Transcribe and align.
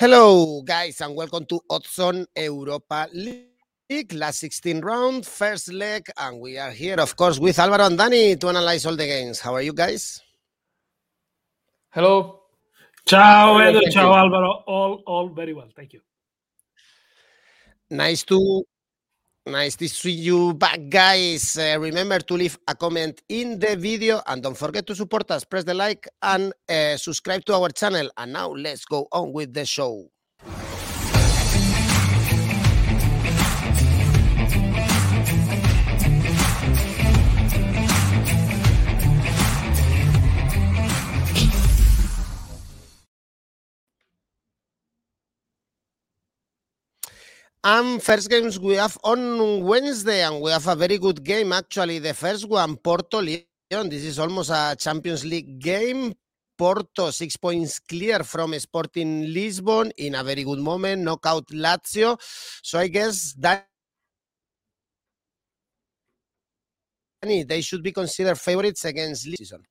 Hello, 0.00 0.62
guys, 0.62 1.02
and 1.02 1.14
welcome 1.14 1.44
to 1.44 1.60
Odds 1.68 1.98
On 1.98 2.24
Europa 2.34 3.06
League, 3.12 4.14
last 4.14 4.40
16 4.40 4.80
round, 4.80 5.26
first 5.26 5.70
leg, 5.70 6.08
and 6.16 6.40
we 6.40 6.56
are 6.56 6.70
here, 6.70 6.98
of 6.98 7.14
course, 7.16 7.38
with 7.38 7.58
Alvaro 7.58 7.84
and 7.84 7.98
Danny 7.98 8.34
to 8.34 8.48
analyze 8.48 8.86
all 8.86 8.96
the 8.96 9.04
games. 9.04 9.40
How 9.40 9.52
are 9.52 9.60
you 9.60 9.74
guys? 9.74 10.22
Hello. 11.90 12.40
Ciao, 13.04 13.60
Edo. 13.60 13.82
Ciao. 13.90 14.14
Alvaro. 14.14 14.64
All, 14.66 15.02
all 15.06 15.28
very 15.28 15.52
well. 15.52 15.68
Thank 15.76 15.92
you. 15.92 16.00
Nice 17.90 18.22
to 18.22 18.64
Nice 19.46 19.74
to 19.76 19.88
see 19.88 20.10
you 20.10 20.52
back, 20.52 20.90
guys. 20.90 21.56
Uh, 21.56 21.78
remember 21.80 22.18
to 22.18 22.34
leave 22.34 22.58
a 22.68 22.74
comment 22.74 23.22
in 23.30 23.58
the 23.58 23.74
video 23.74 24.20
and 24.26 24.42
don't 24.42 24.56
forget 24.56 24.86
to 24.86 24.94
support 24.94 25.30
us. 25.30 25.44
Press 25.44 25.64
the 25.64 25.72
like 25.72 26.06
and 26.20 26.52
uh, 26.68 26.96
subscribe 26.98 27.42
to 27.46 27.54
our 27.54 27.70
channel. 27.70 28.10
And 28.18 28.34
now 28.34 28.50
let's 28.50 28.84
go 28.84 29.08
on 29.12 29.32
with 29.32 29.54
the 29.54 29.64
show. 29.64 30.10
And 47.62 48.02
first 48.02 48.30
games 48.30 48.58
we 48.58 48.74
have 48.76 48.96
on 49.04 49.62
Wednesday, 49.64 50.22
and 50.22 50.40
we 50.40 50.50
have 50.50 50.66
a 50.66 50.74
very 50.74 50.96
good 50.96 51.22
game 51.22 51.52
actually. 51.52 51.98
The 51.98 52.14
first 52.14 52.48
one, 52.48 52.76
Porto 52.76 53.20
Lyon. 53.20 53.90
This 53.90 54.04
is 54.04 54.18
almost 54.18 54.50
a 54.50 54.74
Champions 54.78 55.24
League 55.26 55.58
game. 55.58 56.14
Porto 56.56 57.10
six 57.10 57.36
points 57.36 57.78
clear 57.78 58.22
from 58.24 58.58
Sporting 58.58 59.32
Lisbon 59.32 59.92
in 59.98 60.14
a 60.14 60.24
very 60.24 60.42
good 60.44 60.58
moment, 60.58 61.02
knockout 61.02 61.46
Lazio. 61.48 62.18
So 62.62 62.78
I 62.78 62.88
guess 62.88 63.34
that 63.38 63.66
they 67.22 67.60
should 67.60 67.82
be 67.82 67.92
considered 67.92 68.38
favorites 68.38 68.86
against 68.86 69.26
Lisbon. 69.26 69.64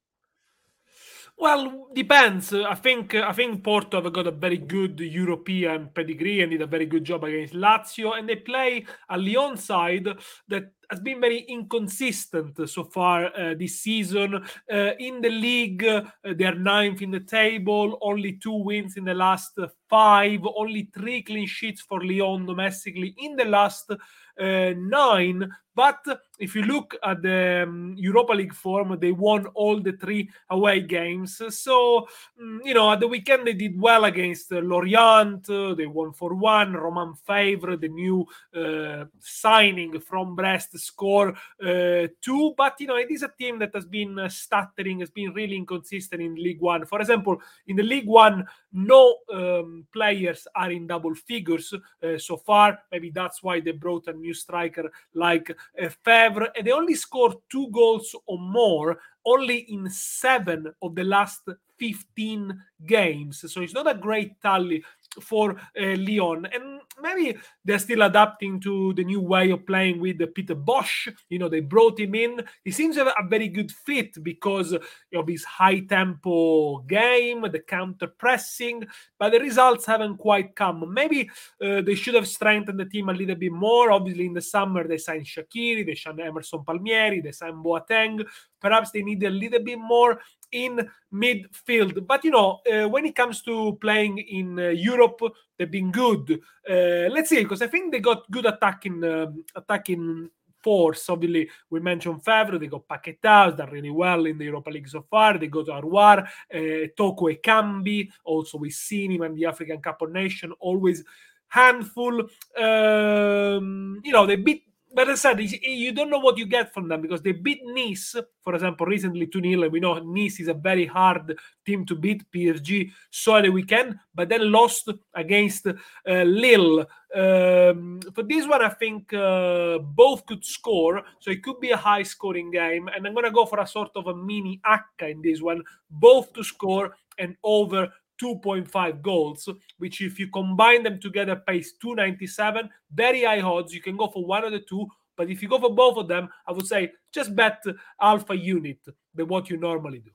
Well, 1.42 1.88
depends. 1.95 2.54
I 2.54 2.76
think 2.76 3.16
I 3.16 3.32
think 3.32 3.64
Porto 3.64 4.02
have 4.02 4.12
got 4.12 4.28
a 4.28 4.32
very 4.32 4.58
good 4.58 5.00
European 5.00 5.90
pedigree 5.96 6.42
and 6.42 6.52
did 6.52 6.62
a 6.62 6.68
very 6.68 6.86
good 6.86 7.06
job 7.06 7.23
against 7.23 7.54
Lazio, 7.54 8.18
and 8.18 8.28
they 8.28 8.36
play 8.36 8.86
a 9.09 9.18
Lyon 9.18 9.56
side 9.56 10.06
that 10.50 10.73
has 10.92 11.00
been 11.00 11.22
very 11.22 11.46
inconsistent 11.48 12.59
so 12.70 12.84
far 12.84 13.28
uh, 13.28 13.54
this 13.58 13.80
season. 13.80 14.36
Uh, 14.70 14.92
in 15.00 15.22
the 15.22 15.30
league, 15.30 15.86
uh, 15.86 16.02
they 16.36 16.44
are 16.44 16.56
ninth 16.56 17.02
in 17.02 17.12
the 17.12 17.22
table, 17.22 17.98
only 18.02 18.34
two 18.34 18.62
wins 18.62 18.98
in 18.98 19.06
the 19.06 19.14
last 19.14 19.58
five, 19.90 20.42
only 20.58 20.90
three 20.94 21.22
clean 21.22 21.48
sheets 21.48 21.80
for 21.80 22.03
Lyon 22.03 22.46
domestically 22.48 23.16
in 23.18 23.38
the 23.38 23.46
last 23.46 23.90
uh, 23.92 24.74
nine. 24.76 25.50
But 25.75 26.03
if 26.39 26.56
you 26.56 26.64
look 26.64 26.95
at 27.03 27.22
the 27.22 27.64
um, 27.64 27.95
Europa 27.98 28.34
League 28.34 28.53
form, 28.53 28.98
they 29.00 29.12
won 29.12 29.45
all 29.48 29.80
the 29.80 29.94
three 29.94 30.30
away 30.50 30.81
games. 30.81 31.42
So, 31.50 32.07
um, 32.41 32.62
you 32.66 32.74
know, 32.74 32.91
at 32.91 33.00
the 33.00 33.07
weekend 33.07 33.47
they 33.47 33.53
did 33.53 33.80
well 33.80 34.06
against 34.06 34.52
uh, 34.52 34.57
Lorient. 34.57 35.47
They 35.47 35.85
won 35.85 36.12
for 36.12 36.34
one. 36.34 36.74
Romain 36.74 37.13
Faivre, 37.28 37.80
the 37.80 37.88
new 37.88 38.25
uh, 38.56 39.06
signing 39.19 40.00
from 40.02 40.35
Brest, 40.35 40.78
score 40.80 41.30
uh, 41.63 42.07
two. 42.22 42.53
But, 42.57 42.75
you 42.80 42.88
know, 42.88 42.97
it 42.97 43.12
is 43.12 43.24
a 43.24 43.31
team 43.40 43.59
that 43.59 43.72
has 43.74 43.86
been 43.86 44.19
uh, 44.19 44.28
stuttering, 44.28 45.00
has 45.00 45.12
been 45.12 45.34
really 45.34 45.56
inconsistent 45.56 46.22
in 46.22 46.36
League 46.36 46.62
One. 46.62 46.86
For 46.86 47.00
example, 47.00 47.38
in 47.68 47.75
the 47.75 47.84
League 47.84 48.07
One, 48.07 48.46
no 48.74 49.18
um, 49.34 49.86
players 49.94 50.47
are 50.56 50.72
in 50.72 50.88
double 50.88 51.16
figures 51.16 51.74
so 52.18 52.38
far. 52.38 52.80
Maybe 52.91 53.12
that's 53.12 53.41
why 53.41 53.59
they 53.59 53.72
brought 53.72 54.07
a 54.07 54.13
new 54.13 54.34
striker 54.34 54.91
like 55.13 55.56
uh, 55.81 55.90
Faivre, 56.06 56.50
and 56.56 56.66
they 56.66 56.72
only 56.72 56.96
scored 56.96 57.35
two 57.50 57.69
goals 57.72 58.16
or 58.25 58.40
more 58.40 59.00
only 59.25 59.59
in 59.72 59.90
seven 59.90 60.74
of 60.81 60.96
the 60.96 61.03
last 61.03 61.41
15 61.78 62.62
games. 62.85 63.46
So 63.52 63.62
it's 63.62 63.74
not 63.74 63.90
a 63.90 63.94
great 63.94 64.41
tally 64.41 64.84
for 65.22 65.52
uh, 65.52 65.96
Lyon. 65.96 66.46
And 66.53 66.81
maybe 67.02 67.38
they're 67.66 67.80
still 67.80 68.03
adapting 68.03 68.59
to 68.62 68.94
the 68.94 69.03
new 69.03 69.22
way 69.22 69.52
of 69.52 69.66
playing 69.66 70.00
with 70.00 70.22
Peter 70.34 70.56
Bosz. 70.56 71.14
You 71.30 71.40
know, 71.40 71.50
they 71.50 71.62
brought 71.62 72.00
him 72.00 72.16
in. 72.16 72.42
He 72.64 72.72
seems 72.72 72.97
a, 72.97 73.06
a 73.06 73.28
very 73.28 73.48
good 73.48 73.72
fit 73.72 74.24
because 74.24 74.74
of 74.74 75.28
his 75.28 75.44
high 75.44 75.81
tempo 75.81 76.80
game, 76.80 77.42
the 77.52 77.59
counter 77.59 78.08
pressing, 78.08 78.86
but 79.18 79.31
the 79.31 79.40
results 79.40 79.86
haven't 79.86 80.18
quite 80.18 80.56
come. 80.56 80.94
Maybe 80.94 81.30
uh, 81.64 81.81
they 81.81 81.96
should 81.96 82.16
have 82.16 82.28
strengthened 82.28 82.80
the 82.80 82.86
team 82.86 83.09
a 83.09 83.14
little 83.14 83.36
bit 83.36 83.52
more. 83.52 83.92
Obviously, 83.92 84.25
in 84.25 84.34
the 84.34 84.42
summer, 84.42 84.88
they 84.88 84.98
signed 84.98 85.25
Shaqiri, 85.25 85.86
they 85.86 85.96
signed 85.96 86.19
Emerson 86.19 86.64
Palmieri, 86.64 87.22
they 87.22 87.31
signed 87.31 87.64
Boateng. 87.64 88.25
Perhaps 88.62 88.92
they 88.92 89.02
need 89.02 89.24
a 89.24 89.30
little 89.30 89.64
bit 89.64 89.80
more 89.80 90.19
in 90.52 90.90
midfield. 91.14 92.06
But 92.06 92.24
you 92.24 92.32
know, 92.32 92.60
uh, 92.72 92.88
when 92.88 93.06
it 93.06 93.16
comes 93.16 93.42
to 93.44 93.78
playing 93.82 94.18
in 94.18 94.60
uh, 94.60 94.70
Europe, 94.70 95.22
they've 95.58 95.70
been 95.70 95.92
good. 95.92 96.40
Uh, 96.70 97.10
let's 97.10 97.30
see, 97.30 97.44
because 97.44 97.62
I 97.62 97.68
think 97.68 97.92
they 97.92 98.00
got 98.00 98.30
good 98.32 98.46
attacking 98.46 99.04
um, 99.04 99.44
attacking 99.56 100.30
force. 100.62 101.10
Obviously, 101.10 101.50
we 101.70 101.80
mentioned 101.80 102.24
Faivre, 102.24 102.60
they 102.60 102.68
got 102.68 102.88
Paquetá, 102.88 103.56
done 103.56 103.70
really 103.72 103.90
well 103.90 104.26
in 104.26 104.38
the 104.38 104.46
Europa 104.46 104.70
League 104.70 104.90
so 104.90 105.06
far. 105.10 105.38
They 105.38 105.48
got 105.48 105.68
Aouar, 105.68 106.28
uh, 106.54 106.88
Toko 106.96 107.30
Ekambi, 107.30 108.10
also 108.24 108.58
we've 108.58 108.74
seen 108.74 109.12
him 109.12 109.24
in 109.24 109.36
the 109.36 109.46
African 109.46 109.80
Cup 109.80 110.02
of 110.02 110.12
Nations, 110.12 110.54
always 110.60 111.04
handful. 111.48 112.22
Um, 112.58 114.02
you 114.04 114.12
know, 114.12 114.26
they 114.26 114.36
beat 114.36 114.64
but 114.94 115.09
as 115.09 115.25
I 115.25 115.35
said, 115.35 115.61
you 115.61 115.91
don't 115.91 116.09
know 116.09 116.19
what 116.19 116.38
you 116.38 116.45
get 116.45 116.73
from 116.73 116.88
them 116.88 117.01
because 117.01 117.22
they 117.22 117.31
beat 117.31 117.61
Nice, 117.63 118.16
for 118.41 118.55
example, 118.55 118.88
recently 118.88 119.27
2 119.27 119.41
0. 119.41 119.63
And 119.63 119.72
we 119.72 119.79
know 119.79 120.00
Nice 120.00 120.39
is 120.39 120.47
a 120.47 120.53
very 120.53 120.85
hard 120.85 121.38
team 121.66 121.85
to 121.85 121.95
beat. 121.95 122.23
PSG 122.31 122.91
saw 123.11 123.41
the 123.41 123.50
weekend, 123.50 124.00
but 124.16 124.29
then 124.29 124.51
lost 124.51 124.89
against 125.13 125.67
uh, 125.67 125.73
Lille. 126.05 126.88
Um, 127.13 128.00
for 128.13 128.23
this 128.23 128.47
one, 128.47 128.63
I 128.63 128.69
think 128.69 129.13
uh, 129.13 129.77
both 129.79 130.25
could 130.25 130.44
score. 130.44 131.03
So 131.19 131.29
it 131.29 131.44
could 131.44 131.59
be 131.59 131.71
a 131.71 131.77
high 131.77 132.03
scoring 132.03 132.50
game. 132.50 132.88
And 132.88 133.06
I'm 133.06 133.13
going 133.13 133.25
to 133.25 133.31
go 133.31 133.45
for 133.45 133.59
a 133.59 133.67
sort 133.67 133.91
of 133.95 134.07
a 134.07 134.16
mini 134.16 134.59
ACCA 134.66 135.11
in 135.11 135.21
this 135.21 135.41
one, 135.41 135.63
both 135.89 136.33
to 136.33 136.44
score 136.44 136.95
and 137.19 137.35
over 137.44 137.91
2.5 138.22 139.02
goals, 139.02 139.50
which 139.78 140.02
if 140.02 140.19
you 140.19 140.28
combine 140.28 140.84
them 140.84 141.00
together 141.00 141.35
pays 141.47 141.74
297. 141.81 142.69
Very 142.94 143.24
high 143.24 143.41
odds. 143.41 143.74
You 143.74 143.81
can 143.81 143.97
go 143.97 144.07
for 144.07 144.25
one 144.25 144.44
of 144.44 144.52
the 144.52 144.59
two, 144.59 144.88
but 145.16 145.30
if 145.30 145.41
you 145.41 145.50
go 145.50 145.59
for 145.59 145.74
both 145.74 145.97
of 145.97 146.07
them, 146.07 146.30
I 146.47 146.52
would 146.52 146.68
say 146.68 146.91
just 147.13 147.35
bet 147.35 147.63
alpha 148.02 148.35
unit 148.35 148.80
than 149.13 149.28
what 149.28 149.50
you 149.50 149.57
normally 149.57 150.00
do. 150.00 150.12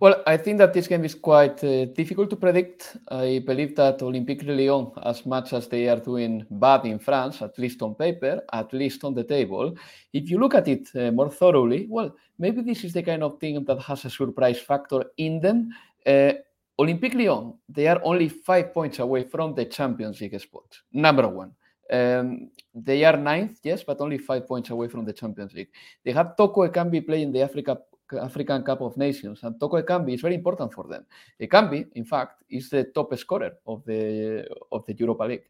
Well, 0.00 0.22
I 0.26 0.38
think 0.38 0.56
that 0.56 0.72
this 0.72 0.88
game 0.88 1.04
is 1.04 1.14
quite 1.14 1.62
uh, 1.62 1.84
difficult 1.84 2.30
to 2.30 2.36
predict. 2.36 2.96
I 3.08 3.42
believe 3.46 3.76
that 3.76 3.98
Olympique 3.98 4.46
Lyon, 4.46 4.92
as 5.04 5.26
much 5.26 5.52
as 5.52 5.68
they 5.68 5.90
are 5.90 6.00
doing 6.00 6.46
bad 6.50 6.86
in 6.86 6.98
France, 6.98 7.42
at 7.42 7.58
least 7.58 7.82
on 7.82 7.94
paper, 7.94 8.40
at 8.50 8.72
least 8.72 9.04
on 9.04 9.12
the 9.12 9.24
table, 9.24 9.76
if 10.14 10.30
you 10.30 10.38
look 10.38 10.54
at 10.54 10.68
it 10.68 10.88
uh, 10.96 11.10
more 11.10 11.28
thoroughly, 11.28 11.86
well, 11.90 12.16
maybe 12.38 12.62
this 12.62 12.82
is 12.82 12.94
the 12.94 13.02
kind 13.02 13.22
of 13.22 13.38
thing 13.38 13.62
that 13.62 13.78
has 13.82 14.06
a 14.06 14.10
surprise 14.10 14.58
factor 14.58 15.04
in 15.18 15.38
them. 15.38 15.68
Uh, 16.06 16.32
Olympique 16.78 17.14
Lyon, 17.14 17.52
they 17.68 17.86
are 17.86 18.00
only 18.02 18.30
five 18.30 18.72
points 18.72 19.00
away 19.00 19.24
from 19.24 19.54
the 19.54 19.66
Champions 19.66 20.18
League 20.22 20.40
spot, 20.40 20.78
number 20.94 21.28
one. 21.28 21.52
Um, 21.92 22.48
they 22.74 23.04
are 23.04 23.18
ninth, 23.18 23.58
yes, 23.64 23.82
but 23.82 24.00
only 24.00 24.16
five 24.16 24.46
points 24.46 24.70
away 24.70 24.88
from 24.88 25.04
the 25.04 25.12
Champions 25.12 25.52
League. 25.52 25.68
They 26.06 26.12
have 26.12 26.38
Toko 26.38 26.66
Ekambi 26.66 27.04
playing 27.04 27.32
the 27.32 27.42
Africa 27.42 27.76
African 28.12 28.62
Cup 28.62 28.80
of 28.80 28.96
Nations, 28.96 29.42
and 29.42 29.58
Toko 29.58 29.80
Ekambi 29.80 30.14
is 30.14 30.20
very 30.20 30.34
important 30.34 30.72
for 30.72 30.86
them. 30.88 31.04
Ekambi, 31.40 31.86
in 31.94 32.04
fact, 32.04 32.42
is 32.48 32.70
the 32.70 32.84
top 32.84 33.16
scorer 33.16 33.52
of 33.66 33.84
the 33.84 34.46
of 34.72 34.84
the 34.86 34.94
Europa 34.94 35.24
League. 35.24 35.44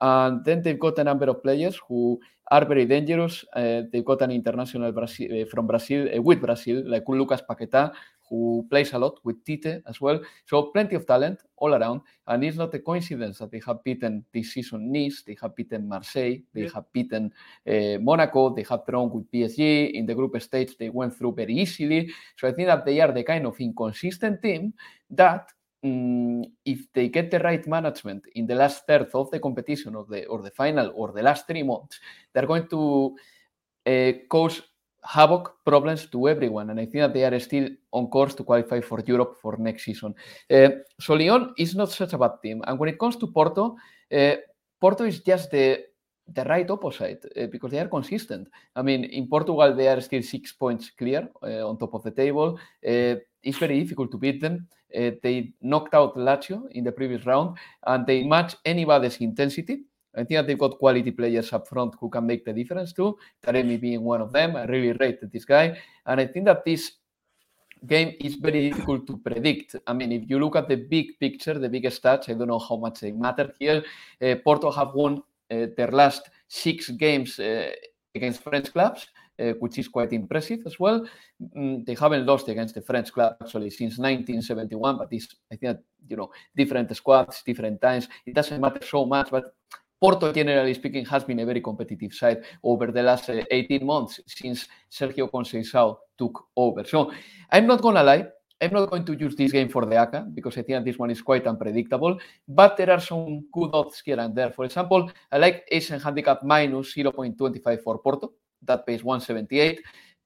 And 0.00 0.44
then 0.44 0.60
they've 0.60 0.78
got 0.78 0.98
a 0.98 1.04
number 1.04 1.26
of 1.26 1.42
players 1.42 1.80
who 1.88 2.20
are 2.50 2.64
very 2.64 2.84
dangerous. 2.84 3.44
Uh, 3.54 3.82
they've 3.90 4.04
got 4.04 4.22
an 4.22 4.30
international 4.30 4.92
Brazil, 4.92 5.42
uh, 5.42 5.46
from 5.46 5.66
Brazil 5.66 6.08
uh, 6.14 6.20
with 6.20 6.40
Brazil, 6.40 6.82
like 6.86 7.08
Lucas 7.08 7.42
Paquetá, 7.48 7.92
who 8.34 8.66
plays 8.68 8.92
a 8.92 8.98
lot 8.98 9.18
with 9.24 9.44
Tite 9.44 9.82
as 9.86 10.00
well. 10.00 10.20
So 10.46 10.70
plenty 10.72 10.96
of 10.96 11.06
talent 11.06 11.40
all 11.56 11.74
around. 11.74 12.00
And 12.26 12.44
it's 12.44 12.56
not 12.56 12.74
a 12.74 12.78
coincidence 12.78 13.38
that 13.38 13.50
they 13.50 13.60
have 13.66 13.82
beaten 13.84 14.24
this 14.32 14.52
season 14.52 14.92
Nice, 14.92 15.22
they 15.22 15.36
have 15.40 15.54
beaten 15.54 15.88
Marseille, 15.88 16.38
they 16.52 16.62
yeah. 16.62 16.70
have 16.74 16.92
beaten 16.92 17.32
uh, 17.66 17.98
Monaco, 18.00 18.54
they 18.54 18.64
have 18.64 18.86
drawn 18.86 19.10
with 19.10 19.30
PSG. 19.30 19.92
In 19.94 20.06
the 20.06 20.14
group 20.14 20.40
stage, 20.42 20.76
they 20.78 20.88
went 20.88 21.16
through 21.16 21.34
very 21.34 21.54
easily. 21.54 22.10
So 22.36 22.48
I 22.48 22.52
think 22.52 22.68
that 22.68 22.84
they 22.84 23.00
are 23.00 23.12
the 23.12 23.22
kind 23.22 23.46
of 23.46 23.58
inconsistent 23.60 24.42
team 24.42 24.74
that 25.10 25.50
um, 25.84 26.44
if 26.64 26.92
they 26.92 27.08
get 27.08 27.30
the 27.30 27.38
right 27.38 27.66
management 27.66 28.24
in 28.34 28.46
the 28.46 28.54
last 28.54 28.86
third 28.86 29.10
of 29.14 29.30
the 29.30 29.38
competition 29.38 29.94
or 29.94 30.06
the 30.08 30.24
or 30.26 30.42
the 30.42 30.50
final 30.50 30.92
or 30.94 31.12
the 31.12 31.22
last 31.22 31.46
three 31.46 31.62
months, 31.62 32.00
they're 32.32 32.46
going 32.46 32.66
to 32.68 33.16
uh, 33.86 34.12
cause 34.28 34.62
havoc 35.04 35.54
problems 35.64 36.06
to 36.06 36.28
everyone, 36.28 36.70
and 36.70 36.80
I 36.80 36.86
think 36.86 37.02
that 37.02 37.12
they 37.12 37.24
are 37.24 37.38
still 37.38 37.68
on 37.92 38.06
course 38.08 38.34
to 38.36 38.44
qualify 38.44 38.80
for 38.80 39.00
Europe 39.06 39.36
for 39.40 39.56
next 39.58 39.84
season. 39.84 40.14
Uh, 40.50 40.70
so 40.98 41.14
Lyon 41.14 41.52
is 41.58 41.74
not 41.74 41.90
such 41.90 42.14
a 42.14 42.18
bad 42.18 42.32
team, 42.42 42.62
and 42.66 42.78
when 42.78 42.88
it 42.88 42.98
comes 42.98 43.16
to 43.16 43.26
Porto, 43.26 43.76
uh, 44.12 44.34
Porto 44.80 45.04
is 45.04 45.20
just 45.20 45.50
the 45.50 45.84
the 46.26 46.44
right 46.44 46.70
opposite 46.70 47.22
uh, 47.36 47.46
because 47.48 47.70
they 47.70 47.78
are 47.78 47.88
consistent. 47.88 48.48
I 48.74 48.80
mean, 48.80 49.04
in 49.04 49.28
Portugal 49.28 49.74
they 49.74 49.88
are 49.88 50.00
still 50.00 50.22
six 50.22 50.52
points 50.52 50.90
clear 50.90 51.28
on 51.42 51.76
top 51.76 51.92
of 51.92 52.02
the 52.02 52.12
table. 52.12 52.58
It's 52.82 53.58
very 53.58 53.78
difficult 53.78 54.10
to 54.12 54.16
beat 54.16 54.40
them. 54.40 54.66
they 54.90 55.52
knocked 55.60 55.92
out 55.92 56.16
Lazio 56.16 56.62
in 56.70 56.82
the 56.82 56.92
previous 56.92 57.26
round, 57.26 57.58
and 57.86 58.06
they 58.06 58.22
match 58.22 58.56
anybody's 58.64 59.18
intensity. 59.18 59.84
I 60.14 60.24
think 60.24 60.38
that 60.38 60.46
they've 60.46 60.58
got 60.58 60.78
quality 60.78 61.10
players 61.10 61.52
up 61.52 61.68
front 61.68 61.94
who 62.00 62.08
can 62.08 62.26
make 62.26 62.44
the 62.44 62.52
difference 62.52 62.92
too. 62.92 63.18
Taremi 63.44 63.80
being 63.80 64.02
one 64.02 64.20
of 64.20 64.32
them. 64.32 64.56
I 64.56 64.64
really 64.64 64.92
rated 64.92 65.32
this 65.32 65.44
guy. 65.44 65.76
And 66.06 66.20
I 66.20 66.26
think 66.26 66.46
that 66.46 66.64
this 66.64 66.92
game 67.86 68.14
is 68.20 68.36
very 68.36 68.70
difficult 68.70 69.06
to 69.06 69.16
predict. 69.18 69.76
I 69.86 69.92
mean, 69.92 70.12
if 70.12 70.30
you 70.30 70.38
look 70.38 70.56
at 70.56 70.68
the 70.68 70.76
big 70.76 71.18
picture, 71.18 71.58
the 71.58 71.68
big 71.68 71.84
stats, 71.84 72.28
I 72.28 72.34
don't 72.34 72.48
know 72.48 72.58
how 72.58 72.76
much 72.76 73.00
they 73.00 73.12
matter 73.12 73.52
here. 73.58 73.82
Uh, 74.22 74.36
Porto 74.42 74.70
have 74.70 74.94
won 74.94 75.22
uh, 75.50 75.66
their 75.76 75.90
last 75.90 76.30
six 76.48 76.90
games 76.90 77.38
uh, 77.38 77.70
against 78.14 78.42
French 78.42 78.72
clubs. 78.72 79.06
Uh, 79.36 79.52
which 79.58 79.78
is 79.78 79.88
quite 79.88 80.12
impressive 80.12 80.60
as 80.64 80.78
well. 80.78 81.04
Mm, 81.56 81.84
they 81.84 81.94
haven't 81.94 82.24
lost 82.24 82.48
against 82.48 82.76
the 82.76 82.80
French 82.80 83.12
club 83.12 83.34
actually 83.42 83.68
since 83.68 83.98
1971, 83.98 84.96
but 84.96 85.08
it's 85.10 85.34
I 85.50 85.56
think 85.56 85.72
that, 85.72 85.82
you 86.06 86.16
know 86.16 86.30
different 86.54 86.94
squads, 86.94 87.42
different 87.44 87.80
times. 87.80 88.06
It 88.24 88.32
doesn't 88.32 88.60
matter 88.60 88.78
so 88.86 89.04
much, 89.04 89.32
but 89.32 89.52
Porto, 90.04 90.30
generally 90.32 90.74
speaking, 90.74 91.06
has 91.06 91.24
been 91.24 91.38
a 91.38 91.46
very 91.46 91.62
competitive 91.62 92.12
side 92.12 92.42
over 92.62 92.92
the 92.92 93.02
last 93.02 93.30
uh, 93.30 93.42
18 93.50 93.86
months 93.86 94.20
since 94.26 94.68
Sergio 94.90 95.30
Conceição 95.30 95.96
took 96.18 96.44
over. 96.54 96.84
So 96.84 97.10
I'm 97.50 97.66
not 97.66 97.80
going 97.80 97.94
to 97.94 98.02
lie. 98.02 98.26
I'm 98.60 98.74
not 98.74 98.90
going 98.90 99.06
to 99.06 99.14
use 99.14 99.34
this 99.34 99.50
game 99.50 99.70
for 99.70 99.86
the 99.86 99.96
ACA 99.96 100.26
because 100.34 100.58
I 100.58 100.62
think 100.62 100.84
this 100.84 100.98
one 100.98 101.10
is 101.10 101.22
quite 101.22 101.46
unpredictable, 101.46 102.18
but 102.46 102.76
there 102.76 102.90
are 102.90 103.00
some 103.00 103.46
good 103.50 103.70
odds 103.72 104.02
here 104.04 104.20
and 104.20 104.34
there. 104.34 104.50
For 104.50 104.66
example, 104.66 105.10
I 105.32 105.38
like 105.38 105.64
Asian 105.72 105.98
handicap 105.98 106.42
minus 106.42 106.94
0.25 106.94 107.82
for 107.82 107.98
Porto. 108.00 108.34
That 108.60 108.84
pays 108.84 109.02
178. 109.02 109.80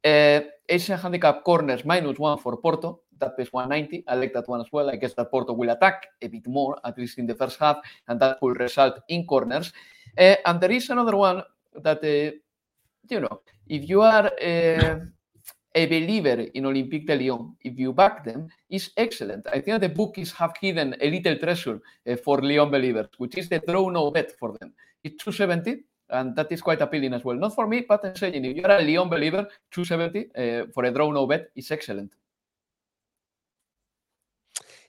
Uh, 0.05 0.41
Asian 0.69 0.99
handicap 0.99 1.45
corners 1.45 1.85
minus 1.85 2.19
one 2.19 2.39
for 2.39 2.57
Porto 2.57 3.03
that 3.19 3.37
pays 3.37 3.53
190. 3.53 4.05
I 4.07 4.15
like 4.15 4.33
that 4.33 4.49
one 4.49 4.61
as 4.61 4.67
well. 4.73 4.91
I 4.91 4.97
guess 4.97 5.15
that 5.15 5.31
Porto 5.31 5.53
will 5.53 5.71
attack 5.71 6.07
a 6.23 6.29
bit 6.29 6.47
more, 6.47 6.79
at 6.85 6.99
least 6.99 7.19
in 7.19 7.27
the 7.27 7.35
first 7.35 7.59
half, 7.59 7.79
and 8.09 8.21
that 8.21 8.41
will 8.43 8.55
result 8.55 9.01
in 9.09 9.27
corners. 9.27 9.73
Uh, 10.17 10.37
and 10.45 10.61
there 10.61 10.71
is 10.71 10.91
another 10.91 11.17
one 11.17 11.43
that, 11.83 11.99
uh, 12.03 12.37
you 13.09 13.21
know, 13.21 13.41
if 13.69 13.89
you 13.89 14.03
are 14.03 14.27
uh, 14.27 14.99
a 15.75 15.87
believer 15.87 16.47
in 16.55 16.65
Olympique 16.65 17.07
de 17.07 17.17
Lyon, 17.17 17.57
if 17.63 17.79
you 17.79 17.93
back 17.93 18.25
them, 18.25 18.49
is 18.71 18.91
excellent. 18.97 19.47
I 19.53 19.61
think 19.61 19.81
the 19.81 19.89
bookies 19.89 20.33
have 20.33 20.53
hidden 20.61 20.97
a 21.01 21.11
little 21.11 21.37
treasure 21.37 21.81
uh, 22.07 22.17
for 22.17 22.41
Lyon 22.41 22.71
believers, 22.71 23.09
which 23.19 23.37
is 23.37 23.49
the 23.49 23.61
draw 23.61 23.89
no 23.91 24.11
bet 24.11 24.33
for 24.39 24.57
them. 24.59 24.73
It's 25.05 25.23
270 25.23 25.85
and 26.11 26.35
that 26.37 26.51
is 26.51 26.63
quite 26.63 26.81
appealing 26.81 27.15
as 27.15 27.25
well. 27.25 27.37
Not 27.37 27.55
for 27.55 27.67
me, 27.67 27.85
but 27.89 28.05
I'm 28.05 28.17
saying 28.17 28.45
if 28.45 28.57
you're 28.57 28.71
a 28.71 28.83
Lyon 28.83 29.09
believer, 29.09 29.47
270 29.71 30.31
uh, 30.35 30.67
for 30.73 30.85
a 30.85 30.91
draw 30.91 31.11
no 31.13 31.27
bet 31.27 31.51
is 31.55 31.71
excellent. 31.71 32.13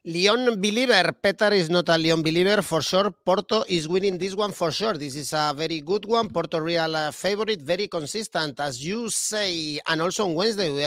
Lyon 0.09 0.59
believer. 0.59 1.13
Petar 1.13 1.53
is 1.53 1.69
not 1.69 1.87
a 1.89 1.97
Lyon 1.97 2.23
believer 2.23 2.63
for 2.63 2.81
sure. 2.81 3.11
Porto 3.11 3.63
is 3.69 3.87
winning 3.87 4.17
this 4.17 4.33
one 4.33 4.51
for 4.51 4.71
sure. 4.71 4.93
This 4.93 5.15
is 5.15 5.33
a 5.33 5.53
very 5.55 5.81
good 5.81 6.05
one. 6.05 6.29
Porto 6.29 6.59
real 6.59 6.95
uh, 6.95 7.11
favorite, 7.11 7.61
very 7.61 7.87
consistent, 7.87 8.59
as 8.59 8.83
you 8.83 9.09
say. 9.09 9.79
And 9.87 10.01
also 10.01 10.25
on 10.25 10.33
Wednesday, 10.33 10.71
we 10.71 10.83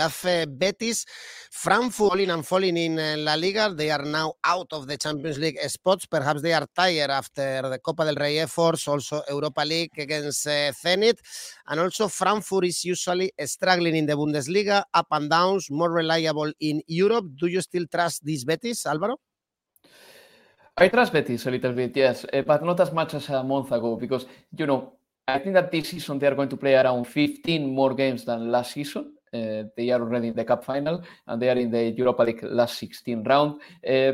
have 0.00 0.58
Betis, 0.58 1.04
Frankfurt 1.50 2.10
falling 2.10 2.30
and 2.30 2.46
falling 2.46 2.76
in 2.76 2.98
uh, 2.98 3.14
La 3.18 3.34
Liga. 3.34 3.72
They 3.74 3.90
are 3.90 4.04
now 4.04 4.32
out 4.42 4.72
of 4.72 4.86
the 4.86 4.96
Champions 4.96 5.38
League 5.38 5.58
spots. 5.68 6.06
Perhaps 6.06 6.40
they 6.42 6.52
are 6.52 6.66
tired 6.74 7.10
after 7.10 7.68
the 7.68 7.78
Copa 7.78 8.04
del 8.04 8.14
Rey 8.14 8.38
efforts, 8.38 8.88
also 8.88 9.22
Europa 9.28 9.62
League 9.62 9.98
against 9.98 10.46
uh, 10.46 10.72
Zenit. 10.72 11.18
And 11.68 11.80
also 11.80 12.08
Frankfurt 12.08 12.64
is 12.64 12.84
usually 12.84 13.30
struggling 13.44 13.96
in 13.96 14.06
the 14.06 14.14
Bundesliga, 14.14 14.82
up 14.94 15.08
and 15.10 15.28
downs, 15.28 15.70
more 15.70 15.92
reliable 15.92 16.52
in 16.60 16.82
Europe. 16.86 17.26
Do 17.36 17.46
you 17.46 17.60
still 17.60 17.86
trust 17.86 18.24
these 18.24 18.44
Betis, 18.44 18.86
Alvaro? 18.86 19.16
I 20.76 20.88
trust 20.88 21.12
Betis 21.12 21.46
a 21.46 21.50
little 21.50 21.72
bit, 21.72 21.94
yes, 21.94 22.24
uh, 22.32 22.42
but 22.42 22.64
not 22.64 22.80
as 22.80 22.92
much 22.92 23.14
as 23.14 23.28
a 23.28 23.42
month 23.42 23.70
ago 23.72 23.96
because, 23.96 24.26
you 24.56 24.66
know, 24.66 24.94
I 25.28 25.38
think 25.38 25.54
that 25.54 25.70
this 25.70 25.90
season 25.90 26.18
they 26.18 26.26
are 26.26 26.34
going 26.34 26.48
to 26.48 26.56
play 26.56 26.74
around 26.74 27.04
15 27.06 27.74
more 27.74 27.94
games 27.94 28.24
than 28.24 28.50
last 28.50 28.72
season. 28.72 29.12
Uh, 29.32 29.64
they 29.76 29.90
are 29.90 30.00
already 30.00 30.28
in 30.28 30.34
the 30.34 30.44
cup 30.44 30.64
final 30.64 31.02
and 31.26 31.40
they 31.40 31.48
are 31.48 31.56
in 31.56 31.70
the 31.70 31.90
Europa 31.90 32.22
League 32.22 32.42
last 32.42 32.78
16 32.78 33.22
round. 33.24 33.60
Uh, 33.86 34.12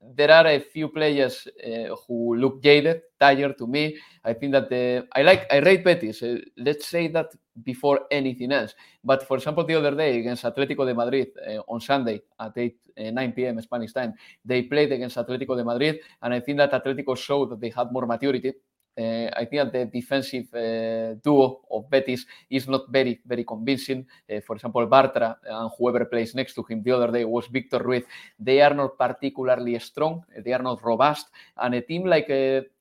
there 0.00 0.30
are 0.30 0.46
a 0.46 0.60
few 0.60 0.88
players 0.88 1.46
uh, 1.64 1.94
who 2.06 2.36
look 2.36 2.62
jaded, 2.62 3.02
tired 3.18 3.58
to 3.58 3.66
me. 3.66 3.96
I 4.24 4.32
think 4.32 4.52
that 4.52 4.68
the 4.68 5.06
I 5.12 5.22
like 5.22 5.46
I 5.52 5.58
rate 5.58 5.84
Betis. 5.84 6.22
Let's 6.56 6.86
say 6.86 7.08
that 7.08 7.32
before 7.62 8.02
anything 8.10 8.52
else. 8.52 8.74
But 9.02 9.26
for 9.26 9.36
example, 9.36 9.64
the 9.64 9.74
other 9.74 9.94
day 9.94 10.20
against 10.20 10.44
Atletico 10.44 10.86
de 10.86 10.94
Madrid 10.94 11.28
on 11.66 11.80
Sunday 11.80 12.22
at 12.38 12.52
8 12.56 12.76
uh, 12.98 13.10
9 13.10 13.32
p.m. 13.32 13.60
Spanish 13.60 13.92
time, 13.92 14.14
they 14.44 14.62
played 14.62 14.92
against 14.92 15.16
Atletico 15.16 15.56
de 15.56 15.64
Madrid, 15.64 16.00
and 16.22 16.34
I 16.34 16.40
think 16.40 16.58
that 16.58 16.72
Atletico 16.72 17.16
showed 17.16 17.50
that 17.50 17.60
they 17.60 17.70
had 17.70 17.92
more 17.92 18.06
maturity. 18.06 18.52
Uh, 18.98 19.30
I 19.36 19.44
think 19.44 19.62
that 19.62 19.72
the 19.72 19.84
defensive 19.84 20.52
uh, 20.52 21.14
duo 21.22 21.60
of 21.70 21.88
Betis 21.88 22.26
is 22.50 22.66
not 22.66 22.90
very, 22.90 23.20
very 23.24 23.44
convincing. 23.44 24.04
Uh, 24.28 24.40
for 24.40 24.56
example, 24.56 24.84
Bartra 24.88 25.36
and 25.44 25.70
whoever 25.78 26.04
plays 26.06 26.34
next 26.34 26.54
to 26.54 26.64
him 26.64 26.82
the 26.82 26.90
other 26.90 27.12
day 27.12 27.24
was 27.24 27.46
Victor 27.46 27.78
Ruiz. 27.78 28.02
They 28.38 28.60
are 28.60 28.74
not 28.74 28.98
particularly 28.98 29.78
strong. 29.78 30.24
They 30.44 30.52
are 30.52 30.62
not 30.62 30.84
robust. 30.84 31.28
And 31.56 31.74
a 31.74 31.82
team 31.82 32.06
like 32.06 32.26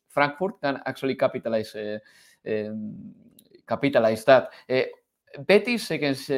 Frankfurt 0.08 0.60
can 0.60 0.82
actually 0.86 1.16
capitalize 1.16 1.76
capitalize 3.68 4.26
that. 4.26 4.50
Betis 5.46 5.92
against 5.92 6.32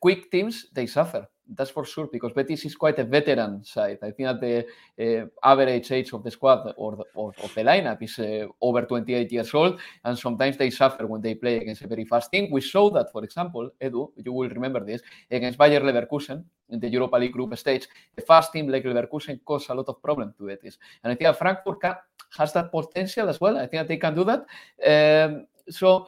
quick 0.00 0.30
teams, 0.30 0.66
they 0.72 0.86
suffer 0.86 1.26
that's 1.54 1.70
for 1.70 1.84
sure 1.84 2.08
because 2.10 2.32
Betis 2.32 2.64
is 2.64 2.74
quite 2.74 2.98
a 2.98 3.04
veteran 3.04 3.64
side. 3.64 3.98
I 4.02 4.10
think 4.10 4.28
that 4.28 4.40
the 4.40 5.22
uh, 5.22 5.26
average 5.42 5.92
age 5.92 6.12
of 6.12 6.22
the 6.22 6.30
squad 6.30 6.72
or, 6.76 6.96
the, 6.96 7.04
or 7.14 7.32
of 7.42 7.54
the 7.54 7.62
lineup 7.62 8.02
is 8.02 8.18
uh, 8.18 8.46
over 8.60 8.82
28 8.82 9.30
years 9.30 9.54
old, 9.54 9.78
and 10.04 10.18
sometimes 10.18 10.56
they 10.56 10.70
suffer 10.70 11.06
when 11.06 11.20
they 11.20 11.34
play 11.34 11.58
against 11.58 11.82
a 11.82 11.86
very 11.86 12.04
fast 12.04 12.32
team. 12.32 12.50
We 12.50 12.60
saw 12.60 12.90
that, 12.90 13.12
for 13.12 13.22
example, 13.24 13.70
Edu, 13.80 14.10
you 14.16 14.32
will 14.32 14.48
remember 14.48 14.84
this 14.84 15.02
against 15.30 15.58
Bayer 15.58 15.80
Leverkusen 15.80 16.44
in 16.70 16.80
the 16.80 16.88
Europa 16.88 17.16
League 17.16 17.32
group 17.32 17.56
stage. 17.56 17.86
A 18.18 18.22
fast 18.22 18.52
team 18.52 18.68
like 18.68 18.84
Leverkusen 18.84 19.40
caused 19.44 19.70
a 19.70 19.74
lot 19.74 19.88
of 19.88 20.02
problems 20.02 20.34
to 20.38 20.46
Betis, 20.46 20.78
and 21.04 21.12
I 21.12 21.14
think 21.14 21.28
that 21.28 21.38
Frankfurt 21.38 21.80
can, 21.80 21.94
has 22.36 22.52
that 22.52 22.70
potential 22.70 23.28
as 23.28 23.40
well. 23.40 23.56
I 23.56 23.66
think 23.66 23.80
that 23.82 23.88
they 23.88 23.98
can 23.98 24.14
do 24.14 24.24
that. 24.24 25.30
Um, 25.30 25.46
so 25.68 26.06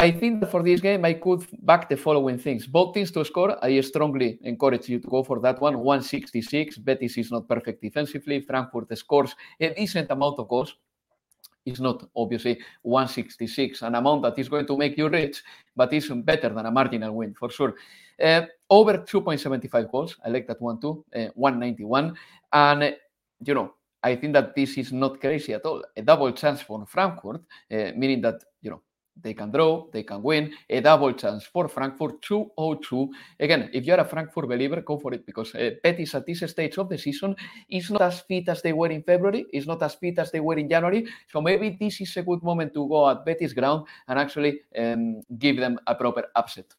I 0.00 0.10
think 0.10 0.40
that 0.40 0.50
for 0.50 0.62
this 0.62 0.80
game, 0.80 1.04
I 1.04 1.12
could 1.12 1.46
back 1.60 1.86
the 1.90 1.96
following 1.96 2.38
things. 2.38 2.66
Both 2.66 2.94
teams 2.94 3.10
to 3.10 3.22
score, 3.22 3.62
I 3.62 3.78
strongly 3.82 4.38
encourage 4.40 4.88
you 4.88 4.98
to 4.98 5.06
go 5.06 5.22
for 5.22 5.40
that 5.40 5.60
one. 5.60 5.76
166. 5.76 6.78
Betis 6.78 7.18
is 7.18 7.30
not 7.30 7.46
perfect 7.46 7.82
defensively. 7.82 8.40
Frankfurt 8.40 8.96
scores 8.96 9.36
a 9.60 9.74
decent 9.74 10.10
amount 10.10 10.38
of 10.38 10.48
goals. 10.48 10.74
It's 11.66 11.80
not 11.80 12.08
obviously 12.16 12.58
166, 12.80 13.82
an 13.82 13.94
amount 13.94 14.22
that 14.22 14.38
is 14.38 14.48
going 14.48 14.66
to 14.68 14.76
make 14.78 14.96
you 14.96 15.10
rich, 15.10 15.42
but 15.76 15.92
it's 15.92 16.08
better 16.08 16.48
than 16.48 16.64
a 16.64 16.70
marginal 16.70 17.14
win 17.14 17.34
for 17.34 17.50
sure. 17.50 17.74
Uh, 18.18 18.46
over 18.70 18.96
2.75 18.96 19.92
goals. 19.92 20.16
I 20.24 20.30
like 20.30 20.46
that 20.46 20.62
one 20.62 20.80
too. 20.80 21.04
Uh, 21.14 21.26
191. 21.34 22.16
And, 22.50 22.82
uh, 22.84 22.90
you 23.44 23.52
know, 23.52 23.74
I 24.02 24.16
think 24.16 24.32
that 24.32 24.56
this 24.56 24.78
is 24.78 24.94
not 24.94 25.20
crazy 25.20 25.52
at 25.52 25.66
all. 25.66 25.84
A 25.94 26.00
double 26.00 26.32
chance 26.32 26.62
for 26.62 26.86
Frankfurt, 26.86 27.42
uh, 27.70 27.92
meaning 27.94 28.22
that, 28.22 28.42
you 28.62 28.70
know, 28.70 28.80
they 29.16 29.34
can 29.34 29.50
draw, 29.50 29.86
they 29.92 30.02
can 30.02 30.22
win. 30.22 30.52
A 30.68 30.80
double 30.80 31.12
chance 31.12 31.44
for 31.44 31.68
Frankfurt 31.68 32.22
202. 32.22 33.10
Again, 33.40 33.70
if 33.72 33.84
you're 33.84 34.00
a 34.00 34.04
Frankfurt 34.04 34.48
believer, 34.48 34.80
go 34.80 34.98
for 34.98 35.12
it 35.14 35.26
because 35.26 35.54
uh, 35.54 35.70
Betis 35.82 36.14
at 36.14 36.26
this 36.26 36.40
stage 36.50 36.78
of 36.78 36.88
the 36.88 36.98
season 36.98 37.36
is 37.68 37.90
not 37.90 38.02
as 38.02 38.20
fit 38.20 38.48
as 38.48 38.62
they 38.62 38.72
were 38.72 38.88
in 38.88 39.02
February, 39.02 39.46
is 39.52 39.66
not 39.66 39.82
as 39.82 39.94
fit 39.94 40.18
as 40.18 40.30
they 40.30 40.40
were 40.40 40.58
in 40.58 40.68
January. 40.68 41.06
So 41.28 41.40
maybe 41.40 41.76
this 41.78 42.00
is 42.00 42.16
a 42.16 42.22
good 42.22 42.42
moment 42.42 42.74
to 42.74 42.88
go 42.88 43.10
at 43.10 43.24
Betis 43.24 43.52
ground 43.52 43.86
and 44.08 44.18
actually 44.18 44.60
um, 44.78 45.20
give 45.38 45.56
them 45.56 45.78
a 45.86 45.94
proper 45.94 46.24
upset. 46.34 46.74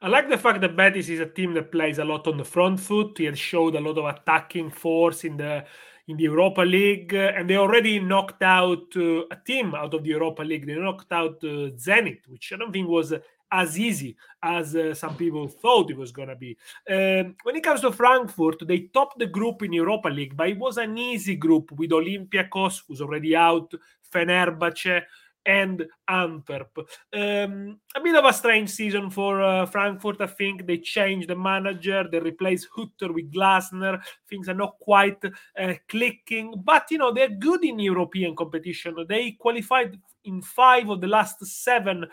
I 0.00 0.06
like 0.06 0.28
the 0.28 0.38
fact 0.38 0.60
that 0.60 0.76
Betis 0.76 1.08
is 1.08 1.18
a 1.18 1.26
team 1.26 1.54
that 1.54 1.72
plays 1.72 1.98
a 1.98 2.04
lot 2.04 2.28
on 2.28 2.36
the 2.36 2.44
front 2.44 2.78
foot. 2.78 3.18
He 3.18 3.24
has 3.24 3.38
showed 3.38 3.74
a 3.74 3.80
lot 3.80 3.98
of 3.98 4.04
attacking 4.04 4.70
force 4.70 5.24
in 5.24 5.36
the 5.36 5.64
in 6.08 6.16
the 6.16 6.24
Europa 6.24 6.62
League, 6.62 7.14
and 7.14 7.48
they 7.48 7.56
already 7.56 8.00
knocked 8.00 8.42
out 8.42 8.96
uh, 8.96 9.26
a 9.30 9.36
team 9.46 9.74
out 9.74 9.92
of 9.94 10.02
the 10.02 10.08
Europa 10.08 10.42
League. 10.42 10.66
They 10.66 10.74
knocked 10.74 11.12
out 11.12 11.36
uh, 11.44 11.70
Zenit, 11.76 12.26
which 12.28 12.52
I 12.52 12.56
don't 12.56 12.72
think 12.72 12.88
was 12.88 13.12
as 13.50 13.78
easy 13.78 14.16
as 14.42 14.74
uh, 14.74 14.94
some 14.94 15.16
people 15.16 15.48
thought 15.48 15.90
it 15.90 15.96
was 15.96 16.12
going 16.12 16.28
to 16.28 16.36
be. 16.36 16.56
Um, 16.90 17.36
when 17.42 17.56
it 17.56 17.62
comes 17.62 17.82
to 17.82 17.92
Frankfurt, 17.92 18.66
they 18.66 18.80
topped 18.92 19.18
the 19.18 19.26
group 19.26 19.62
in 19.62 19.72
Europa 19.72 20.08
League, 20.08 20.36
but 20.36 20.48
it 20.48 20.58
was 20.58 20.78
an 20.78 20.96
easy 20.96 21.36
group 21.36 21.70
with 21.72 21.90
Olympiacos, 21.90 22.82
who's 22.86 23.00
already 23.00 23.36
out, 23.36 23.72
Fenerbahce, 24.12 25.02
and 25.48 25.86
Antwerp. 26.06 26.78
Um, 27.12 27.80
a 27.96 28.00
bit 28.02 28.14
of 28.14 28.24
a 28.26 28.32
strange 28.34 28.68
season 28.68 29.10
for 29.10 29.42
uh, 29.42 29.64
Frankfurt. 29.64 30.20
I 30.20 30.26
think 30.26 30.66
they 30.66 30.76
changed 30.76 31.28
the 31.28 31.36
manager, 31.36 32.04
they 32.10 32.20
replaced 32.20 32.68
Hutter 32.76 33.12
with 33.12 33.32
Glasner. 33.32 34.00
Things 34.28 34.48
are 34.48 34.54
not 34.54 34.78
quite 34.78 35.24
uh, 35.24 35.74
clicking, 35.88 36.54
but 36.62 36.90
you 36.90 36.98
know 36.98 37.12
they're 37.12 37.30
good 37.30 37.64
in 37.64 37.78
European 37.78 38.36
competition. 38.36 38.94
They 39.08 39.32
qualified 39.32 39.98
in 40.24 40.42
five 40.42 40.88
of 40.88 41.00
the 41.00 41.06
last 41.06 41.44
seven 41.44 42.06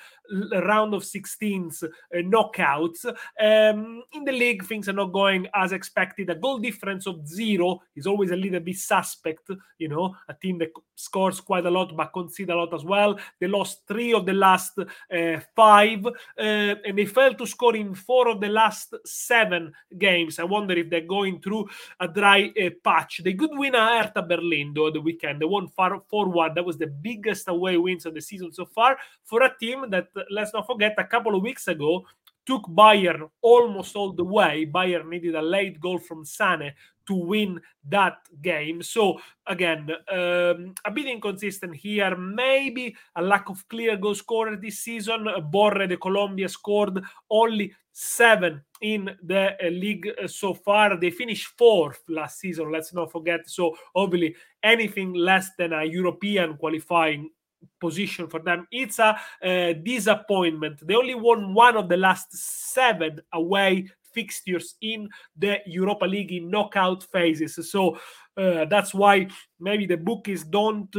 round 0.51 0.93
of 0.93 1.03
16s 1.03 1.83
uh, 1.83 1.87
knockouts. 2.17 3.05
Um, 3.05 4.03
in 4.13 4.23
the 4.23 4.31
league, 4.31 4.65
things 4.65 4.89
are 4.89 4.93
not 4.93 5.11
going 5.11 5.47
as 5.53 5.71
expected. 5.71 6.29
A 6.29 6.35
goal 6.35 6.59
difference 6.59 7.07
of 7.07 7.27
zero 7.27 7.81
is 7.95 8.07
always 8.07 8.31
a 8.31 8.35
little 8.35 8.59
bit 8.59 8.77
suspect. 8.77 9.49
You 9.77 9.89
know, 9.89 10.15
a 10.27 10.33
team 10.33 10.57
that 10.59 10.71
scores 10.95 11.41
quite 11.41 11.65
a 11.65 11.71
lot 11.71 11.95
but 11.95 12.13
concede 12.13 12.49
a 12.49 12.55
lot 12.55 12.73
as 12.73 12.83
well. 12.83 13.19
They 13.39 13.47
lost 13.47 13.87
three 13.87 14.13
of 14.13 14.25
the 14.25 14.33
last 14.33 14.77
uh, 14.79 15.39
five, 15.55 16.05
uh, 16.05 16.11
and 16.37 16.97
they 16.97 17.05
failed 17.05 17.37
to 17.39 17.47
score 17.47 17.75
in 17.75 17.93
four 17.93 18.29
of 18.29 18.41
the 18.41 18.49
last 18.49 18.93
seven 19.05 19.73
games. 19.97 20.39
I 20.39 20.43
wonder 20.43 20.73
if 20.73 20.89
they're 20.89 21.01
going 21.01 21.41
through 21.41 21.67
a 21.99 22.07
dry 22.07 22.51
uh, 22.61 22.69
patch. 22.83 23.21
They 23.23 23.33
could 23.33 23.51
win 23.53 23.75
a 23.75 24.03
Hertha 24.03 24.21
Berlin 24.21 24.73
though 24.73 24.91
the 24.91 25.01
weekend. 25.01 25.41
They 25.41 25.45
won 25.45 25.67
4 25.67 26.03
1. 26.09 26.53
That 26.55 26.65
was 26.65 26.77
the 26.77 26.87
biggest 26.87 27.47
away 27.47 27.77
wins 27.95 28.05
of 28.05 28.13
the 28.13 28.21
season 28.21 28.51
so 28.51 28.65
far 28.65 28.97
for 29.23 29.43
a 29.43 29.57
team 29.59 29.85
that, 29.89 30.07
let's 30.29 30.53
not 30.53 30.67
forget, 30.67 30.95
a 30.97 31.03
couple 31.03 31.35
of 31.35 31.41
weeks 31.41 31.67
ago 31.67 32.05
took 32.45 32.63
Bayern 32.67 33.27
almost 33.41 33.95
all 33.95 34.13
the 34.13 34.23
way. 34.23 34.69
Bayern 34.71 35.09
needed 35.09 35.35
a 35.35 35.41
late 35.41 35.79
goal 35.79 35.97
from 35.97 36.23
Sane 36.23 36.71
to 37.07 37.15
win 37.15 37.59
that 37.89 38.17
game. 38.41 38.83
So 38.83 39.19
again, 39.47 39.89
um, 40.11 40.75
a 40.85 40.91
bit 40.93 41.07
inconsistent 41.07 41.75
here. 41.75 42.15
Maybe 42.15 42.95
a 43.15 43.21
lack 43.21 43.49
of 43.49 43.67
clear 43.67 43.97
goal 43.97 44.13
scorer 44.13 44.57
this 44.57 44.79
season. 44.79 45.27
Borre 45.49 45.87
de 45.87 45.97
Colombia 45.97 46.47
scored 46.47 47.03
only 47.31 47.73
seven 47.91 48.61
in 48.81 49.09
the 49.23 49.55
uh, 49.63 49.69
league 49.69 50.11
uh, 50.21 50.27
so 50.27 50.53
far. 50.53 50.99
They 50.99 51.11
finished 51.11 51.47
fourth 51.57 52.03
last 52.09 52.39
season. 52.39 52.71
Let's 52.71 52.93
not 52.93 53.11
forget. 53.11 53.49
So 53.49 53.75
obviously, 53.95 54.35
anything 54.61 55.13
less 55.13 55.49
than 55.57 55.73
a 55.73 55.83
European 55.83 56.57
qualifying 56.57 57.29
position 57.79 58.27
for 58.27 58.39
them. 58.39 58.67
It's 58.71 58.99
a 58.99 59.17
uh, 59.43 59.73
disappointment. 59.73 60.85
They 60.85 60.95
only 60.95 61.15
won 61.15 61.53
one 61.53 61.77
of 61.77 61.89
the 61.89 61.97
last 61.97 62.33
seven 62.33 63.21
away 63.33 63.89
fixtures 64.13 64.75
in 64.81 65.09
the 65.37 65.59
Europa 65.65 66.05
League 66.05 66.31
in 66.31 66.49
knockout 66.49 67.03
phases. 67.11 67.69
So 67.69 67.99
uh, 68.37 68.65
that's 68.65 68.93
why 68.93 69.27
maybe 69.59 69.85
the 69.85 69.97
bookies 69.97 70.43
don't 70.43 70.93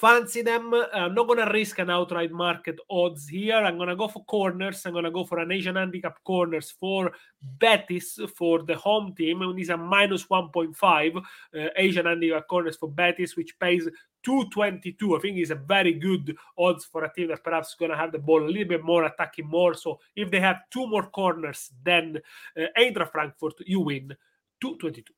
fancy 0.00 0.40
them. 0.40 0.72
I'm 0.94 1.14
not 1.14 1.28
to 1.34 1.50
risk 1.52 1.78
an 1.78 1.90
outright 1.90 2.32
market 2.32 2.78
odds 2.88 3.28
here. 3.28 3.56
I'm 3.56 3.76
going 3.76 3.90
to 3.90 3.96
go 3.96 4.08
for 4.08 4.24
corners. 4.24 4.84
I'm 4.86 4.92
going 4.92 5.04
to 5.04 5.10
go 5.10 5.24
for 5.24 5.38
an 5.38 5.52
Asian 5.52 5.76
handicap 5.76 6.24
corners 6.24 6.70
for 6.70 7.12
Betis 7.58 8.18
for 8.34 8.62
the 8.62 8.76
home 8.76 9.14
team. 9.14 9.42
And 9.42 9.58
these 9.58 9.68
are 9.68 9.76
minus 9.76 10.24
1.5 10.24 11.16
uh, 11.16 11.68
Asian 11.76 12.06
handicap 12.06 12.48
corners 12.48 12.76
for 12.76 12.88
Betis, 12.88 13.36
which 13.36 13.58
pays 13.58 13.84
222. 14.22 15.16
I 15.16 15.20
think 15.20 15.38
is 15.38 15.50
a 15.50 15.56
very 15.56 15.92
good 15.92 16.34
odds 16.56 16.86
for 16.86 17.04
a 17.04 17.12
team 17.12 17.28
that 17.28 17.44
perhaps 17.44 17.68
is 17.68 17.74
going 17.74 17.90
to 17.90 17.96
have 17.96 18.12
the 18.12 18.18
ball 18.18 18.42
a 18.42 18.48
little 18.48 18.68
bit 18.68 18.82
more, 18.82 19.04
attacking 19.04 19.48
more. 19.48 19.74
So 19.74 20.00
if 20.16 20.30
they 20.30 20.40
have 20.40 20.62
two 20.70 20.86
more 20.86 21.10
corners 21.10 21.70
than 21.84 22.18
uh, 22.56 22.62
Eintracht 22.78 23.12
Frankfurt, 23.12 23.54
you 23.66 23.80
win 23.80 24.16
222. 24.62 25.12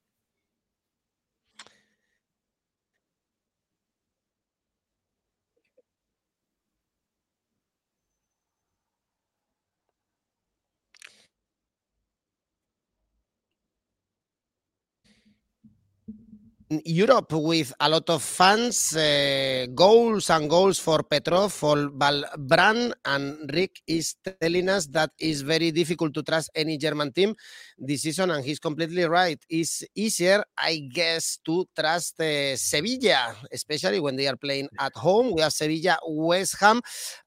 Europe 16.85 17.33
with 17.33 17.73
a 17.81 17.88
lot 17.88 18.09
of 18.09 18.23
fans, 18.23 18.97
uh, 18.97 19.67
goals 19.75 20.31
and 20.31 20.49
goals 20.49 20.79
for 20.79 21.02
Petrov, 21.02 21.52
for 21.52 21.91
Valbrand, 21.91 22.93
and 23.05 23.50
Rick 23.52 23.83
is 23.87 24.14
telling 24.41 24.69
us 24.69 24.87
that 24.87 25.11
it's 25.19 25.41
very 25.41 25.71
difficult 25.73 26.14
to 26.14 26.23
trust 26.23 26.50
any 26.55 26.79
German 26.79 27.12
team 27.12 27.35
this 27.76 28.02
season, 28.02 28.31
and 28.31 28.45
he's 28.45 28.59
completely 28.59 29.05
right. 29.05 29.38
It's 29.50 29.83
easier, 29.95 30.45
I 30.57 30.88
guess, 30.93 31.38
to 31.45 31.67
trust 31.79 32.21
uh, 32.21 32.57
Sevilla, 32.57 33.35
especially 33.52 34.00
when 34.00 34.17
they 34.17 34.29
are 34.29 34.37
playing 34.37 34.69
at 34.79 34.93
home. 34.97 35.33
We 35.33 35.43
have 35.43 35.52
Sevilla, 35.52 35.99
West 36.07 36.57
Ham 36.61 36.81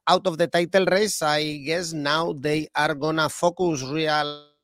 out 0.08 0.26
of 0.26 0.38
the 0.38 0.48
title 0.48 0.86
race. 0.86 1.22
I 1.22 1.58
guess 1.66 1.94
now 1.94 2.34
they 2.34 2.68
are 2.76 2.96
gonna 2.96 3.30
focus 3.30 3.84
real 3.84 4.55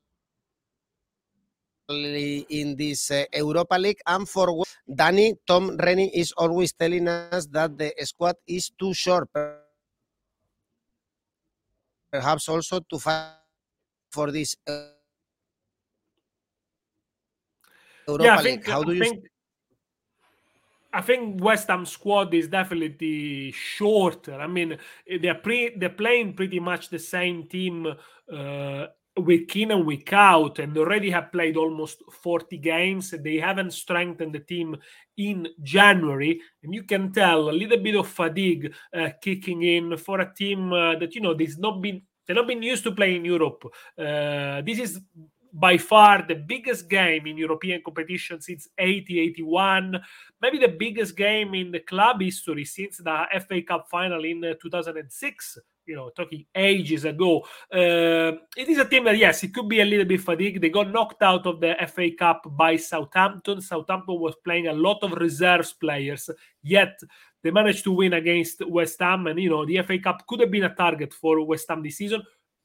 in 1.95 2.75
this 2.75 3.11
uh, 3.11 3.25
Europa 3.33 3.75
League. 3.77 3.99
And 4.05 4.27
for 4.27 4.63
Danny, 4.93 5.35
Tom 5.47 5.77
Rennie 5.77 6.11
is 6.13 6.31
always 6.37 6.73
telling 6.73 7.07
us 7.07 7.45
that 7.47 7.77
the 7.77 7.93
squad 8.03 8.35
is 8.47 8.71
too 8.79 8.93
short. 8.93 9.29
Perhaps 12.11 12.49
also 12.49 12.79
to 12.89 12.99
fight 12.99 13.35
for 14.11 14.31
this 14.31 14.55
uh, 14.67 14.87
Europa 18.07 18.23
yeah, 18.23 18.35
I 18.35 18.43
League. 18.43 18.63
think, 18.63 18.67
How 18.67 18.83
do 18.83 18.91
I 18.91 18.95
you? 18.95 19.03
think, 19.03 19.23
I 20.93 21.01
think 21.01 21.41
West 21.41 21.67
Ham 21.69 21.85
squad 21.85 22.33
is 22.33 22.47
definitely 22.49 23.51
shorter. 23.51 24.35
I 24.35 24.47
mean, 24.47 24.77
they're 25.21 25.35
pre 25.35 25.69
they're 25.77 25.89
playing 25.89 26.33
pretty 26.33 26.59
much 26.59 26.89
the 26.89 26.99
same 26.99 27.47
team 27.47 27.87
uh, 27.87 28.85
week 29.19 29.55
in 29.55 29.71
and 29.71 29.85
week 29.85 30.13
out 30.13 30.59
and 30.59 30.77
already 30.77 31.09
have 31.09 31.31
played 31.31 31.57
almost 31.57 32.01
40 32.11 32.57
games. 32.57 33.11
They 33.11 33.37
haven't 33.37 33.73
strengthened 33.73 34.33
the 34.33 34.39
team 34.39 34.77
in 35.17 35.47
January, 35.61 36.39
and 36.63 36.73
you 36.73 36.83
can 36.83 37.11
tell 37.11 37.49
a 37.49 37.51
little 37.51 37.77
bit 37.77 37.95
of 37.95 38.07
fatigue 38.07 38.73
uh, 38.95 39.09
kicking 39.21 39.63
in 39.63 39.97
for 39.97 40.21
a 40.21 40.33
team 40.33 40.71
uh, 40.71 40.95
that 40.97 41.13
you 41.13 41.21
know 41.21 41.33
they've 41.33 41.57
not 41.59 41.81
been 41.81 42.01
they've 42.25 42.37
not 42.37 42.47
been 42.47 42.63
used 42.63 42.83
to 42.83 42.91
playing 42.91 43.17
in 43.17 43.25
Europe. 43.25 43.63
Uh, 43.97 44.61
this 44.61 44.79
is 44.79 45.01
by 45.53 45.77
far 45.77 46.25
the 46.25 46.35
biggest 46.35 46.89
game 46.89 47.27
in 47.27 47.37
European 47.37 47.81
competition 47.83 48.39
since 48.39 48.69
80 48.77 49.19
81, 49.19 49.99
maybe 50.41 50.57
the 50.57 50.69
biggest 50.69 51.17
game 51.17 51.53
in 51.53 51.71
the 51.71 51.81
club 51.81 52.21
history 52.21 52.63
since 52.63 52.97
the 52.97 53.25
FA 53.47 53.61
Cup 53.61 53.89
final 53.89 54.23
in 54.23 54.43
uh, 54.45 54.53
2006 54.61 55.57
you 55.85 55.95
know, 55.95 56.09
talking 56.09 56.45
ages 56.55 57.05
ago. 57.05 57.41
Uh, 57.73 58.37
it 58.55 58.67
is 58.67 58.77
a 58.77 58.85
team 58.85 59.05
that, 59.05 59.17
yes, 59.17 59.43
it 59.43 59.53
could 59.53 59.67
be 59.67 59.81
a 59.81 59.85
little 59.85 60.05
bit 60.05 60.21
fatigued. 60.21 60.61
They 60.61 60.69
got 60.69 60.91
knocked 60.91 61.21
out 61.21 61.45
of 61.45 61.59
the 61.59 61.75
FA 61.87 62.11
Cup 62.11 62.43
by 62.55 62.77
Southampton. 62.77 63.61
Southampton 63.61 64.19
was 64.19 64.35
playing 64.43 64.67
a 64.67 64.73
lot 64.73 64.99
of 65.01 65.13
reserves 65.13 65.73
players, 65.73 66.29
yet 66.63 66.99
they 67.43 67.51
managed 67.51 67.83
to 67.85 67.91
win 67.91 68.13
against 68.13 68.65
West 68.67 68.99
Ham. 68.99 69.27
And, 69.27 69.39
you 69.39 69.49
know, 69.49 69.65
the 69.65 69.81
FA 69.81 69.99
Cup 69.99 70.25
could 70.27 70.41
have 70.41 70.51
been 70.51 70.63
a 70.63 70.75
target 70.75 71.13
for 71.13 71.43
West 71.45 71.65
Ham 71.69 71.81
this 71.81 71.97
season 71.97 72.21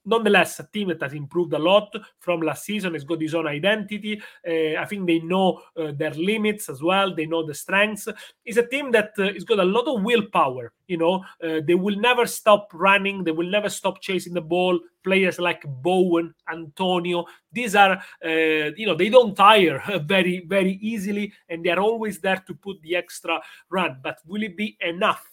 nonetheless, 0.07 0.61
a 0.61 0.69
team 0.73 0.89
that 0.89 1.03
has 1.03 1.13
improved 1.13 1.53
a 1.53 1.59
lot 1.59 1.95
from 2.21 2.41
last 2.41 2.65
season 2.65 2.95
has 2.95 3.05
got 3.05 3.21
its 3.21 3.35
own 3.35 3.47
identity. 3.47 4.23
Uh, 4.47 4.81
I 4.81 4.85
think 4.87 5.07
they 5.07 5.19
know 5.19 5.61
uh, 5.77 5.93
their 5.93 6.13
limits 6.13 6.69
as 6.69 6.83
well. 6.83 7.15
They 7.15 7.27
know 7.27 7.45
the 7.45 7.55
strengths. 7.55 8.09
It's 8.45 8.57
a 8.57 8.67
team 8.67 8.93
that 8.93 9.11
uh, 9.19 9.33
has 9.33 9.45
got 9.45 9.59
a 9.59 9.65
lot 9.65 9.87
of 9.89 10.03
willpower. 10.03 10.73
You 10.87 10.99
know, 10.99 11.25
they 11.41 11.75
will 11.75 11.97
never 11.97 12.27
stop 12.27 12.69
running. 12.73 13.25
They 13.25 13.33
will 13.33 13.51
never 13.51 13.69
stop 13.69 14.01
chasing 14.01 14.35
the 14.35 14.41
ball. 14.41 14.79
Players 15.03 15.41
like 15.41 15.63
Bowen, 15.67 16.33
Antonio, 16.51 17.25
these 17.53 17.75
are, 17.75 18.01
you 18.23 18.87
know, 18.87 18.95
they 18.95 19.09
don't 19.09 19.35
tire 19.35 19.83
very, 20.05 20.45
very 20.47 20.79
easily, 20.81 21.33
and 21.49 21.65
they 21.65 21.71
are 21.71 21.81
always 21.81 22.21
there 22.21 22.43
to 22.47 22.55
put 22.55 22.81
the 22.83 22.95
extra 22.95 23.41
run. 23.69 23.99
But 24.01 24.19
will 24.27 24.45
it 24.45 24.57
be 24.57 24.77
enough? 24.81 25.29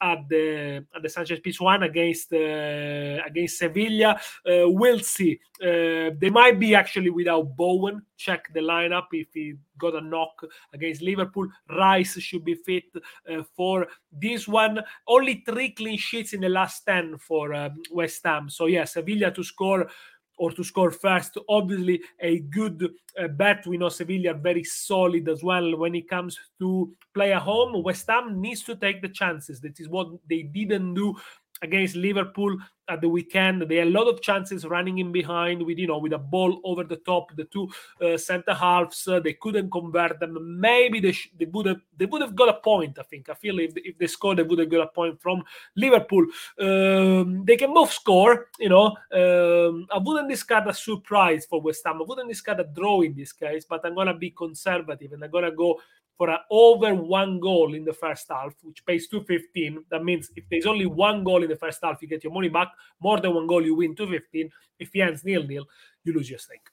At 0.00 0.28
the 0.28 0.84
at 0.94 1.02
the 1.02 1.08
Sanchez 1.08 1.40
Pizjuan 1.40 1.84
against 1.84 2.32
uh, 2.32 3.22
against 3.26 3.58
Sevilla. 3.58 4.20
Uh, 4.46 4.68
we'll 4.70 5.00
see. 5.00 5.40
Uh, 5.62 6.10
they 6.18 6.30
might 6.30 6.58
be 6.58 6.74
actually 6.74 7.10
without 7.10 7.56
Bowen. 7.56 8.02
Check 8.16 8.52
the 8.54 8.60
lineup 8.60 9.06
if 9.12 9.28
he 9.32 9.54
got 9.78 9.94
a 9.94 10.00
knock 10.00 10.44
against 10.72 11.02
Liverpool. 11.02 11.48
Rice 11.70 12.18
should 12.20 12.44
be 12.44 12.54
fit 12.54 12.84
uh, 13.30 13.42
for 13.56 13.86
this 14.12 14.46
one. 14.46 14.80
Only 15.06 15.42
three 15.46 15.70
clean 15.70 15.98
sheets 15.98 16.32
in 16.32 16.40
the 16.40 16.48
last 16.48 16.84
ten 16.84 17.18
for 17.18 17.54
um, 17.54 17.82
West 17.92 18.20
Ham. 18.24 18.48
So 18.48 18.66
yeah, 18.66 18.84
Sevilla 18.84 19.30
to 19.32 19.42
score 19.42 19.88
or 20.36 20.50
to 20.52 20.64
score 20.64 20.90
first. 20.90 21.38
Obviously, 21.48 22.00
a 22.20 22.40
good 22.40 22.90
uh, 23.18 23.28
bet. 23.28 23.66
We 23.66 23.78
know 23.78 23.88
Sevilla 23.88 24.34
very 24.34 24.64
solid 24.64 25.28
as 25.28 25.42
well 25.42 25.76
when 25.76 25.94
it 25.94 26.08
comes 26.08 26.38
to 26.58 26.92
play 27.12 27.32
at 27.32 27.42
home. 27.42 27.82
West 27.82 28.06
Ham 28.08 28.40
needs 28.40 28.62
to 28.64 28.76
take 28.76 29.02
the 29.02 29.08
chances. 29.08 29.60
That 29.60 29.78
is 29.80 29.88
what 29.88 30.08
they 30.28 30.42
didn't 30.42 30.94
do 30.94 31.16
against 31.64 31.96
Liverpool 31.96 32.56
at 32.88 33.00
the 33.00 33.08
weekend. 33.08 33.62
They 33.62 33.76
had 33.76 33.88
a 33.88 33.90
lot 33.90 34.08
of 34.08 34.20
chances 34.20 34.64
running 34.66 34.98
in 34.98 35.10
behind 35.10 35.64
with 35.64 35.78
you 35.78 35.86
know 35.86 35.98
with 35.98 36.12
a 36.12 36.18
ball 36.18 36.60
over 36.64 36.84
the 36.84 36.96
top. 36.96 37.34
The 37.34 37.44
two 37.44 37.68
uh, 38.00 38.16
centre 38.16 38.54
halves 38.54 39.08
uh, 39.08 39.20
they 39.20 39.32
couldn't 39.34 39.70
convert 39.70 40.20
them. 40.20 40.60
Maybe 40.60 41.00
they, 41.00 41.12
sh- 41.12 41.32
they 41.38 41.46
would 41.46 41.66
have 41.66 41.80
they 41.96 42.06
would 42.06 42.22
have 42.22 42.36
got 42.36 42.50
a 42.50 42.60
point. 42.60 42.98
I 42.98 43.02
think. 43.02 43.28
I 43.28 43.34
feel 43.34 43.58
if 43.58 43.72
if 43.76 43.98
they 43.98 44.06
scored, 44.06 44.38
they 44.38 44.42
would 44.42 44.58
have 44.58 44.70
got 44.70 44.88
a 44.88 44.92
point 44.92 45.20
from 45.20 45.42
Liverpool. 45.76 46.26
Um, 46.60 47.44
they 47.44 47.56
can 47.56 47.72
both 47.72 47.92
score. 47.92 48.48
You 48.58 48.68
know, 48.68 48.86
um, 49.12 49.86
I 49.90 49.98
wouldn't 49.98 50.28
discard 50.28 50.68
a 50.68 50.74
surprise 50.74 51.46
for 51.46 51.60
West 51.60 51.82
Ham. 51.86 52.00
I 52.00 52.04
wouldn't 52.06 52.28
discard 52.28 52.60
a 52.60 52.64
draw 52.64 53.00
in 53.00 53.14
this 53.14 53.32
case, 53.32 53.64
but 53.68 53.84
I'm 53.84 53.94
gonna 53.94 54.14
be 54.14 54.30
conservative 54.30 55.12
and 55.12 55.24
I'm 55.24 55.30
gonna 55.30 55.50
go 55.50 55.80
for 56.16 56.30
an 56.30 56.38
over 56.50 56.94
one 56.94 57.40
goal 57.40 57.74
in 57.74 57.84
the 57.84 57.92
first 57.92 58.26
half, 58.28 58.54
which 58.62 58.84
pays 58.86 59.08
215. 59.08 59.84
That 59.90 60.04
means 60.04 60.30
if 60.36 60.44
there's 60.50 60.66
only 60.66 60.86
one 60.86 61.24
goal 61.24 61.42
in 61.42 61.48
the 61.48 61.56
first 61.56 61.80
half, 61.82 62.00
you 62.00 62.08
get 62.08 62.24
your 62.24 62.32
money 62.32 62.48
back. 62.48 62.68
More 63.00 63.20
than 63.20 63.34
one 63.34 63.46
goal, 63.46 63.64
you 63.64 63.74
win 63.74 63.94
215. 63.94 64.50
If 64.78 64.90
he 64.92 65.02
ends 65.02 65.24
nil 65.24 65.44
nil, 65.44 65.64
you 66.04 66.12
lose 66.12 66.30
your 66.30 66.38
stake. 66.38 66.68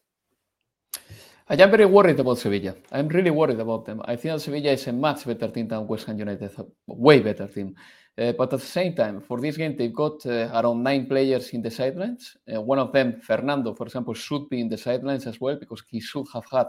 I 1.49 1.55
am 1.55 1.69
very 1.69 1.85
worried 1.85 2.19
about 2.19 2.37
Sevilla. 2.37 2.75
I'm 2.91 3.07
really 3.09 3.31
worried 3.31 3.59
about 3.59 3.85
them. 3.85 4.01
I 4.05 4.15
think 4.15 4.39
Sevilla 4.39 4.71
is 4.71 4.87
a 4.87 4.93
much 4.93 5.25
better 5.25 5.49
team 5.49 5.67
than 5.67 5.85
West 5.85 6.05
Ham 6.05 6.17
United, 6.17 6.51
way 6.87 7.19
better 7.19 7.47
team. 7.47 7.75
Uh, 8.17 8.33
but 8.33 8.53
at 8.53 8.59
the 8.59 8.65
same 8.65 8.93
time, 8.93 9.21
for 9.21 9.39
this 9.39 9.57
game, 9.57 9.75
they've 9.75 9.93
got 9.93 10.25
uh, 10.25 10.49
around 10.53 10.83
nine 10.83 11.07
players 11.07 11.49
in 11.49 11.61
the 11.61 11.71
sidelines. 11.71 12.37
Uh, 12.53 12.61
one 12.61 12.77
of 12.77 12.91
them, 12.91 13.19
Fernando, 13.21 13.73
for 13.73 13.85
example, 13.85 14.13
should 14.13 14.47
be 14.49 14.61
in 14.61 14.69
the 14.69 14.77
sidelines 14.77 15.25
as 15.27 15.41
well 15.41 15.57
because 15.57 15.81
he 15.89 15.99
should 15.99 16.25
have 16.33 16.45
had 16.51 16.67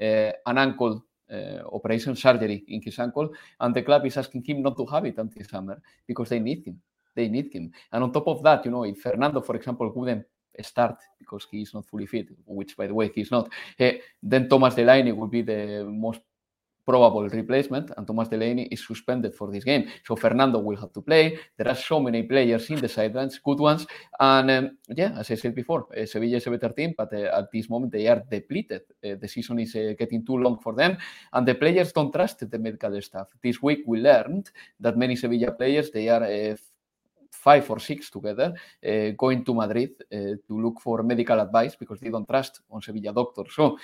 uh, 0.00 0.32
an 0.46 0.58
ankle 0.58 1.04
operation 1.72 2.16
surgery 2.16 2.64
in 2.68 2.80
his 2.82 2.98
ankle, 2.98 3.30
and 3.60 3.74
the 3.74 3.82
club 3.82 4.06
is 4.06 4.16
asking 4.16 4.44
him 4.44 4.62
not 4.62 4.76
to 4.76 4.86
have 4.86 5.04
it 5.06 5.18
until 5.18 5.44
summer 5.44 5.80
because 6.06 6.28
they 6.28 6.40
need 6.40 6.64
him. 6.64 6.80
They 7.14 7.28
need 7.28 7.52
him. 7.52 7.72
And 7.92 8.02
on 8.04 8.12
top 8.12 8.26
of 8.28 8.42
that, 8.42 8.64
you 8.64 8.70
know, 8.70 8.84
if 8.84 9.00
Fernando, 9.00 9.40
for 9.40 9.56
example, 9.56 9.92
wouldn't 9.94 10.26
start 10.62 10.96
because 11.18 11.46
he 11.50 11.62
is 11.62 11.74
not 11.74 11.86
fully 11.86 12.06
fit, 12.06 12.28
which 12.46 12.76
by 12.76 12.86
the 12.86 12.94
way 12.94 13.10
he's 13.14 13.30
not, 13.30 13.50
uh, 13.80 13.90
then 14.22 14.48
Thomas 14.48 14.74
Delaney 14.74 15.12
will 15.12 15.28
be 15.28 15.42
the 15.42 15.84
most 15.88 16.20
probable 16.86 17.28
replacement, 17.28 17.90
and 17.96 18.06
Thomas 18.06 18.28
Delaney 18.28 18.64
is 18.70 18.86
suspended 18.86 19.34
for 19.34 19.50
this 19.50 19.64
game. 19.64 19.88
So 20.04 20.16
Fernando 20.16 20.58
will 20.58 20.76
have 20.76 20.92
to 20.92 21.00
play. 21.00 21.38
There 21.56 21.68
are 21.68 21.76
so 21.76 22.00
many 22.00 22.22
players 22.22 22.68
in 22.70 22.80
the 22.80 22.88
sidelines, 22.88 23.38
good 23.38 23.58
ones. 23.58 23.86
And 24.20 24.50
um, 24.50 24.78
yeah, 24.88 25.18
as 25.18 25.30
I 25.30 25.34
said 25.34 25.54
before, 25.54 25.86
uh, 25.96 26.06
Sevilla 26.06 26.36
is 26.36 26.46
a 26.46 26.50
better 26.50 26.70
team, 26.70 26.94
but 26.96 27.12
uh, 27.12 27.38
at 27.38 27.50
this 27.52 27.70
moment 27.70 27.92
they 27.92 28.06
are 28.06 28.22
depleted. 28.30 28.82
Uh, 29.04 29.14
the 29.20 29.28
season 29.28 29.58
is 29.58 29.72
getting 29.98 30.24
too 30.24 30.36
long 30.36 30.58
for 30.58 30.74
them, 30.74 30.96
and 31.32 31.46
the 31.46 31.54
players 31.54 31.92
don't 31.92 32.12
trust 32.12 32.48
the 32.50 32.58
medical 32.58 33.00
staff. 33.00 33.28
This 33.42 33.62
week 33.62 33.80
we 33.86 34.00
learned 34.00 34.50
that 34.80 34.96
many 34.96 35.16
Sevilla 35.16 35.52
players 35.52 35.90
they 35.90 36.08
are 36.08 36.56
five 37.34 37.68
or 37.70 37.78
six 37.78 38.10
together 38.10 38.54
uh, 38.86 39.10
going 39.18 39.44
to 39.44 39.54
Madrid 39.54 39.92
uh, 40.12 40.16
to 40.46 40.60
look 40.64 40.80
for 40.80 41.02
medical 41.02 41.38
advice 41.40 41.76
because 41.76 42.00
they 42.00 42.08
don't 42.08 42.28
trust 42.28 42.60
on 42.70 42.80
Sevilla 42.80 43.12
doctors. 43.12 43.52
So 43.54 43.78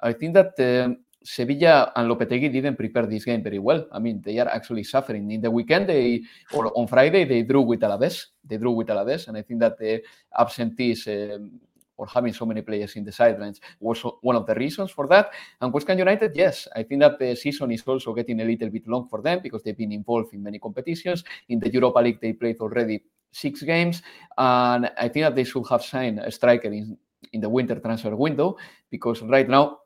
I 0.00 0.12
think 0.12 0.34
that 0.34 0.52
um, 0.58 1.03
Sevilla 1.24 1.90
and 1.96 2.10
Lopetegui 2.10 2.52
didn't 2.52 2.76
prepare 2.76 3.06
this 3.06 3.24
game 3.24 3.42
very 3.42 3.58
well. 3.58 3.86
I 3.90 3.98
mean, 3.98 4.20
they 4.22 4.38
are 4.38 4.48
actually 4.48 4.84
suffering. 4.84 5.30
In 5.30 5.40
the 5.40 5.50
weekend, 5.50 5.88
they 5.88 6.22
or 6.52 6.70
on 6.76 6.86
Friday 6.86 7.24
they 7.24 7.42
drew 7.42 7.62
with 7.62 7.80
Alaves. 7.80 8.26
They 8.44 8.58
drew 8.58 8.72
with 8.72 8.88
Alaves, 8.88 9.26
and 9.28 9.36
I 9.36 9.42
think 9.42 9.60
that 9.60 9.78
the 9.78 10.02
absentees 10.38 11.08
um, 11.08 11.60
or 11.96 12.06
having 12.06 12.34
so 12.34 12.44
many 12.44 12.60
players 12.60 12.96
in 12.96 13.04
the 13.04 13.12
sidelines 13.12 13.60
was 13.80 14.02
one 14.20 14.36
of 14.36 14.46
the 14.46 14.54
reasons 14.54 14.90
for 14.90 15.06
that. 15.06 15.30
And 15.60 15.72
West 15.72 15.88
Ham 15.88 15.98
United, 15.98 16.32
yes, 16.34 16.68
I 16.76 16.82
think 16.82 17.00
that 17.00 17.18
the 17.18 17.34
season 17.36 17.70
is 17.70 17.82
also 17.86 18.12
getting 18.12 18.40
a 18.40 18.44
little 18.44 18.68
bit 18.68 18.86
long 18.86 19.08
for 19.08 19.22
them 19.22 19.40
because 19.42 19.62
they've 19.62 19.76
been 19.76 19.92
involved 19.92 20.34
in 20.34 20.42
many 20.42 20.58
competitions. 20.58 21.24
In 21.48 21.58
the 21.58 21.70
Europa 21.70 22.00
League, 22.00 22.20
they 22.20 22.34
played 22.34 22.58
already 22.58 23.02
six 23.32 23.62
games, 23.62 24.02
and 24.36 24.90
I 24.98 25.08
think 25.08 25.24
that 25.24 25.36
they 25.36 25.44
should 25.44 25.66
have 25.70 25.82
signed 25.82 26.18
a 26.18 26.30
striker 26.30 26.68
in 26.68 26.98
in 27.32 27.40
the 27.40 27.48
winter 27.48 27.80
transfer 27.80 28.14
window 28.14 28.56
because 28.90 29.22
right 29.22 29.48
now 29.48 29.78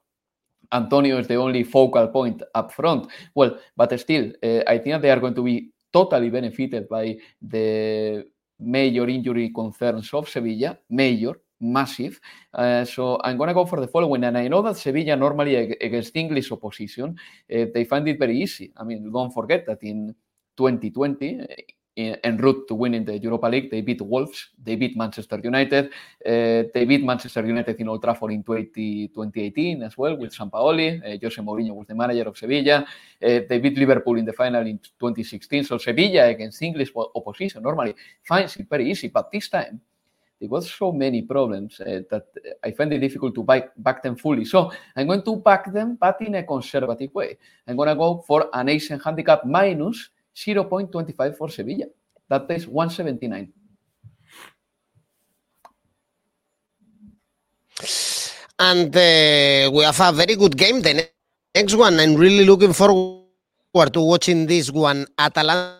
Antonio 0.73 1.19
is 1.19 1.27
the 1.27 1.37
only 1.37 1.65
focal 1.65 2.09
point 2.09 2.43
up 2.55 2.73
front. 2.73 3.11
Well, 3.35 3.59
but 3.77 3.99
still, 3.99 4.33
uh, 4.43 4.61
I 4.67 4.79
think 4.79 5.01
they 5.03 5.11
are 5.11 5.21
going 5.21 5.35
to 5.35 5.43
be 5.43 5.71
totally 5.93 6.31
benefited 6.31 6.89
by 6.89 7.17
the 7.41 8.25
major 8.61 9.09
injury 9.09 9.51
concerns 9.55 10.13
of 10.13 10.29
Sevilla, 10.29 10.79
major, 10.91 11.41
massive. 11.61 12.21
Uh, 12.53 12.85
so 12.85 13.21
I'm 13.23 13.37
going 13.37 13.49
to 13.49 13.55
go 13.55 13.65
for 13.67 13.81
the 13.81 13.89
following. 13.89 14.25
And 14.25 14.37
I 14.37 14.49
know 14.49 14.63
that 14.63 14.77
Sevilla 14.77 15.17
normally 15.17 15.57
against 15.57 16.17
English 16.17 16.53
opposition, 16.53 17.19
uh, 17.53 17.65
they 17.73 17.85
find 17.85 18.07
it 18.09 18.19
very 18.19 18.39
easy. 18.41 18.73
I 18.77 18.85
mean, 18.85 19.11
don't 19.13 19.33
forget 19.33 19.67
that 19.67 19.83
in 19.83 20.15
2020, 20.57 21.47
en 21.99 22.39
route 22.39 22.67
to 22.69 22.75
winning 22.75 23.05
the 23.05 23.19
Europa 23.19 23.49
League. 23.49 23.71
They 23.71 23.83
beat 23.83 24.01
Wolves, 24.01 24.51
they 24.63 24.77
beat 24.77 24.97
Manchester 24.97 25.41
United, 25.43 25.87
uh, 26.25 26.71
they 26.73 26.85
beat 26.87 27.05
Manchester 27.05 27.45
United 27.45 27.81
in 27.81 27.89
Old 27.89 28.03
Trafford 28.03 28.33
in 28.33 28.43
20, 28.43 29.09
2018 29.09 29.83
as 29.83 29.99
well 29.99 30.17
with 30.17 30.33
Sampaoli. 30.33 31.01
Uh, 31.03 31.19
Jose 31.21 31.43
Mourinho 31.43 31.75
was 31.75 31.87
the 31.89 31.95
manager 31.95 32.29
of 32.29 32.39
Sevilla. 32.39 32.87
Uh, 33.23 33.41
they 33.49 33.59
beat 33.59 33.77
Liverpool 33.77 34.17
in 34.17 34.25
the 34.25 34.33
final 34.33 34.65
in 34.67 34.79
2016. 34.79 35.65
So 35.65 35.79
Sevilla 35.79 36.29
against 36.29 36.63
English 36.63 36.93
opposition 36.95 37.63
normally 37.63 37.95
finds 38.23 38.57
it 38.57 38.69
very 38.69 38.91
easy, 38.91 39.09
but 39.09 39.31
this 39.33 39.49
time 39.49 39.81
there 40.41 40.49
was 40.49 40.71
so 40.71 40.93
many 40.93 41.23
problems 41.23 41.81
uh, 41.81 42.03
that 42.11 42.27
I 42.63 42.71
find 42.71 42.93
it 42.93 43.01
difficult 43.01 43.35
to 43.35 43.43
back, 43.43 43.73
back 43.77 44.05
them 44.05 44.15
fully. 44.15 44.45
So 44.45 44.71
I'm 44.95 45.09
going 45.09 45.23
to 45.23 45.37
back 45.37 45.73
them, 45.73 45.99
but 46.01 46.21
in 46.21 46.37
a 46.37 46.45
conservative 46.45 47.13
way. 47.13 47.39
I'm 47.67 47.77
going 47.77 47.89
to 47.89 47.97
go 47.97 48.23
for 48.25 48.49
an 48.53 48.69
Asian 48.69 49.01
handicap 49.01 49.45
minus 49.45 50.11
0.25 50.39 51.37
for 51.37 51.49
Sevilla. 51.51 51.87
That 52.29 52.47
pays 52.47 52.67
179. 52.67 53.53
And 58.61 58.95
uh, 58.95 59.71
we 59.73 59.85
have 59.85 60.01
a 60.01 60.13
very 60.13 60.37
good 60.37 60.57
game. 60.57 60.81
The 60.83 61.09
next 61.55 61.75
one, 61.75 61.99
I'm 61.99 62.15
really 62.15 62.45
looking 62.45 62.73
forward 62.73 63.25
to 63.93 64.01
watching 64.01 64.47
this 64.47 64.71
one. 64.71 65.07
Atalanta 65.19 65.78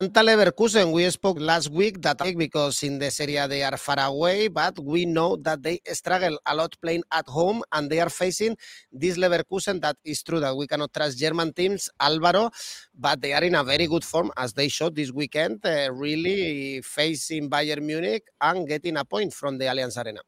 Leverkusen, 0.00 0.92
we 0.92 1.10
spoke 1.10 1.40
last 1.40 1.70
week 1.72 2.00
that 2.02 2.22
because 2.36 2.84
in 2.84 3.00
this 3.00 3.18
area 3.18 3.48
they 3.48 3.64
are 3.64 3.76
far 3.76 3.98
away, 3.98 4.46
but 4.46 4.78
we 4.78 5.04
know 5.04 5.34
that 5.34 5.60
they 5.60 5.80
struggle 5.88 6.38
a 6.46 6.54
lot 6.54 6.72
playing 6.80 7.02
at 7.10 7.26
home 7.26 7.64
and 7.72 7.90
they 7.90 7.98
are 7.98 8.08
facing 8.08 8.56
this 8.92 9.18
Leverkusen. 9.18 9.80
That 9.80 9.96
is 10.04 10.22
true 10.22 10.38
that 10.38 10.56
we 10.56 10.68
cannot 10.68 10.92
trust 10.94 11.18
German 11.18 11.52
teams, 11.52 11.90
Alvaro, 11.98 12.50
but 12.96 13.20
they 13.20 13.32
are 13.32 13.42
in 13.42 13.56
a 13.56 13.64
very 13.64 13.88
good 13.88 14.04
form 14.04 14.30
as 14.36 14.52
they 14.52 14.68
showed 14.68 14.94
this 14.94 15.10
weekend, 15.10 15.66
uh, 15.66 15.90
really 15.92 16.80
facing 16.80 17.50
Bayern 17.50 17.82
Munich 17.82 18.22
and 18.40 18.68
getting 18.68 18.98
a 18.98 19.04
point 19.04 19.34
from 19.34 19.58
the 19.58 19.64
Allianz 19.64 19.96
Arena. 20.00 20.20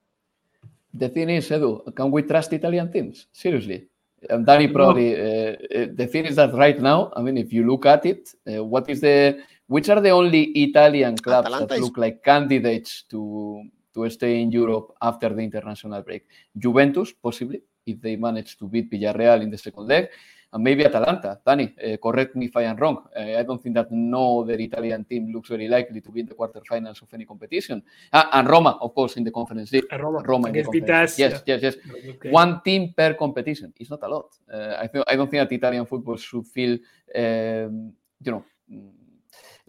The 0.92 1.10
thing 1.10 1.30
is, 1.30 1.48
Edu, 1.48 1.94
can 1.94 2.10
we 2.10 2.22
trust 2.22 2.52
Italian 2.52 2.90
teams? 2.90 3.28
Seriously? 3.30 3.86
And 4.28 4.44
Danny 4.44 4.68
probably, 4.68 5.14
uh, 5.14 5.22
uh, 5.24 5.86
the 5.94 6.06
thing 6.06 6.26
is 6.26 6.36
that 6.36 6.52
right 6.52 6.78
now, 6.78 7.10
I 7.16 7.22
mean, 7.22 7.38
if 7.38 7.52
you 7.52 7.66
look 7.66 7.86
at 7.86 8.04
it, 8.04 8.34
uh, 8.46 8.62
what 8.62 8.90
is 8.90 9.00
the 9.00 9.40
which 9.70 9.88
are 9.88 10.00
the 10.00 10.10
only 10.10 10.42
Italian 10.66 11.16
clubs 11.16 11.46
Atalanta 11.46 11.66
that 11.66 11.78
is... 11.78 11.82
look 11.84 11.96
like 11.96 12.16
candidates 12.24 13.04
to 13.10 13.62
to 13.94 14.08
stay 14.10 14.42
in 14.42 14.50
Europe 14.50 14.88
after 15.00 15.28
the 15.36 15.42
international 15.42 16.02
break? 16.02 16.26
Juventus, 16.58 17.12
possibly, 17.12 17.62
if 17.86 18.00
they 18.00 18.16
manage 18.16 18.58
to 18.58 18.66
beat 18.66 18.90
Villarreal 18.90 19.42
in 19.42 19.50
the 19.50 19.58
second 19.58 19.86
leg, 19.86 20.08
and 20.52 20.64
maybe 20.64 20.84
Atalanta. 20.84 21.38
Danny, 21.46 21.72
uh, 21.78 21.96
correct 21.98 22.34
me 22.34 22.46
if 22.46 22.56
I 22.56 22.64
am 22.64 22.76
wrong. 22.76 23.06
Uh, 23.16 23.38
I 23.38 23.44
don't 23.44 23.62
think 23.62 23.76
that 23.76 23.92
no 23.92 24.40
other 24.40 24.58
Italian 24.58 25.04
team 25.04 25.32
looks 25.32 25.48
very 25.48 25.68
likely 25.68 26.00
to 26.00 26.10
be 26.10 26.20
in 26.20 26.26
the 26.26 26.34
quarterfinals 26.34 27.00
of 27.02 27.14
any 27.14 27.24
competition. 27.24 27.80
Ah, 28.12 28.28
and 28.32 28.48
Roma, 28.48 28.76
of 28.80 28.92
course, 28.92 29.16
in 29.18 29.24
the 29.24 29.30
conference 29.30 29.70
league. 29.70 29.86
Roma, 29.92 30.18
Roma 30.24 30.48
in 30.48 30.54
the 30.54 30.62
conference. 30.64 31.16
Yes, 31.16 31.42
yes, 31.46 31.62
yes. 31.62 31.76
Okay. 32.14 32.30
One 32.30 32.60
team 32.64 32.92
per 32.96 33.14
competition. 33.14 33.72
It's 33.76 33.90
not 33.90 34.02
a 34.02 34.08
lot. 34.08 34.36
Uh, 34.52 34.74
I, 34.82 34.88
th- 34.88 35.04
I 35.06 35.14
don't 35.14 35.30
think 35.30 35.48
that 35.48 35.54
Italian 35.54 35.86
football 35.86 36.16
should 36.16 36.46
feel, 36.46 36.72
um, 37.14 37.92
you 38.24 38.32
know, 38.32 38.44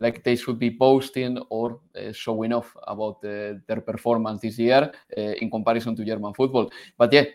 like 0.01 0.23
they 0.23 0.35
should 0.35 0.59
be 0.59 0.69
boasting 0.69 1.37
or 1.49 1.79
uh, 1.95 2.11
showing 2.11 2.51
off 2.51 2.75
about 2.87 3.23
uh, 3.23 3.53
their 3.67 3.81
performance 3.85 4.41
this 4.41 4.57
year 4.57 4.91
uh, 5.17 5.21
in 5.21 5.49
comparison 5.49 5.95
to 5.95 6.03
German 6.03 6.33
football. 6.33 6.69
But 6.97 7.13
yeah, 7.13 7.25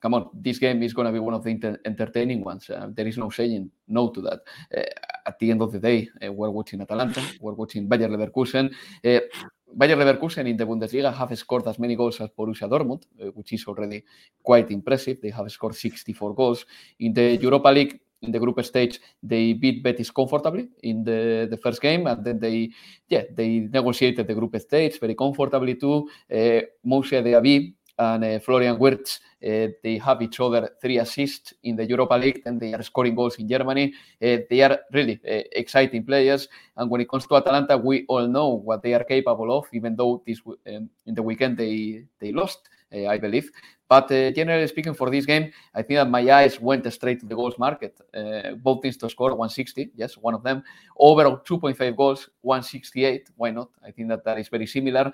come 0.00 0.14
on, 0.14 0.30
this 0.32 0.58
game 0.58 0.82
is 0.82 0.94
going 0.94 1.06
to 1.06 1.12
be 1.12 1.18
one 1.18 1.34
of 1.34 1.44
the 1.44 1.50
inter- 1.50 1.78
entertaining 1.84 2.42
ones. 2.42 2.68
Uh, 2.70 2.88
there 2.92 3.06
is 3.06 3.18
no 3.18 3.28
saying 3.28 3.70
no 3.88 4.08
to 4.08 4.22
that. 4.22 4.40
Uh, 4.76 4.82
at 5.26 5.38
the 5.38 5.50
end 5.50 5.60
of 5.60 5.70
the 5.72 5.78
day, 5.78 6.08
uh, 6.24 6.32
we're 6.32 6.50
watching 6.50 6.80
Atalanta, 6.80 7.22
we're 7.40 7.52
watching 7.52 7.86
Bayer 7.86 8.08
Leverkusen. 8.08 8.72
Bayer 9.02 9.96
Leverkusen 9.96 10.48
in 10.48 10.56
the 10.56 10.64
Bundesliga 10.64 11.12
have 11.12 11.36
scored 11.36 11.68
as 11.68 11.78
many 11.78 11.96
goals 11.96 12.18
as 12.20 12.30
Borussia 12.30 12.66
Dortmund, 12.66 13.02
which 13.34 13.52
is 13.52 13.66
already 13.66 14.04
quite 14.42 14.70
impressive. 14.70 15.20
They 15.20 15.30
have 15.30 15.50
scored 15.50 15.74
64 15.74 16.34
goals. 16.34 16.64
In 17.00 17.12
the 17.12 17.36
Europa 17.36 17.68
League, 17.68 18.00
in 18.22 18.32
the 18.32 18.38
group 18.38 18.62
stage, 18.64 19.00
they 19.22 19.52
beat 19.52 19.82
Betis 19.82 20.10
comfortably 20.10 20.68
in 20.82 21.04
the, 21.04 21.46
the 21.50 21.56
first 21.56 21.80
game, 21.80 22.06
and 22.06 22.24
then 22.24 22.38
they, 22.38 22.70
yeah, 23.08 23.22
they 23.34 23.68
negotiated 23.70 24.26
the 24.26 24.34
group 24.34 24.58
stage 24.60 24.98
very 25.00 25.14
comfortably 25.14 25.74
too. 25.74 26.08
Uh, 26.32 26.60
Moussa 26.84 27.22
Diaby 27.22 27.74
and 27.98 28.24
uh, 28.24 28.38
Florian 28.40 28.78
Wirtz. 28.78 29.20
Uh, 29.42 29.68
they 29.82 29.98
have 29.98 30.22
each 30.22 30.40
other 30.40 30.70
three 30.80 30.98
assists 30.98 31.54
in 31.62 31.76
the 31.76 31.84
Europa 31.86 32.14
League, 32.14 32.42
and 32.46 32.60
they 32.60 32.74
are 32.74 32.82
scoring 32.82 33.14
goals 33.14 33.36
in 33.36 33.48
Germany. 33.48 33.92
Uh, 34.22 34.38
they 34.50 34.60
are 34.62 34.78
really 34.92 35.20
uh, 35.24 35.42
exciting 35.52 36.04
players. 36.04 36.48
And 36.76 36.90
when 36.90 37.00
it 37.00 37.08
comes 37.08 37.26
to 37.26 37.36
Atalanta, 37.36 37.76
we 37.76 38.04
all 38.08 38.26
know 38.26 38.48
what 38.48 38.82
they 38.82 38.94
are 38.94 39.04
capable 39.04 39.56
of, 39.56 39.66
even 39.72 39.94
though 39.96 40.22
this 40.26 40.40
um, 40.46 40.90
in 41.06 41.14
the 41.14 41.22
weekend 41.22 41.56
they 41.56 42.04
they 42.20 42.32
lost. 42.32 42.68
Uh, 42.94 43.06
I 43.06 43.18
believe. 43.18 43.50
But 43.88 44.10
uh, 44.10 44.32
generally 44.32 44.66
speaking, 44.66 44.94
for 44.94 45.10
this 45.10 45.26
game, 45.26 45.52
I 45.74 45.82
think 45.82 45.98
that 45.98 46.10
my 46.10 46.28
eyes 46.30 46.60
went 46.60 46.92
straight 46.92 47.20
to 47.20 47.26
the 47.26 47.36
goals 47.36 47.58
market. 47.58 48.00
Uh, 48.12 48.54
both 48.56 48.82
teams 48.82 48.96
to 48.98 49.08
score 49.08 49.30
160, 49.30 49.90
yes, 49.94 50.16
one 50.16 50.34
of 50.34 50.42
them. 50.42 50.64
Over 50.96 51.24
2.5 51.24 51.96
goals, 51.96 52.28
168. 52.40 53.30
Why 53.36 53.50
not? 53.50 53.68
I 53.84 53.92
think 53.92 54.08
that 54.08 54.24
that 54.24 54.38
is 54.38 54.48
very 54.48 54.66
similar. 54.66 55.12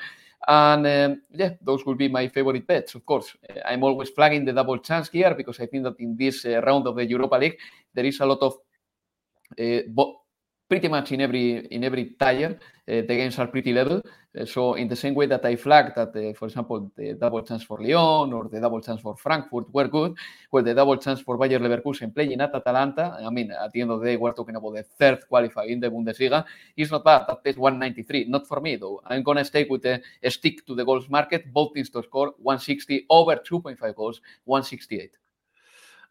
And 0.48 0.87
um, 0.87 1.22
yeah, 1.30 1.50
those 1.62 1.85
will 1.85 1.94
be 1.94 2.08
my 2.08 2.28
favorite 2.28 2.66
bets, 2.66 2.94
of 2.94 3.04
course. 3.04 3.37
I'm 3.64 3.85
always 3.85 4.08
flagging 4.08 4.44
the 4.44 4.52
double 4.52 4.78
chance 4.78 5.08
here 5.11 5.35
because 5.35 5.61
I 5.61 5.66
think 5.66 5.85
that 5.85 6.00
in 6.00 6.16
this 6.16 6.44
uh, 6.44 6.62
round 6.62 6.87
of 6.87 6.96
the 6.96 7.06
Europa 7.06 7.37
League, 7.37 7.58
there 7.94 8.06
is 8.06 8.20
a 8.20 8.26
lot 8.26 8.38
of 8.40 8.54
uh, 9.61 9.82
pretty 10.72 10.88
much 10.88 11.12
in 11.12 11.20
every 11.20 11.66
in 11.66 11.85
every 11.85 12.04
tire, 12.18 12.52
uh, 12.88 13.02
the 13.08 13.14
games 13.20 13.38
are 13.38 13.46
pretty 13.46 13.74
level. 13.74 14.00
Uh, 14.35 14.46
so 14.46 14.72
in 14.72 14.88
the 14.88 14.96
same 14.96 15.14
way 15.14 15.26
that 15.26 15.44
I 15.44 15.54
flagged 15.54 15.96
that, 15.96 16.16
uh, 16.16 16.32
for 16.32 16.46
example, 16.46 16.90
the 16.96 17.12
double 17.12 17.42
chance 17.42 17.62
for 17.62 17.76
Lyon 17.78 18.32
or 18.32 18.48
the 18.48 18.58
double 18.58 18.80
chance 18.80 19.02
for 19.02 19.14
Frankfurt 19.14 19.66
were 19.74 19.87
good, 19.87 20.14
well, 20.50 20.62
the 20.62 20.72
double 20.72 20.96
chance 20.96 21.20
for 21.20 21.37
Bayer 21.37 21.58
Leverkusen 21.58 22.14
playing 22.14 22.40
at 22.40 22.54
Atalanta, 22.54 23.18
I 23.20 23.28
mean, 23.28 23.50
at 23.50 23.70
the 23.72 23.82
end 23.82 23.90
of 23.90 24.00
the 24.00 24.06
day, 24.06 24.16
we're 24.16 24.32
talking 24.32 24.56
about 24.56 24.72
the 24.72 24.82
third 24.82 25.18
qualifier 25.30 25.68
in 25.68 25.78
the 25.78 25.90
Bundesliga, 25.90 26.46
is 26.74 26.90
not 26.90 27.04
bad. 27.04 27.26
That 27.28 27.44
pays 27.44 27.58
193. 27.58 28.30
Not 28.30 28.48
for 28.48 28.62
me, 28.62 28.76
though. 28.76 29.02
I'm 29.04 29.22
going 29.22 29.37
to 29.37 29.44
stay 29.44 29.66
with 29.68 29.82
the 29.82 30.00
stick 30.30 30.66
to 30.68 30.74
the 30.74 30.87
goals 30.87 31.06
market. 31.11 31.52
Both 31.52 31.74
teams 31.74 31.90
to 31.90 32.02
score 32.02 32.32
160 32.38 33.04
over 33.11 33.37
2.5 33.37 33.94
goals, 33.94 34.22
168. 34.46 35.21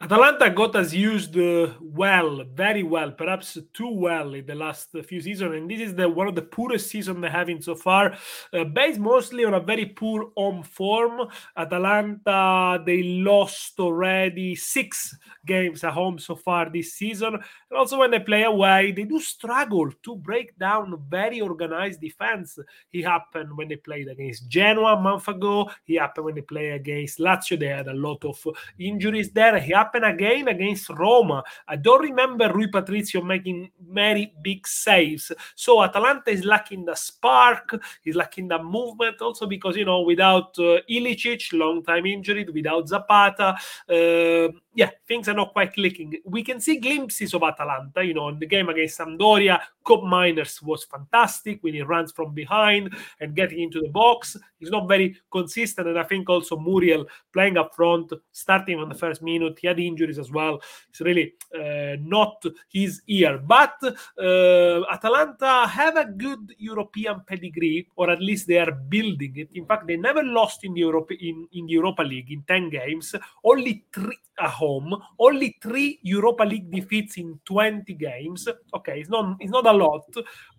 Atalanta 0.04 0.50
got 0.50 0.76
us 0.76 0.94
used 0.94 1.38
uh, 1.38 1.74
well, 1.80 2.44
very 2.56 2.82
well, 2.82 3.12
perhaps 3.12 3.56
too 3.72 3.92
well 3.92 4.34
in 4.34 4.44
the 4.48 4.56
last 4.56 4.90
few 5.06 5.22
seasons, 5.22 5.54
and 5.54 5.70
this 5.70 5.80
is 5.80 5.94
the 5.94 6.10
one 6.10 6.28
of 6.28 6.34
the 6.34 6.42
poorest 6.42 6.90
seasons 6.90 7.22
they're 7.22 7.30
having 7.30 7.62
so 7.62 7.76
far, 7.76 8.18
uh, 8.52 8.64
based 8.64 9.00
mostly 9.00 9.46
on 9.46 9.54
a 9.54 9.60
very 9.60 9.86
poor 9.86 10.32
home 10.36 10.64
form. 10.64 11.28
Atalanta 11.56 12.82
they 12.84 13.04
lost 13.04 13.80
already 13.80 14.56
six 14.56 15.16
games 15.46 15.84
at 15.84 15.94
home 15.94 16.18
so 16.18 16.36
far 16.36 16.68
this 16.72 16.94
season, 16.94 17.36
and 17.36 17.78
also 17.78 18.00
when 18.00 18.10
they 18.10 18.20
play 18.20 18.42
away, 18.42 18.92
they 18.92 19.04
do 19.04 19.20
struggle 19.20 19.92
to 20.02 20.16
break 20.16 20.58
down 20.58 21.00
very 21.10 21.42
organized 21.42 22.02
defense. 22.02 22.58
He 22.90 23.04
happened 23.04 23.56
when 23.56 23.68
they 23.68 23.76
played 23.76 24.08
against 24.08 24.50
Genoa 24.50 24.96
a 24.96 25.00
month 25.00 25.28
ago. 25.28 25.70
He 25.84 25.94
happened 25.96 26.26
when 26.26 26.36
they 26.36 26.42
played 26.42 26.74
against 26.74 27.20
Lazio. 27.20 27.60
They 27.60 27.68
had 27.68 27.88
a 27.88 27.94
lot 27.94 28.26
of 28.26 28.44
injuries 28.80 29.30
there. 29.30 29.60
He 29.60 29.72
happened 29.72 29.91
again 29.96 30.48
against 30.48 30.90
Roma. 30.90 31.44
I 31.68 31.76
don't 31.76 32.02
remember 32.02 32.52
Rui 32.52 32.68
Patricio 32.68 33.22
making 33.22 33.72
many 33.86 34.34
big 34.42 34.68
saves. 34.68 35.32
So 35.56 35.84
Atalanta 35.84 36.32
is 36.32 36.44
lacking 36.44 36.86
the 36.86 36.96
spark, 36.96 37.80
is 38.06 38.16
lacking 38.16 38.48
the 38.48 38.62
movement 38.62 39.22
also 39.22 39.46
because, 39.46 39.76
you 39.76 39.86
know, 39.86 40.02
without 40.02 40.58
uh, 40.60 40.80
Ilicic, 40.90 41.54
long 41.54 41.84
time 41.84 42.06
injured, 42.06 42.50
without 42.54 42.88
Zapata, 42.88 43.56
uh, 43.90 44.48
yeah, 44.74 44.90
things 45.08 45.28
are 45.28 45.34
not 45.34 45.52
quite 45.52 45.74
clicking. 45.74 46.18
We 46.26 46.44
can 46.44 46.62
see 46.62 46.78
glimpses 46.78 47.34
of 47.34 47.44
Atalanta, 47.44 48.04
you 48.04 48.14
know, 48.14 48.30
in 48.30 48.40
the 48.40 48.46
game 48.46 48.70
against 48.70 48.98
Sampdoria, 48.98 49.60
Koopmeiners 49.86 50.62
was 50.62 50.86
fantastic 50.86 51.62
when 51.62 51.74
he 51.74 51.82
runs 51.82 52.12
from 52.12 52.34
behind 52.34 52.94
and 53.20 53.36
getting 53.36 53.60
into 53.60 53.82
the 53.82 53.90
box. 53.90 54.38
He's 54.60 54.70
not 54.70 54.88
very 54.88 55.18
consistent, 55.32 55.88
and 55.88 56.00
I 56.00 56.04
think 56.04 56.30
also 56.30 56.58
Muriel 56.58 57.06
playing 57.34 57.58
up 57.58 57.76
front, 57.76 58.14
starting 58.32 58.80
on 58.80 58.90
the 58.90 58.96
first 58.96 59.22
minute, 59.22 59.60
he 59.60 59.68
had 59.68 59.80
injuries 59.80 60.20
as 60.20 60.32
well. 60.32 60.62
It's 60.90 61.02
really 61.02 61.34
uh, 61.54 61.98
not 62.00 62.44
his 62.72 63.02
year. 63.06 63.40
But 63.40 63.76
uh, 63.84 64.84
Atalanta 64.90 65.68
have 65.68 65.98
a 65.98 66.06
good 66.06 66.56
European 66.58 67.22
pedigree, 67.28 67.88
or 67.96 68.10
at 68.10 68.22
least 68.22 68.48
they 68.48 68.60
are 68.60 68.72
building 68.72 69.34
it. 69.36 69.50
In 69.54 69.66
fact, 69.66 69.88
they 69.88 69.98
never 69.98 70.24
lost 70.24 70.64
in 70.64 70.74
the 70.74 70.82
Europe 70.82 71.12
in, 71.12 71.48
in 71.54 71.66
the 71.66 71.74
Europa 71.74 72.04
League 72.04 72.32
in 72.32 72.44
10 72.44 72.70
games, 72.70 73.16
only 73.44 73.84
three 73.92 74.18
at 74.40 74.50
home, 74.62 74.96
only 75.18 75.58
three 75.62 76.00
Europa 76.04 76.44
League 76.44 76.70
defeats 76.72 77.18
in 77.18 77.40
20 77.46 77.94
games. 77.96 78.48
Okay, 78.76 79.00
it's 79.02 79.10
not 79.10 79.38
it's 79.40 79.52
not 79.52 79.66
a 79.66 79.74
lot, 79.74 80.06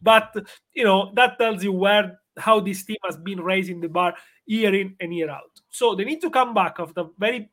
but 0.03 0.35
you 0.75 0.85
know 0.85 1.13
that 1.15 1.39
tells 1.39 1.63
you 1.63 1.73
where 1.73 2.19
how 2.37 2.61
this 2.61 2.85
team 2.85 2.97
has 3.05 3.17
been 3.17 3.41
raising 3.41 3.81
the 3.81 3.89
bar 3.89 4.15
year 4.47 4.75
in 4.75 4.97
and 5.01 5.15
year 5.15 5.31
out. 5.31 5.55
So 5.71 5.95
they 5.95 6.05
need 6.05 6.21
to 6.23 6.31
come 6.31 6.55
back 6.55 6.77
after 6.79 7.05
very 7.19 7.51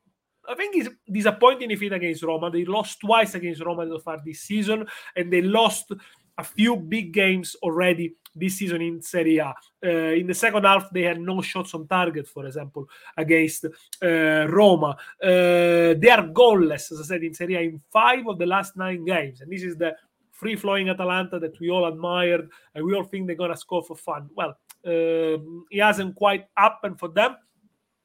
I 0.48 0.54
think 0.54 0.74
it's 0.74 0.88
disappointing 1.06 1.68
defeat 1.68 1.92
against 1.92 2.24
Roma. 2.24 2.50
They 2.50 2.64
lost 2.64 3.00
twice 3.00 3.34
against 3.34 3.62
Roma 3.64 3.86
so 3.86 3.98
far 3.98 4.18
this 4.24 4.40
season, 4.40 4.86
and 5.14 5.32
they 5.32 5.42
lost 5.42 5.92
a 6.38 6.44
few 6.44 6.76
big 6.76 7.12
games 7.12 7.54
already 7.62 8.14
this 8.34 8.58
season 8.58 8.82
in 8.82 9.02
Serie 9.02 9.38
A. 9.38 9.54
Uh, 9.84 9.88
in 9.88 10.26
the 10.26 10.34
second 10.34 10.64
half, 10.64 10.90
they 10.90 11.02
had 11.02 11.20
no 11.20 11.40
shots 11.40 11.74
on 11.74 11.86
target, 11.86 12.28
for 12.28 12.46
example, 12.46 12.88
against 13.16 13.64
uh, 13.64 14.46
Roma. 14.48 14.96
Uh, 15.22 15.94
they 15.98 16.10
are 16.10 16.28
goalless, 16.28 16.92
as 16.92 17.00
I 17.00 17.04
said, 17.04 17.22
in 17.22 17.34
Serie 17.34 17.56
A 17.56 17.60
in 17.60 17.80
five 17.90 18.26
of 18.26 18.38
the 18.38 18.46
last 18.46 18.76
nine 18.76 19.04
games. 19.04 19.40
And 19.40 19.50
this 19.50 19.62
is 19.62 19.76
the 19.76 19.96
free 20.40 20.56
flowing 20.56 20.88
Atalanta 20.88 21.38
that 21.38 21.58
we 21.60 21.68
all 21.70 21.86
admired 21.86 22.48
and 22.74 22.84
we 22.84 22.94
all 22.94 23.04
think 23.04 23.26
they're 23.26 23.36
going 23.36 23.50
to 23.52 23.56
score 23.56 23.82
for 23.82 23.94
fun. 23.94 24.30
Well, 24.34 24.56
um, 24.86 25.66
it 25.70 25.82
hasn't 25.82 26.16
quite 26.16 26.46
happened 26.56 26.98
for 26.98 27.08
them. 27.08 27.36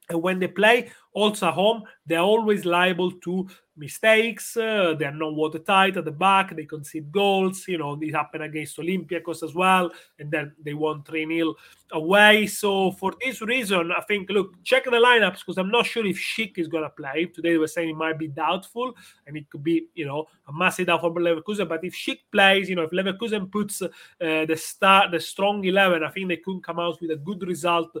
And 0.08 0.22
when 0.22 0.38
they 0.38 0.48
play 0.48 0.90
also 1.12 1.48
at 1.48 1.54
home, 1.54 1.82
they're 2.04 2.20
always 2.20 2.64
liable 2.64 3.10
to 3.10 3.48
mistakes. 3.76 4.56
Uh, 4.56 4.94
they 4.98 5.04
are 5.04 5.12
not 5.12 5.34
watertight 5.34 5.96
at 5.96 6.04
the 6.04 6.10
back. 6.10 6.54
They 6.54 6.64
concede 6.64 7.10
goals. 7.12 7.66
You 7.68 7.78
know, 7.78 7.96
this 7.96 8.12
happened 8.12 8.44
against 8.44 8.78
Olympiacos 8.78 9.42
as 9.42 9.54
well. 9.54 9.90
And 10.18 10.30
then 10.30 10.52
they 10.62 10.74
won 10.74 11.02
3 11.02 11.26
0 11.26 11.54
away. 11.92 12.46
So, 12.46 12.92
for 12.92 13.12
this 13.22 13.42
reason, 13.42 13.92
I 13.92 14.00
think, 14.02 14.30
look, 14.30 14.62
check 14.64 14.84
the 14.84 14.90
lineups 14.92 15.40
because 15.40 15.58
I'm 15.58 15.70
not 15.70 15.86
sure 15.86 16.06
if 16.06 16.18
Schick 16.18 16.58
is 16.58 16.68
going 16.68 16.84
to 16.84 16.90
play. 16.90 17.26
Today 17.26 17.52
they 17.52 17.58
were 17.58 17.66
saying 17.66 17.90
it 17.90 17.96
might 17.96 18.18
be 18.18 18.28
doubtful 18.28 18.94
and 19.26 19.36
it 19.36 19.50
could 19.50 19.64
be, 19.64 19.86
you 19.94 20.06
know, 20.06 20.26
a 20.48 20.52
massive 20.52 20.86
doubt 20.86 21.00
for 21.00 21.10
Leverkusen. 21.10 21.68
But 21.68 21.84
if 21.84 21.94
Schick 21.94 22.20
plays, 22.30 22.68
you 22.68 22.76
know, 22.76 22.82
if 22.82 22.90
Leverkusen 22.90 23.50
puts 23.50 23.82
uh, 23.82 23.88
the 24.20 24.56
start, 24.56 25.10
the 25.10 25.20
strong 25.20 25.64
11, 25.64 26.02
I 26.02 26.10
think 26.10 26.28
they 26.28 26.36
could 26.36 26.62
come 26.62 26.78
out 26.78 27.00
with 27.00 27.10
a 27.10 27.16
good 27.16 27.42
result 27.42 27.96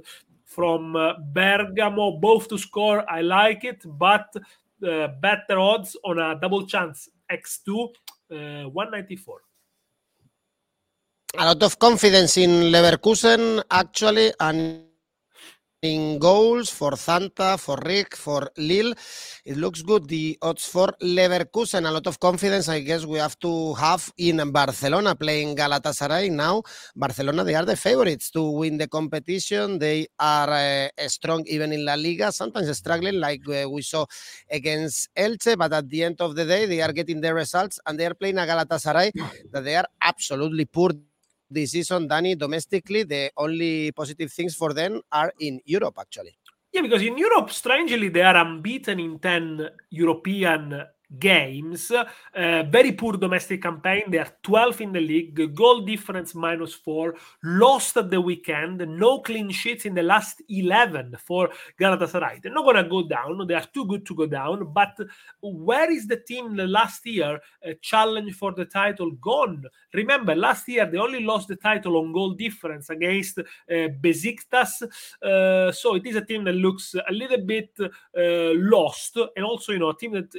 from 0.46 0.96
uh, 0.96 1.12
Bergamo, 1.32 2.12
both 2.12 2.48
to 2.48 2.56
score. 2.56 3.04
I 3.10 3.20
like 3.20 3.64
it, 3.64 3.82
but 3.84 4.28
uh, 4.86 5.08
better 5.20 5.58
odds 5.58 5.96
on 6.04 6.18
a 6.18 6.38
double 6.40 6.66
chance 6.66 7.08
X2 7.30 7.88
uh, 8.30 8.70
194. 8.70 9.40
A 11.38 11.44
lot 11.44 11.62
of 11.62 11.78
confidence 11.78 12.38
in 12.38 12.72
Leverkusen, 12.72 13.62
actually, 13.70 14.32
and 14.40 14.84
in 15.86 16.18
goals 16.18 16.68
for 16.70 16.96
Santa, 16.96 17.56
for 17.56 17.78
Rick, 17.84 18.16
for 18.16 18.50
Lille. 18.56 18.94
It 19.44 19.56
looks 19.56 19.82
good. 19.82 20.08
The 20.08 20.36
odds 20.42 20.66
for 20.66 20.88
Leverkusen, 21.00 21.88
a 21.88 21.90
lot 21.90 22.06
of 22.06 22.18
confidence, 22.18 22.68
I 22.68 22.80
guess 22.80 23.04
we 23.04 23.18
have 23.18 23.38
to 23.40 23.74
have 23.74 24.12
in 24.18 24.50
Barcelona 24.50 25.14
playing 25.14 25.56
Galatasaray 25.56 26.30
now. 26.30 26.62
Barcelona, 26.94 27.44
they 27.44 27.54
are 27.54 27.64
the 27.64 27.76
favorites 27.76 28.30
to 28.32 28.42
win 28.42 28.76
the 28.76 28.88
competition. 28.88 29.78
They 29.78 30.08
are 30.18 30.50
uh, 30.50 31.08
strong 31.08 31.44
even 31.46 31.72
in 31.72 31.84
La 31.84 31.94
Liga, 31.94 32.32
sometimes 32.32 32.76
struggling 32.76 33.20
like 33.20 33.42
uh, 33.48 33.68
we 33.70 33.82
saw 33.82 34.04
against 34.50 35.08
Elche, 35.14 35.56
but 35.56 35.72
at 35.72 35.88
the 35.88 36.04
end 36.04 36.20
of 36.20 36.34
the 36.34 36.44
day, 36.44 36.66
they 36.66 36.82
are 36.82 36.92
getting 36.92 37.20
their 37.20 37.34
results 37.34 37.78
and 37.86 37.98
they 37.98 38.06
are 38.06 38.14
playing 38.14 38.38
a 38.38 38.42
Galatasaray 38.42 39.12
that 39.52 39.64
they 39.64 39.76
are 39.76 39.86
absolutely 40.02 40.64
poor 40.64 40.90
this 41.50 41.72
season, 41.72 42.08
Danny, 42.08 42.34
domestically, 42.34 43.04
the 43.04 43.30
only 43.36 43.92
positive 43.92 44.32
things 44.32 44.54
for 44.54 44.72
them 44.72 45.00
are 45.12 45.32
in 45.40 45.60
Europe, 45.64 45.96
actually. 46.00 46.36
Yeah, 46.72 46.82
because 46.82 47.02
in 47.02 47.16
Europe, 47.16 47.50
strangely, 47.50 48.08
they 48.08 48.22
are 48.22 48.36
unbeaten 48.36 49.00
in 49.00 49.18
10 49.18 49.68
European 49.90 50.84
games. 51.18 51.90
Uh, 51.90 52.04
very 52.68 52.92
poor 52.92 53.16
domestic 53.16 53.62
campaign. 53.62 54.02
They 54.08 54.18
are 54.18 54.30
12 54.42 54.80
in 54.80 54.92
the 54.92 55.00
league. 55.00 55.54
Goal 55.54 55.80
difference 55.82 56.34
minus 56.34 56.74
four. 56.74 57.14
Lost 57.42 57.96
at 57.96 58.10
the 58.10 58.20
weekend. 58.20 58.78
No 58.86 59.20
clean 59.20 59.50
sheets 59.50 59.84
in 59.84 59.94
the 59.94 60.02
last 60.02 60.42
11 60.48 61.16
for 61.24 61.50
Galatasaray. 61.80 62.42
They're 62.42 62.52
not 62.52 62.64
going 62.64 62.82
to 62.82 62.88
go 62.88 63.06
down. 63.06 63.46
They 63.46 63.54
are 63.54 63.66
too 63.72 63.86
good 63.86 64.04
to 64.06 64.14
go 64.14 64.26
down. 64.26 64.72
But 64.72 64.98
where 65.40 65.90
is 65.90 66.06
the 66.06 66.16
team 66.16 66.56
the 66.56 66.66
last 66.66 67.06
year 67.06 67.38
uh, 67.64 67.72
challenge 67.80 68.34
for 68.34 68.52
the 68.52 68.64
title 68.64 69.12
gone? 69.12 69.64
Remember, 69.94 70.34
last 70.34 70.68
year 70.68 70.86
they 70.86 70.98
only 70.98 71.22
lost 71.24 71.48
the 71.48 71.56
title 71.56 71.96
on 71.98 72.12
goal 72.12 72.34
difference 72.34 72.90
against 72.90 73.38
uh, 73.38 73.44
Besiktas. 73.68 74.82
Uh, 75.22 75.72
so 75.72 75.94
it 75.94 76.06
is 76.06 76.16
a 76.16 76.24
team 76.24 76.44
that 76.44 76.54
looks 76.54 76.94
a 76.94 77.12
little 77.12 77.44
bit 77.44 77.70
lost. 78.14 79.16
And 79.36 79.44
also, 79.44 79.72
you 79.72 79.78
know, 79.78 79.90
a 79.90 79.96
team 79.96 80.12
that 80.12 80.34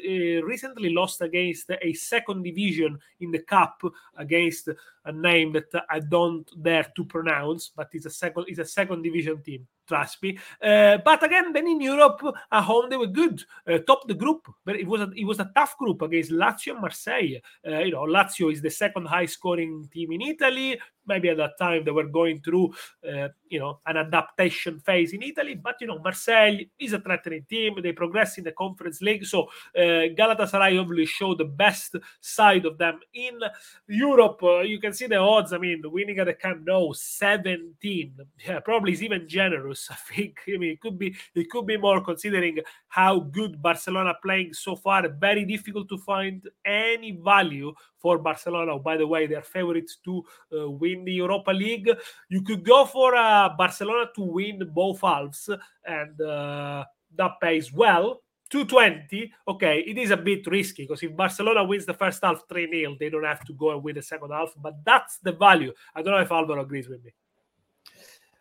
recently 0.58 0.90
lost 0.90 1.22
against 1.22 1.70
a 1.84 1.94
second 1.94 2.42
division 2.42 2.98
in 3.20 3.30
the 3.30 3.38
cup 3.38 3.80
against 4.18 4.70
a 5.08 5.12
name 5.12 5.54
that 5.54 5.86
I 5.90 6.00
don't 6.00 6.50
dare 6.62 6.92
to 6.96 7.06
pronounce, 7.06 7.72
but 7.76 7.90
it's 7.94 8.06
a 8.06 8.10
second 8.10 8.46
it's 8.48 8.60
a 8.60 8.66
second 8.66 9.04
division 9.04 9.42
team. 9.42 9.68
trust 9.88 10.22
me. 10.22 10.38
Uh, 10.62 10.98
but 11.04 11.24
again, 11.24 11.54
then 11.54 11.68
in 11.68 11.80
Europe, 11.80 12.22
at 12.52 12.64
home 12.64 12.90
they 12.90 12.98
were 12.98 13.08
good, 13.08 13.42
uh, 13.68 13.78
top 13.88 14.08
the 14.08 14.14
group. 14.14 14.48
But 14.66 14.76
it 14.76 14.86
was 14.86 15.02
a, 15.02 15.10
it 15.16 15.26
was 15.26 15.40
a 15.40 15.50
tough 15.56 15.78
group 15.78 16.02
against 16.02 16.32
Lazio 16.32 16.74
and 16.74 16.82
Marseille. 16.82 17.40
Uh, 17.66 17.80
you 17.80 17.92
know, 17.92 18.04
Lazio 18.04 18.52
is 18.52 18.62
the 18.62 18.70
second 18.70 19.06
high 19.08 19.26
scoring 19.26 19.90
team 19.94 20.12
in 20.12 20.22
Italy 20.22 20.78
maybe 21.08 21.30
at 21.30 21.38
that 21.38 21.58
time 21.58 21.84
they 21.84 21.92
were 21.92 22.08
going 22.08 22.42
through 22.42 22.74
uh, 23.08 23.30
you 23.50 23.60
know 23.60 23.80
an 23.86 23.98
adaptation 23.98 24.80
phase 24.80 25.14
in 25.14 25.24
Italy 25.24 25.56
but 25.56 25.76
you 25.80 25.88
know 25.88 26.00
Marseille 26.00 26.60
is 26.80 26.94
a 26.94 27.00
threatening 27.00 27.46
team 27.50 27.76
they 27.82 27.94
progress 27.94 28.38
in 28.38 28.44
the 28.44 28.52
conference 28.52 29.02
league 29.02 29.26
so 29.26 29.44
uh, 29.76 30.12
Galatasaray 30.18 30.80
obviously 30.80 31.06
show 31.06 31.34
the 31.34 31.46
best 31.46 31.96
side 32.20 32.66
of 32.66 32.78
them 32.78 33.00
in 33.14 33.40
Europe 33.88 34.40
uh, 34.44 34.60
you 34.60 34.80
can 34.80 34.94
see 34.98 35.08
the 35.08 35.18
odds 35.18 35.54
I 35.54 35.58
mean 35.58 35.82
the 35.82 35.90
winning 35.90 36.20
at 36.20 36.26
the 36.26 36.34
Camp 36.34 36.66
Nou 36.66 36.94
17 36.94 38.14
yeah 38.46 38.60
probably 38.60 38.94
is 38.94 39.04
even 39.04 39.28
generous 39.28 39.88
I 39.92 39.96
think 39.96 40.40
I 40.48 40.58
mean 40.58 40.72
it 40.72 40.82
could 40.82 40.98
be 40.98 41.16
it 41.36 41.50
could 41.50 41.66
be 41.66 41.78
more 41.78 42.04
considering 42.04 42.60
how 42.88 43.20
good 43.20 43.62
Barcelona 43.62 44.14
playing 44.22 44.54
so 44.54 44.76
far 44.76 45.08
very 45.10 45.46
difficult 45.46 45.90
to 45.90 45.98
find 45.98 46.48
any 46.66 47.12
value 47.12 47.74
for 48.00 48.18
Barcelona. 48.18 48.80
By 48.80 48.98
the 48.98 49.08
way, 49.08 49.28
they're 49.28 49.42
favorites 49.42 49.98
to 50.06 50.24
uh, 50.58 50.70
win 50.70 51.04
the 51.04 51.14
Europa 51.14 51.52
League. 51.52 51.90
You 52.30 52.42
could 52.42 52.64
go 52.64 52.86
for 52.86 53.16
uh, 53.16 53.50
Barcelona 53.58 54.10
to 54.16 54.22
win 54.22 54.62
both 54.74 55.02
halves, 55.02 55.50
and 55.86 56.20
uh, 56.22 56.86
that 57.16 57.32
pays 57.42 57.74
well. 57.74 58.22
220, 58.48 59.32
okay, 59.48 59.80
it 59.80 59.98
is 59.98 60.12
a 60.12 60.18
bit 60.18 60.46
risky 60.48 60.84
because 60.84 61.04
if 61.04 61.16
Barcelona 61.16 61.64
wins 61.64 61.86
the 61.86 61.94
first 61.94 62.24
half 62.24 62.44
3 62.48 62.70
0, 62.70 62.96
they 63.00 63.10
don't 63.10 63.24
have 63.24 63.44
to 63.46 63.54
go 63.54 63.72
and 63.72 63.84
win 63.84 63.96
the 63.96 64.02
second 64.02 64.32
half, 64.32 64.54
but 64.62 64.76
that's 64.84 65.18
the 65.20 65.32
value. 65.32 65.74
I 65.96 66.02
don't 66.02 66.14
know 66.14 66.22
if 66.22 66.32
Alvaro 66.32 66.62
agrees 66.62 66.88
with 66.88 67.04
me. 67.04 67.14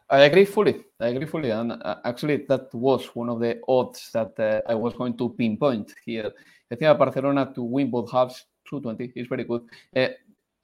I 0.09 0.21
agree 0.21 0.45
fully. 0.45 0.85
I 1.01 1.09
agree 1.09 1.27
fully. 1.27 1.51
And 1.51 1.73
uh, 1.73 1.97
actually, 2.05 2.45
that 2.49 2.73
was 2.73 3.07
one 3.17 3.29
of 3.29 3.41
the 3.41 3.61
odds 3.67 4.11
that 4.13 4.39
uh, 4.39 4.61
I 4.71 4.75
was 4.75 4.95
going 4.95 5.17
to 5.19 5.31
pinpoint 5.31 5.95
here. 6.05 6.31
I 6.71 6.77
think 6.77 6.99
Barcelona 6.99 7.53
to 7.55 7.63
win 7.63 7.91
both 7.91 8.13
halves 8.13 8.47
220 8.69 9.19
is 9.21 9.27
very 9.27 9.45
good. 9.45 9.63
Uh, 9.95 10.09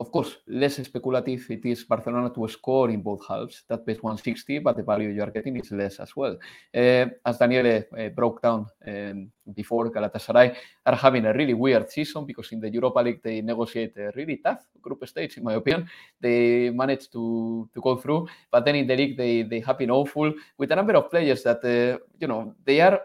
of 0.02 0.10
course, 0.10 0.38
less 0.48 0.82
speculative 0.82 1.46
it 1.48 1.64
is 1.64 1.84
Barcelona 1.84 2.30
to 2.30 2.48
score 2.48 2.90
in 2.90 3.02
both 3.02 3.22
halves. 3.28 3.62
That 3.68 3.86
pays 3.86 4.02
160, 4.02 4.58
but 4.58 4.76
the 4.76 4.82
value 4.82 5.10
you 5.10 5.22
are 5.22 5.30
getting 5.30 5.56
is 5.56 5.70
less 5.70 6.00
as 6.00 6.16
well. 6.16 6.36
Uh, 6.74 7.06
as 7.24 7.38
Daniele 7.38 7.84
uh, 7.96 8.08
broke 8.08 8.42
down 8.42 8.66
um, 8.86 9.30
before, 9.54 9.92
Galatasaray 9.92 10.56
are 10.84 10.96
having 10.96 11.24
a 11.26 11.32
really 11.32 11.54
weird 11.54 11.88
season 11.88 12.26
because 12.26 12.50
in 12.50 12.58
the 12.58 12.68
Europa 12.68 12.98
League 12.98 13.22
they 13.22 13.40
negotiate 13.42 13.96
a 13.96 14.10
really 14.16 14.38
tough 14.38 14.64
group 14.80 15.06
stage, 15.06 15.36
in 15.36 15.44
my 15.44 15.54
opinion. 15.54 15.88
They 16.20 16.70
managed 16.70 17.12
to, 17.12 17.68
to 17.72 17.80
go 17.80 17.96
through, 17.96 18.26
but 18.50 18.64
then 18.64 18.74
in 18.74 18.88
the 18.88 18.96
league 18.96 19.16
they, 19.16 19.42
they 19.42 19.60
have 19.60 19.78
been 19.78 19.92
awful 19.92 20.34
with 20.58 20.72
a 20.72 20.76
number 20.76 20.94
of 20.94 21.10
players 21.10 21.44
that, 21.44 21.64
uh, 21.64 21.98
you 22.18 22.26
know, 22.26 22.56
they 22.64 22.80
are, 22.80 23.00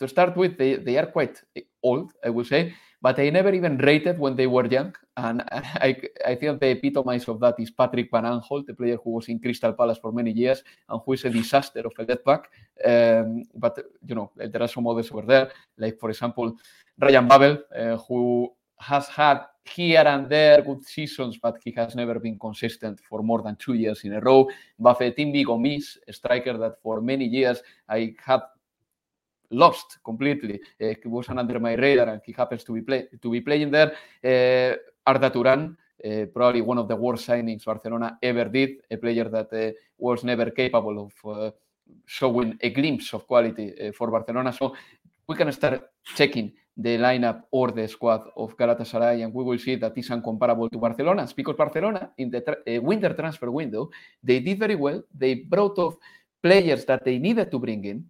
to 0.00 0.08
start 0.08 0.36
with, 0.36 0.58
they, 0.58 0.74
they 0.74 0.98
are 0.98 1.06
quite 1.06 1.40
old, 1.84 2.10
I 2.24 2.30
would 2.30 2.46
say 2.46 2.74
but 3.02 3.18
I 3.18 3.30
never 3.30 3.52
even 3.52 3.76
rated 3.78 4.18
when 4.18 4.36
they 4.36 4.46
were 4.46 4.64
young. 4.66 4.94
And 5.16 5.42
I, 5.50 6.00
I 6.24 6.36
think 6.36 6.60
the 6.60 6.70
epitome 6.70 7.20
of 7.26 7.40
that 7.40 7.56
is 7.58 7.70
Patrick 7.70 8.10
Van 8.12 8.24
Aanholt, 8.24 8.66
the 8.66 8.74
player 8.74 8.96
who 9.02 9.10
was 9.10 9.28
in 9.28 9.40
Crystal 9.40 9.72
Palace 9.72 9.98
for 9.98 10.12
many 10.12 10.30
years 10.30 10.62
and 10.88 11.00
who 11.04 11.12
is 11.12 11.24
a 11.24 11.30
disaster 11.30 11.80
of 11.80 11.92
a 11.98 12.04
left 12.04 12.24
back. 12.24 12.50
Um, 12.84 13.42
but, 13.54 13.76
you 14.06 14.14
know, 14.14 14.30
there 14.36 14.62
are 14.62 14.68
some 14.68 14.86
others 14.86 15.10
over 15.10 15.22
there, 15.22 15.50
like, 15.76 15.98
for 15.98 16.10
example, 16.10 16.56
Ryan 16.98 17.26
Babel, 17.26 17.58
uh, 17.76 17.96
who 17.96 18.52
has 18.78 19.08
had 19.08 19.40
here 19.64 20.04
and 20.06 20.28
there 20.28 20.62
good 20.62 20.84
seasons, 20.84 21.38
but 21.38 21.56
he 21.64 21.72
has 21.72 21.94
never 21.94 22.18
been 22.18 22.38
consistent 22.38 23.00
for 23.08 23.22
more 23.22 23.42
than 23.42 23.56
two 23.56 23.74
years 23.74 24.02
in 24.04 24.12
a 24.14 24.20
row. 24.20 24.48
Bafétimbi 24.80 25.44
Gomis, 25.44 25.98
a 26.08 26.12
striker 26.12 26.56
that 26.58 26.80
for 26.82 27.00
many 27.00 27.24
years 27.24 27.62
I 27.88 28.14
had 28.24 28.42
lost 29.52 29.98
completely. 30.04 30.60
Uh, 30.80 30.94
wasn't 31.04 31.38
under 31.38 31.60
my 31.60 31.74
radar, 31.74 32.08
and 32.08 32.20
he 32.24 32.32
happens 32.32 32.64
to 32.64 32.72
be 32.72 32.82
play, 32.82 33.06
to 33.20 33.30
be 33.30 33.40
playing 33.40 33.70
there. 33.70 33.92
Uh, 34.24 34.76
Arda 35.06 35.30
Turan, 35.30 35.76
uh, 36.04 36.26
probably 36.34 36.60
one 36.60 36.78
of 36.78 36.88
the 36.88 36.96
worst 36.96 37.28
signings 37.28 37.64
Barcelona 37.64 38.18
ever 38.22 38.44
did. 38.44 38.70
A 38.90 38.96
player 38.96 39.28
that 39.28 39.52
uh, 39.52 39.72
was 39.98 40.24
never 40.24 40.50
capable 40.50 41.06
of 41.06 41.36
uh, 41.36 41.50
showing 42.06 42.58
a 42.60 42.70
glimpse 42.70 43.12
of 43.12 43.26
quality 43.26 43.92
for 43.96 44.10
Barcelona. 44.10 44.52
So 44.52 44.74
we 45.28 45.36
can 45.36 45.52
start 45.52 45.90
checking 46.16 46.52
the 46.76 46.96
lineup 46.96 47.42
or 47.50 47.70
the 47.70 47.86
squad 47.86 48.30
of 48.36 48.56
Galatasaray, 48.56 49.24
and 49.24 49.34
we 49.34 49.44
will 49.44 49.58
see 49.58 49.76
that 49.76 49.96
is 49.96 50.08
uncomparable 50.08 50.70
to 50.70 50.78
Barcelona's 50.78 51.32
because 51.32 51.56
Barcelona 51.56 52.10
in 52.16 52.30
the 52.30 52.40
tra- 52.40 52.80
winter 52.80 53.12
transfer 53.12 53.50
window 53.50 53.90
they 54.22 54.40
did 54.40 54.58
very 54.58 54.74
well. 54.74 55.02
They 55.14 55.34
brought 55.34 55.78
off 55.78 55.96
players 56.42 56.84
that 56.86 57.04
they 57.04 57.18
needed 57.18 57.50
to 57.50 57.58
bring 57.58 57.84
in 57.84 58.04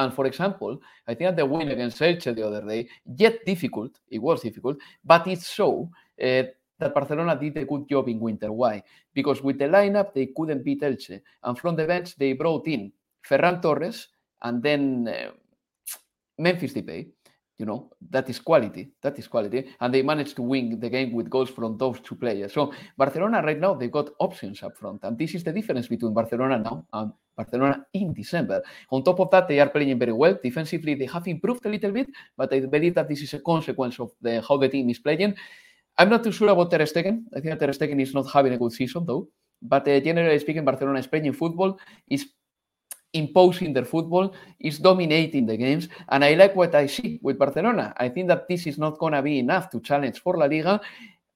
and 0.00 0.14
for 0.14 0.24
example, 0.24 0.80
I 1.06 1.14
think 1.14 1.28
that 1.28 1.36
the 1.36 1.44
win 1.46 1.68
against 1.68 2.00
Elche 2.00 2.34
the 2.34 2.46
other 2.46 2.66
day, 2.66 2.88
yet 3.04 3.44
difficult, 3.44 4.00
it 4.08 4.18
was 4.18 4.40
difficult, 4.40 4.78
but 5.04 5.26
it 5.26 5.42
showed 5.42 5.90
uh, 6.18 6.44
that 6.78 6.94
Barcelona 6.94 7.36
did 7.38 7.58
a 7.58 7.66
good 7.66 7.86
job 7.86 8.08
in 8.08 8.18
winter. 8.18 8.50
Why? 8.50 8.82
Because 9.12 9.42
with 9.42 9.58
the 9.58 9.66
lineup, 9.66 10.14
they 10.14 10.28
couldn't 10.34 10.64
beat 10.64 10.80
Elche. 10.80 11.20
And 11.42 11.58
from 11.58 11.76
the 11.76 11.86
bench, 11.86 12.16
they 12.16 12.32
brought 12.32 12.66
in 12.66 12.90
Ferran 13.28 13.60
Torres 13.60 14.08
and 14.40 14.62
then 14.62 15.06
uh, 15.06 15.32
Memphis 16.38 16.72
Depay. 16.72 17.06
You 17.60 17.66
know, 17.66 17.90
that 18.08 18.26
is 18.30 18.38
quality. 18.40 18.92
That 19.02 19.18
is 19.18 19.28
quality. 19.28 19.68
And 19.80 19.92
they 19.92 20.00
managed 20.00 20.34
to 20.36 20.42
win 20.42 20.80
the 20.80 20.88
game 20.88 21.12
with 21.12 21.28
goals 21.28 21.50
from 21.50 21.76
those 21.76 22.00
two 22.00 22.14
players. 22.16 22.54
So 22.54 22.72
Barcelona 22.96 23.42
right 23.42 23.60
now, 23.60 23.74
they've 23.74 23.92
got 23.92 24.08
options 24.18 24.62
up 24.62 24.78
front. 24.78 25.00
And 25.04 25.18
this 25.18 25.34
is 25.34 25.44
the 25.44 25.52
difference 25.52 25.86
between 25.86 26.14
Barcelona 26.14 26.58
now 26.58 26.86
and 26.94 27.12
Barcelona 27.36 27.84
in 27.92 28.14
December. 28.14 28.62
On 28.90 29.04
top 29.04 29.20
of 29.20 29.30
that, 29.32 29.46
they 29.46 29.60
are 29.60 29.68
playing 29.68 29.98
very 29.98 30.14
well. 30.14 30.38
Defensively, 30.42 30.94
they 30.94 31.04
have 31.04 31.28
improved 31.28 31.66
a 31.66 31.68
little 31.68 31.92
bit, 31.92 32.08
but 32.34 32.50
I 32.50 32.60
believe 32.60 32.94
that 32.94 33.08
this 33.08 33.20
is 33.20 33.34
a 33.34 33.40
consequence 33.40 34.00
of 34.00 34.10
the, 34.22 34.40
how 34.40 34.56
the 34.56 34.70
team 34.70 34.88
is 34.88 34.98
playing. 34.98 35.36
I'm 35.98 36.08
not 36.08 36.24
too 36.24 36.32
sure 36.32 36.48
about 36.48 36.70
Ter 36.70 36.86
Stegen. 36.86 37.24
I 37.36 37.40
think 37.40 37.60
Ter 37.60 37.68
Stegen 37.68 38.00
is 38.00 38.14
not 38.14 38.26
having 38.32 38.54
a 38.54 38.58
good 38.58 38.72
season, 38.72 39.04
though. 39.04 39.28
But 39.60 39.86
uh, 39.86 40.00
generally 40.00 40.38
speaking, 40.38 40.64
Barcelona 40.64 41.00
is 41.00 41.06
playing 41.06 41.30
football, 41.34 41.78
is 42.08 42.24
imposing 43.12 43.72
their 43.72 43.84
football, 43.84 44.34
is 44.60 44.78
dominating 44.78 45.46
the 45.46 45.56
games. 45.56 45.88
And 46.08 46.24
I 46.24 46.34
like 46.34 46.54
what 46.56 46.74
I 46.74 46.86
see 46.86 47.18
with 47.22 47.38
Barcelona. 47.38 47.94
I 47.96 48.08
think 48.08 48.28
that 48.28 48.48
this 48.48 48.66
is 48.66 48.78
not 48.78 48.98
going 48.98 49.12
to 49.14 49.22
be 49.22 49.38
enough 49.38 49.70
to 49.70 49.80
challenge 49.80 50.20
for 50.20 50.36
La 50.36 50.46
Liga 50.46 50.80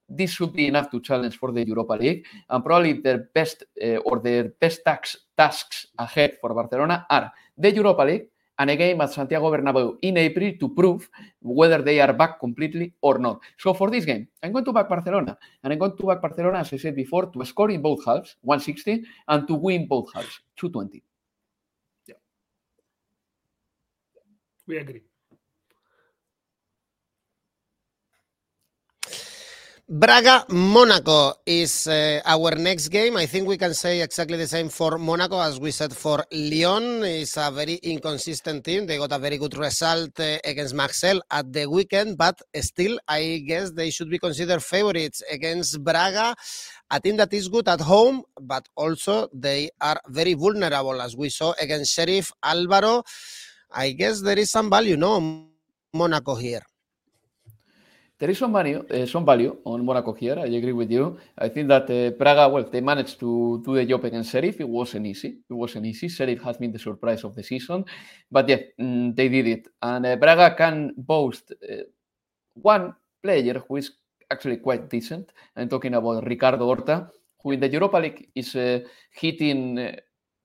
this 0.09 0.31
should 0.31 0.53
be 0.53 0.67
enough 0.67 0.91
to 0.91 1.01
challenge 1.01 1.39
for 1.39 1.53
the 1.53 1.67
Europa 1.67 1.95
League. 1.95 2.27
And 2.49 2.65
probably 2.65 2.95
their 2.95 3.29
best 3.35 3.65
uh, 3.83 3.97
or 4.05 4.21
their 4.21 4.45
best 4.61 4.83
tax, 4.85 5.17
tasks 5.37 5.87
ahead 5.99 6.37
for 6.41 6.55
Barcelona 6.55 7.07
are 7.11 7.33
the 7.57 7.73
Europa 7.75 8.03
League 8.03 8.29
and 8.59 8.71
a 8.71 8.77
game 8.77 9.01
at 9.01 9.11
Santiago 9.13 9.51
Bernabeu 9.51 9.99
in 10.03 10.17
April 10.17 10.53
to 10.61 10.69
prove 10.69 11.09
whether 11.41 11.83
they 11.83 12.01
are 12.01 12.13
back 12.13 12.39
completely 12.39 12.93
or 13.01 13.19
not. 13.19 13.41
So 13.59 13.75
for 13.75 13.91
this 13.91 14.05
game, 14.05 14.29
I'm 14.43 14.53
going 14.53 14.65
to 14.65 14.73
back 14.73 14.89
Barcelona. 14.89 15.37
And 15.63 15.73
I'm 15.73 15.79
going 15.79 15.97
to 15.97 16.07
back 16.07 16.23
Barcelona, 16.23 16.59
as 16.59 16.73
I 16.73 16.77
said 16.77 16.95
before, 16.95 17.27
to 17.27 17.45
score 17.45 17.71
in 17.71 17.83
both 17.83 18.05
halves, 18.05 18.37
160, 18.43 19.03
and 19.29 19.49
to 19.49 19.55
win 19.55 19.89
both 19.89 20.13
halves, 20.15 20.41
220. 20.57 21.03
We 24.67 24.79
agree. 24.79 25.03
Braga 29.87 30.47
Monaco 30.49 31.35
is 31.45 31.87
uh, 31.87 32.19
our 32.25 32.53
next 32.55 32.89
game. 32.89 33.19
I 33.19 33.27
think 33.27 33.47
we 33.47 33.59
can 33.59 33.75
say 33.75 34.01
exactly 34.01 34.39
the 34.39 34.47
same 34.47 34.71
for 34.71 34.97
Monaco 34.97 35.39
as 35.39 35.61
we 35.61 35.73
said 35.73 35.95
for 35.95 36.25
Lyon. 36.33 37.05
It's 37.05 37.37
a 37.37 37.51
very 37.51 37.75
inconsistent 37.75 38.65
team. 38.65 38.87
They 38.87 38.97
got 38.97 39.13
a 39.13 39.19
very 39.19 39.37
good 39.37 39.55
result 39.59 40.19
uh, 40.19 40.39
against 40.43 40.73
Marseille 40.75 41.21
at 41.31 41.53
the 41.53 41.67
weekend, 41.67 42.17
but 42.17 42.41
still, 42.63 42.99
I 43.07 43.45
guess 43.47 43.73
they 43.73 43.91
should 43.91 44.09
be 44.09 44.19
considered 44.19 44.63
favorites 44.63 45.23
against 45.31 45.85
Braga, 45.85 46.35
a 46.91 46.99
team 47.01 47.19
that 47.19 47.35
is 47.35 47.49
good 47.49 47.69
at 47.69 47.83
home, 47.83 48.23
but 48.41 48.67
also 48.77 49.29
they 49.35 49.69
are 49.83 50.01
very 50.09 50.33
vulnerable, 50.33 51.03
as 51.03 51.15
we 51.15 51.29
saw 51.29 51.53
against 51.61 51.93
Sheriff 51.93 52.33
Alvaro. 52.43 53.03
I 53.75 53.91
guess 53.91 54.21
there 54.23 54.39
is 54.39 54.51
some 54.51 54.71
value, 54.71 54.97
no, 54.97 55.49
Monaco 55.93 56.37
here. 56.37 56.63
There 58.17 58.31
is 58.31 58.39
some 58.39 58.53
value, 58.53 58.87
uh, 58.89 59.07
some 59.07 59.25
value 59.27 59.59
on 59.65 59.85
Monaco 59.85 60.13
here. 60.13 60.39
I 60.39 60.47
agree 60.47 60.73
with 60.73 60.91
you. 60.91 61.19
I 61.37 61.49
think 61.49 61.67
that 61.69 61.91
uh, 61.91 62.17
Braga, 62.17 62.49
well, 62.49 62.63
they 62.71 62.81
managed 62.81 63.19
to 63.21 63.61
do 63.65 63.75
the 63.75 63.85
job 63.85 64.05
against 64.05 64.31
Sheriff. 64.31 64.61
It 64.61 64.69
wasn't 64.69 65.07
easy. 65.07 65.41
It 65.51 65.53
wasn't 65.53 65.87
easy. 65.87 66.09
Sheriff 66.09 66.41
has 66.43 66.57
been 66.57 66.71
the 66.71 66.79
surprise 66.79 67.25
of 67.25 67.35
the 67.35 67.43
season, 67.43 67.85
but 68.31 68.49
yeah, 68.49 68.59
mm, 68.81 69.17
they 69.17 69.29
did 69.29 69.47
it. 69.49 69.69
And 69.83 70.07
uh, 70.07 70.17
Braga 70.17 70.55
can 70.55 70.95
boast 70.97 71.53
one 72.55 72.95
player 73.21 73.61
who 73.67 73.77
is 73.77 73.91
actually 74.31 74.59
quite 74.59 74.89
decent. 74.89 75.33
I'm 75.57 75.69
talking 75.69 75.95
about 75.95 76.25
Ricardo 76.25 76.65
Horta, 76.67 77.11
who 77.43 77.51
in 77.51 77.61
the 77.61 77.69
Europa 77.69 77.97
League 77.97 78.29
is 78.37 78.57
hitting 79.11 79.99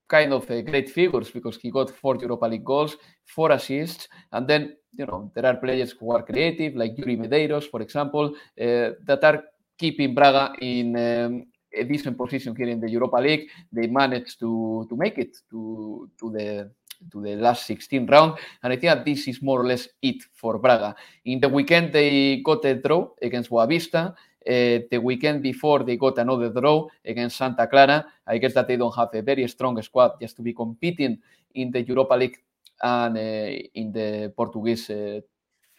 kind 0.10 0.34
of 0.34 0.48
great 0.48 0.90
figures 0.90 1.30
because 1.30 1.58
he 1.58 1.72
got 1.72 1.90
four 1.90 2.18
Europa 2.18 2.48
League 2.48 2.66
goals, 2.66 2.98
four 3.26 3.52
assists, 3.52 4.08
and 4.32 4.48
then 4.48 4.76
you 4.98 5.06
know, 5.06 5.32
there 5.36 5.46
are 5.46 5.58
players 5.58 5.92
who 5.92 6.12
are 6.12 6.24
creative, 6.24 6.76
like 6.76 6.96
Iuri 6.96 7.18
Medeiros, 7.18 7.70
for 7.70 7.82
example, 7.82 8.36
uh, 8.60 8.90
that 9.06 9.20
are 9.24 9.44
keeping 9.78 10.14
Braga 10.14 10.54
in 10.60 10.96
um, 10.96 11.46
a 11.74 11.84
decent 11.84 12.18
position 12.18 12.56
here 12.56 12.68
in 12.68 12.80
the 12.80 12.90
Europa 12.90 13.18
League. 13.18 13.48
They 13.72 13.88
managed 13.88 14.40
to 14.40 14.86
to 14.90 14.96
make 14.96 15.18
it 15.18 15.38
to 15.52 16.10
to 16.20 16.32
the 16.32 16.72
to 17.12 17.22
the 17.22 17.36
last 17.36 17.66
16 17.66 18.08
round, 18.08 18.38
and 18.62 18.74
I 18.74 18.76
think 18.76 18.92
that 18.94 19.06
this 19.06 19.28
is 19.28 19.42
more 19.42 19.62
or 19.62 19.66
less 19.66 19.88
it 20.02 20.22
for 20.34 20.58
Braga. 20.60 20.96
In 21.26 21.40
the 21.40 21.48
weekend, 21.48 21.94
they 21.94 22.42
got 22.44 22.66
a 22.66 22.76
draw 22.76 23.10
against 23.22 23.50
Boavista. 23.50 24.16
Uh, 24.50 24.82
the 24.90 24.98
weekend 24.98 25.44
before, 25.44 25.84
they 25.84 25.96
got 25.96 26.18
another 26.18 26.50
draw 26.50 26.88
against 27.06 27.38
Santa 27.38 27.68
Clara. 27.68 28.04
I 28.26 28.40
guess 28.40 28.56
that 28.56 28.68
they 28.68 28.78
don't 28.78 28.96
have 28.96 29.10
a 29.14 29.22
very 29.22 29.48
strong 29.48 29.80
squad 29.84 30.20
just 30.20 30.36
to 30.38 30.42
be 30.42 30.54
competing 30.54 31.20
in 31.54 31.70
the 31.70 31.84
Europa 31.84 32.16
League 32.16 32.38
and 32.82 33.16
uh, 33.16 33.70
in 33.76 33.92
the 33.92 34.34
Portuguese 34.36 34.90
uh, 34.90 35.20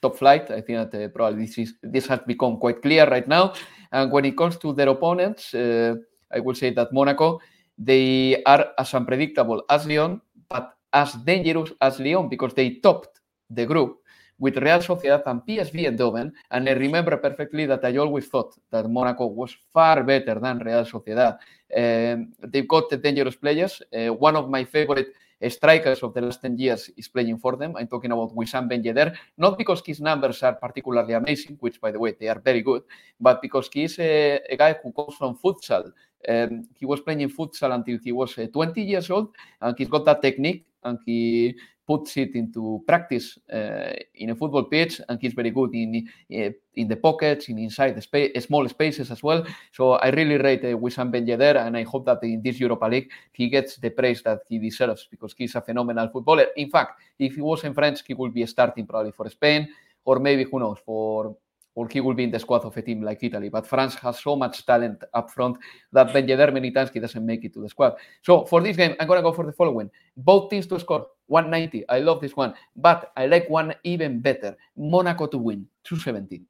top 0.00 0.16
flight. 0.16 0.52
I 0.52 0.60
think 0.60 0.90
that 0.92 1.12
probably 1.12 1.46
this 1.46 1.58
is 1.58 1.74
this 1.82 2.06
has 2.06 2.20
become 2.20 2.58
quite 2.58 2.80
clear 2.80 3.10
right 3.10 3.26
now. 3.26 3.54
And 3.90 4.12
when 4.12 4.24
it 4.24 4.36
comes 4.36 4.56
to 4.58 4.72
their 4.72 4.88
opponents, 4.88 5.52
I 5.52 6.38
will 6.38 6.54
say 6.54 6.70
that 6.70 6.92
Monaco 6.92 7.40
they 7.76 8.42
are 8.44 8.72
as 8.78 8.92
unpredictable 8.94 9.64
as 9.68 9.86
Lyon, 9.86 10.20
but 10.48 10.76
as 10.92 11.14
dangerous 11.14 11.72
as 11.80 11.98
Lyon 11.98 12.28
because 12.28 12.52
they 12.54 12.74
topped 12.74 13.20
the 13.48 13.64
group 13.64 13.99
with 14.40 14.56
Real 14.56 14.80
Sociedad 14.80 15.22
and 15.26 15.42
PSV 15.42 15.86
Eindhoven. 15.86 16.32
And 16.50 16.68
I 16.68 16.72
remember 16.72 17.16
perfectly 17.18 17.66
that 17.66 17.84
I 17.84 17.96
always 17.98 18.26
thought 18.26 18.56
that 18.70 18.88
Monaco 18.88 19.26
was 19.26 19.54
far 19.72 20.02
better 20.02 20.40
than 20.40 20.58
Real 20.58 20.84
Sociedad. 20.84 21.38
Um, 21.76 22.32
they've 22.42 22.66
got 22.66 22.90
the 22.90 22.96
dangerous 22.96 23.36
players. 23.36 23.82
Uh, 23.94 24.12
one 24.14 24.34
of 24.34 24.48
my 24.48 24.64
favorite 24.64 25.08
strikers 25.48 26.02
of 26.02 26.12
the 26.12 26.20
last 26.20 26.42
10 26.42 26.58
years 26.58 26.90
is 26.96 27.08
playing 27.08 27.38
for 27.38 27.56
them. 27.56 27.76
I'm 27.76 27.86
talking 27.86 28.12
about 28.12 28.34
Wissam 28.34 28.68
Ben 28.68 28.82
Yedder, 28.82 29.14
not 29.38 29.56
because 29.56 29.82
his 29.84 30.00
numbers 30.00 30.42
are 30.42 30.54
particularly 30.54 31.14
amazing, 31.14 31.56
which, 31.60 31.80
by 31.80 31.92
the 31.92 31.98
way, 31.98 32.14
they 32.18 32.28
are 32.28 32.40
very 32.40 32.62
good, 32.62 32.82
but 33.20 33.40
because 33.40 33.68
he's 33.72 33.98
a, 33.98 34.40
a 34.50 34.56
guy 34.56 34.74
who 34.82 34.92
comes 34.92 35.16
from 35.16 35.38
futsal. 35.38 35.92
Um, 36.28 36.68
he 36.74 36.84
was 36.84 37.00
playing 37.00 37.30
futsal 37.30 37.74
until 37.74 37.98
he 38.02 38.12
was 38.12 38.36
uh, 38.38 38.46
20 38.52 38.82
years 38.82 39.10
old, 39.10 39.34
and 39.62 39.76
he's 39.78 39.88
got 39.88 40.04
that 40.04 40.20
technique, 40.20 40.66
and 40.84 40.98
he 41.06 41.54
puts 41.90 42.16
it 42.16 42.36
into 42.36 42.84
practice 42.86 43.36
uh, 43.52 43.92
in 44.14 44.30
a 44.30 44.36
football 44.36 44.64
pitch, 44.64 45.00
and 45.08 45.18
he's 45.20 45.34
very 45.34 45.50
good 45.50 45.74
in 45.74 46.06
uh, 46.32 46.50
in 46.74 46.86
the 46.86 46.96
pockets, 46.96 47.48
in 47.48 47.58
inside 47.58 47.96
the 47.96 48.02
space, 48.02 48.30
small 48.44 48.68
spaces 48.68 49.10
as 49.10 49.20
well. 49.24 49.44
So 49.72 49.94
I 49.94 50.10
really 50.10 50.38
rate 50.38 50.64
uh, 50.64 50.78
Wissam 50.78 51.10
Ben 51.10 51.26
Yedder, 51.26 51.56
and 51.66 51.76
I 51.76 51.82
hope 51.82 52.04
that 52.06 52.22
in 52.22 52.42
this 52.42 52.60
Europa 52.60 52.86
League 52.86 53.10
he 53.32 53.48
gets 53.48 53.76
the 53.78 53.90
praise 53.90 54.22
that 54.22 54.40
he 54.48 54.60
deserves 54.60 55.08
because 55.10 55.34
he's 55.36 55.56
a 55.56 55.60
phenomenal 55.60 56.08
footballer. 56.12 56.46
In 56.56 56.70
fact, 56.70 57.00
if 57.18 57.34
he 57.34 57.40
was 57.40 57.64
in 57.64 57.74
French, 57.74 58.02
he 58.06 58.14
would 58.14 58.32
be 58.32 58.46
starting 58.46 58.86
probably 58.86 59.10
for 59.10 59.28
Spain, 59.28 59.68
or 60.04 60.20
maybe 60.20 60.44
who 60.44 60.60
knows 60.60 60.78
for 60.86 61.36
or 61.74 61.88
he 61.88 62.00
will 62.00 62.14
be 62.14 62.24
in 62.24 62.30
the 62.30 62.38
squad 62.38 62.62
of 62.62 62.76
a 62.76 62.82
team 62.82 63.02
like 63.02 63.22
Italy. 63.22 63.48
But 63.48 63.66
France 63.66 63.94
has 63.96 64.18
so 64.18 64.36
much 64.36 64.66
talent 64.66 65.04
up 65.14 65.30
front 65.30 65.58
that 65.92 66.12
Ben 66.12 66.26
Yedder 66.26 66.52
many 66.52 66.70
times 66.70 66.90
he 66.92 67.00
doesn't 67.00 67.24
make 67.24 67.44
it 67.44 67.54
to 67.54 67.60
the 67.60 67.68
squad. 67.68 67.94
So 68.22 68.44
for 68.44 68.60
this 68.60 68.76
game, 68.76 68.96
I'm 68.98 69.06
going 69.06 69.18
to 69.18 69.22
go 69.22 69.32
for 69.32 69.46
the 69.46 69.52
following. 69.52 69.90
Both 70.16 70.50
teams 70.50 70.66
to 70.68 70.80
score 70.80 71.06
190. 71.26 71.88
I 71.88 72.00
love 72.00 72.20
this 72.20 72.36
one. 72.36 72.54
But 72.76 73.12
I 73.16 73.26
like 73.26 73.48
one 73.48 73.74
even 73.84 74.20
better. 74.20 74.56
Monaco 74.76 75.26
to 75.28 75.38
win 75.38 75.66
270. 75.84 76.42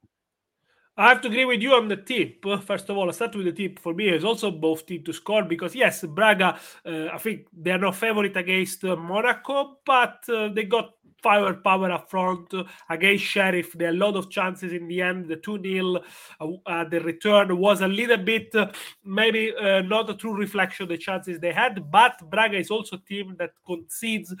I 0.97 1.09
have 1.09 1.21
to 1.21 1.29
agree 1.29 1.45
with 1.45 1.61
you 1.61 1.73
on 1.73 1.87
the 1.87 1.95
tip. 1.95 2.43
First 2.63 2.89
of 2.89 2.97
all, 2.97 3.07
I 3.07 3.11
start 3.13 3.35
with 3.35 3.45
the 3.45 3.53
tip. 3.53 3.79
For 3.79 3.93
me, 3.93 4.09
it's 4.09 4.25
also 4.25 4.51
both 4.51 4.85
team 4.85 5.03
to 5.05 5.13
score 5.13 5.43
because 5.43 5.73
yes, 5.73 6.03
Braga. 6.03 6.59
Uh, 6.85 7.07
I 7.13 7.17
think 7.17 7.47
they 7.57 7.71
are 7.71 7.77
not 7.77 7.95
favorite 7.95 8.35
against 8.35 8.83
uh, 8.83 8.97
Monaco, 8.97 9.77
but 9.85 10.23
uh, 10.27 10.49
they 10.49 10.65
got 10.65 10.91
firepower 11.21 11.91
up 11.91 12.09
front 12.09 12.53
against 12.89 13.23
Sheriff. 13.23 13.73
There 13.73 13.89
are 13.89 13.91
a 13.91 13.97
lot 13.97 14.15
of 14.15 14.29
chances 14.29 14.73
in 14.73 14.87
the 14.87 15.01
end. 15.01 15.27
The 15.27 15.37
2 15.37 15.61
0 15.61 16.01
uh, 16.39 16.47
uh, 16.65 16.83
the 16.85 16.99
return 17.01 17.57
was 17.57 17.81
a 17.81 17.87
little 17.87 18.17
bit, 18.17 18.53
uh, 18.55 18.71
maybe 19.03 19.53
uh, 19.55 19.81
not 19.81 20.09
a 20.09 20.15
true 20.15 20.35
reflection 20.35 20.87
the 20.87 20.97
chances 20.97 21.39
they 21.39 21.51
had, 21.51 21.91
but 21.91 22.17
Braga 22.29 22.57
is 22.57 22.71
also 22.71 22.97
a 22.97 22.99
team 22.99 23.35
that 23.39 23.51
concedes 23.65 24.33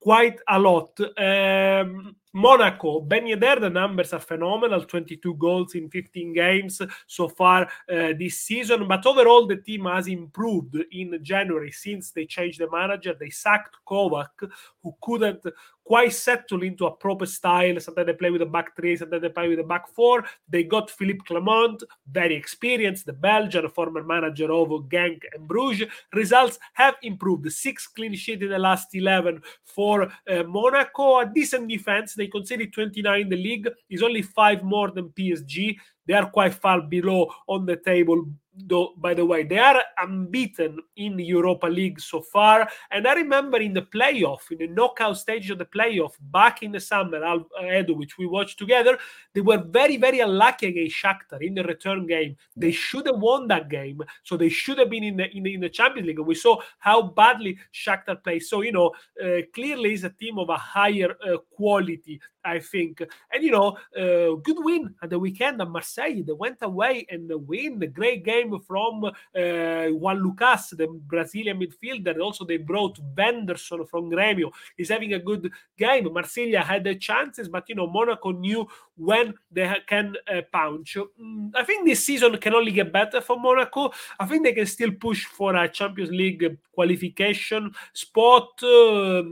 quite 0.00 0.38
a 0.48 0.58
lot. 0.58 0.98
Um, 1.18 2.16
Monaco, 2.32 3.00
Ben 3.00 3.24
Yedder, 3.24 3.60
the 3.60 3.70
numbers 3.70 4.12
are 4.12 4.20
phenomenal 4.20 4.84
22 4.84 5.34
goals 5.34 5.74
in 5.74 5.88
15 5.88 6.32
games 6.32 6.82
so 7.06 7.28
far 7.28 7.62
uh, 7.62 8.12
this 8.18 8.40
season. 8.40 8.86
But 8.86 9.06
overall, 9.06 9.46
the 9.46 9.56
team 9.56 9.86
has 9.86 10.06
improved 10.08 10.76
in 10.92 11.18
January 11.22 11.70
since 11.70 12.10
they 12.10 12.26
changed 12.26 12.60
the 12.60 12.70
manager. 12.70 13.14
They 13.18 13.30
sacked 13.30 13.76
Kovac, 13.86 14.50
who 14.82 14.94
couldn't 15.00 15.44
quite 15.88 16.12
settle 16.12 16.62
into 16.62 16.84
a 16.84 16.90
proper 16.90 17.24
style. 17.24 17.80
Sometimes 17.80 18.06
they 18.06 18.12
play 18.12 18.30
with 18.30 18.42
a 18.42 18.46
back 18.46 18.76
three, 18.76 18.94
sometimes 18.94 19.22
they 19.22 19.30
play 19.30 19.48
with 19.48 19.58
a 19.58 19.64
back 19.64 19.88
four. 19.88 20.22
They 20.46 20.62
got 20.64 20.90
Philippe 20.90 21.24
Clement, 21.26 21.82
very 22.12 22.36
experienced, 22.36 23.06
the 23.06 23.14
Belgian, 23.14 23.66
former 23.70 24.04
manager 24.04 24.52
of 24.52 24.68
Genk 24.90 25.22
and 25.34 25.48
Bruges. 25.48 25.88
Results 26.12 26.58
have 26.74 26.96
improved. 27.02 27.50
Six 27.50 27.86
clean 27.86 28.14
sheet 28.14 28.42
in 28.42 28.50
the 28.50 28.58
last 28.58 28.94
11 28.94 29.42
for 29.64 30.02
uh, 30.02 30.42
Monaco. 30.42 31.20
A 31.20 31.26
decent 31.26 31.66
defense. 31.66 32.17
They 32.18 32.26
conceded 32.26 32.72
29 32.72 33.20
in 33.20 33.28
the 33.28 33.36
league, 33.36 33.68
is 33.88 34.02
only 34.02 34.22
five 34.22 34.62
more 34.62 34.90
than 34.90 35.08
PSG. 35.10 35.78
They 36.08 36.14
are 36.14 36.30
quite 36.30 36.54
far 36.54 36.80
below 36.80 37.30
on 37.46 37.66
the 37.66 37.76
table 37.76 38.26
though 38.66 38.94
by 38.96 39.14
the 39.14 39.24
way. 39.24 39.44
They 39.44 39.58
are 39.58 39.82
unbeaten 39.98 40.78
in 40.96 41.16
the 41.16 41.24
europa 41.24 41.66
league 41.66 42.00
so 42.00 42.20
far. 42.20 42.68
And 42.90 43.06
i 43.06 43.14
remember 43.14 43.58
in 43.58 43.72
the 43.72 43.82
playoff 43.82 44.50
in 44.50 44.58
the 44.58 44.66
knockout 44.66 45.16
stage 45.18 45.50
of 45.50 45.58
the 45.58 45.64
playoff 45.64 46.12
back 46.20 46.62
in 46.62 46.72
the 46.72 46.80
summer 46.80 47.20
edu 47.62 47.96
which 47.96 48.18
we 48.18 48.26
watched 48.26 48.58
together 48.58 48.98
they 49.34 49.40
were 49.40 49.58
very 49.58 49.96
very 49.96 50.20
unlucky 50.20 50.66
against 50.66 50.96
shakhtar 50.96 51.40
in 51.40 51.54
the 51.54 51.62
return 51.62 52.06
game. 52.06 52.36
They 52.56 52.72
should 52.72 53.06
have 53.06 53.18
won 53.18 53.48
that 53.48 53.68
game 53.68 54.00
so 54.22 54.36
they 54.36 54.48
should 54.48 54.78
have 54.78 54.90
been 54.90 55.04
in 55.04 55.16
the 55.16 55.36
in 55.36 55.42
the, 55.42 55.54
in 55.54 55.60
the 55.60 55.68
champions 55.68 56.08
league. 56.08 56.18
We 56.18 56.34
saw 56.34 56.60
how 56.78 57.02
badly 57.02 57.58
shakhtar 57.72 58.22
plays. 58.22 58.48
So 58.48 58.62
you 58.62 58.72
know 58.72 58.92
uh, 59.22 59.42
clearly 59.54 59.92
is 59.94 60.04
a 60.04 60.10
team 60.10 60.38
of 60.38 60.48
a 60.48 60.56
higher 60.56 61.14
uh, 61.24 61.38
quality 61.50 62.20
I 62.48 62.60
think. 62.60 63.02
And 63.32 63.42
you 63.44 63.50
know, 63.50 63.76
uh, 63.96 64.36
good 64.42 64.58
win 64.58 64.94
at 65.02 65.10
the 65.10 65.18
weekend 65.18 65.60
at 65.60 65.68
Marseille. 65.68 66.22
They 66.22 66.32
went 66.32 66.58
away 66.62 67.06
and 67.10 67.30
win. 67.46 67.78
The 67.78 67.86
great 67.86 68.24
game 68.24 68.58
from 68.60 69.04
uh, 69.04 69.10
Jean 69.34 70.22
Lucas, 70.22 70.70
the 70.70 70.86
Brazilian 70.86 71.60
midfielder. 71.60 72.18
Also, 72.20 72.44
they 72.44 72.56
brought 72.56 72.98
Vanderson 73.14 73.88
from 73.88 74.10
Grêmio. 74.10 74.50
He's 74.76 74.88
having 74.88 75.14
a 75.14 75.18
good 75.18 75.50
game. 75.76 76.06
Marsiglia 76.06 76.62
had 76.62 76.84
the 76.84 76.94
chances, 76.94 77.48
but 77.48 77.68
you 77.68 77.74
know, 77.74 77.86
Monaco 77.86 78.32
knew 78.32 78.66
when 78.96 79.34
they 79.50 79.72
can 79.86 80.16
uh, 80.32 80.42
punch. 80.52 80.96
Mm, 81.20 81.52
I 81.54 81.64
think 81.64 81.86
this 81.86 82.04
season 82.04 82.36
can 82.38 82.54
only 82.54 82.72
get 82.72 82.92
better 82.92 83.20
for 83.20 83.38
Monaco. 83.38 83.92
I 84.18 84.26
think 84.26 84.44
they 84.44 84.52
can 84.52 84.66
still 84.66 84.92
push 84.92 85.24
for 85.24 85.54
a 85.54 85.68
Champions 85.68 86.10
League 86.10 86.58
qualification 86.72 87.72
spot. 87.92 88.48
Uh, 88.62 89.22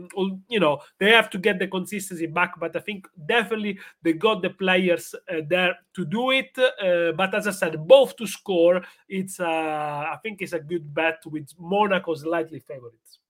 you 0.48 0.60
know, 0.60 0.80
they 0.98 1.10
have 1.10 1.30
to 1.30 1.38
get 1.38 1.58
the 1.58 1.66
consistency 1.66 2.26
back, 2.26 2.58
but 2.58 2.74
I 2.76 2.80
think 2.80 3.05
definitely 3.26 3.78
they 4.02 4.12
got 4.14 4.42
the 4.42 4.50
players 4.50 5.14
uh, 5.14 5.40
there 5.48 5.76
to 5.94 6.04
do 6.04 6.30
it. 6.30 6.56
Uh, 6.58 7.12
but 7.12 7.34
as 7.34 7.46
I 7.46 7.52
said, 7.52 7.86
both 7.86 8.16
to 8.16 8.26
score, 8.26 8.82
it's 9.08 9.40
uh, 9.40 9.44
I 9.44 10.16
think 10.22 10.42
it's 10.42 10.52
a 10.52 10.60
good 10.60 10.92
bet 10.94 11.20
with 11.26 11.48
Monaco 11.58 12.14
slightly 12.14 12.60
favorites. 12.60 13.20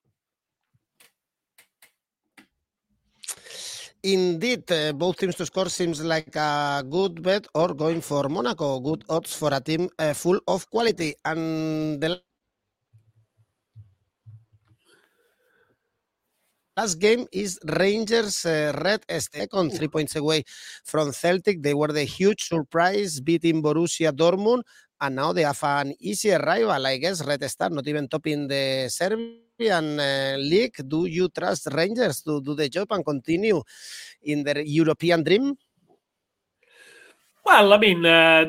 Indeed, 4.03 4.71
uh, 4.71 4.93
both 4.93 5.17
teams 5.17 5.35
to 5.35 5.47
score 5.47 5.69
seems 5.69 6.01
like 6.05 6.37
a 6.37 6.85
good 6.89 7.23
bet 7.23 7.49
or 7.55 7.75
going 7.75 8.01
for 8.01 8.29
Monaco. 8.29 8.79
Good 8.79 9.03
odds 9.09 9.35
for 9.35 9.53
a 9.53 9.61
team 9.61 9.89
uh, 9.99 10.12
full 10.12 10.39
of 10.47 10.71
quality. 10.71 11.15
And 11.25 12.01
the 12.01 12.21
last 16.77 17.01
game 17.01 17.27
is 17.33 17.59
Rangers 17.65 18.45
uh, 18.45 18.73
Red 18.85 19.01
Second, 19.09 19.73
three 19.73 19.89
points 19.89 20.15
away 20.17 20.45
from 20.85 21.11
Celtic. 21.12 21.62
They 21.62 21.73
were 21.73 21.89
the 21.89 22.05
huge 22.05 22.45
surprise 22.45 23.21
beating 23.21 23.62
Borussia 23.62 24.12
Dortmund, 24.12 24.62
and 25.01 25.17
now 25.17 25.33
they 25.33 25.43
have 25.43 25.62
an 25.65 25.95
easier 25.99 26.39
rival, 26.39 26.87
I 26.87 26.99
guess. 26.99 27.25
Red 27.25 27.43
Star 27.49 27.71
not 27.71 27.89
even 27.89 28.09
topping 28.09 28.47
the 28.47 28.89
Serbian 28.91 29.99
uh, 29.99 30.37
league. 30.39 30.77
Do 30.87 31.07
you 31.07 31.29
trust 31.31 31.69
Rangers 31.73 32.23
to 32.23 32.43
do 32.43 32.55
the 32.55 32.69
job 32.69 32.93
and 32.93 33.05
continue 33.05 33.62
in 34.23 34.45
their 34.45 34.61
European 34.61 35.24
dream? 35.24 35.57
Well, 37.45 37.72
I 37.72 37.79
mean, 37.79 38.05
uh, 38.05 38.45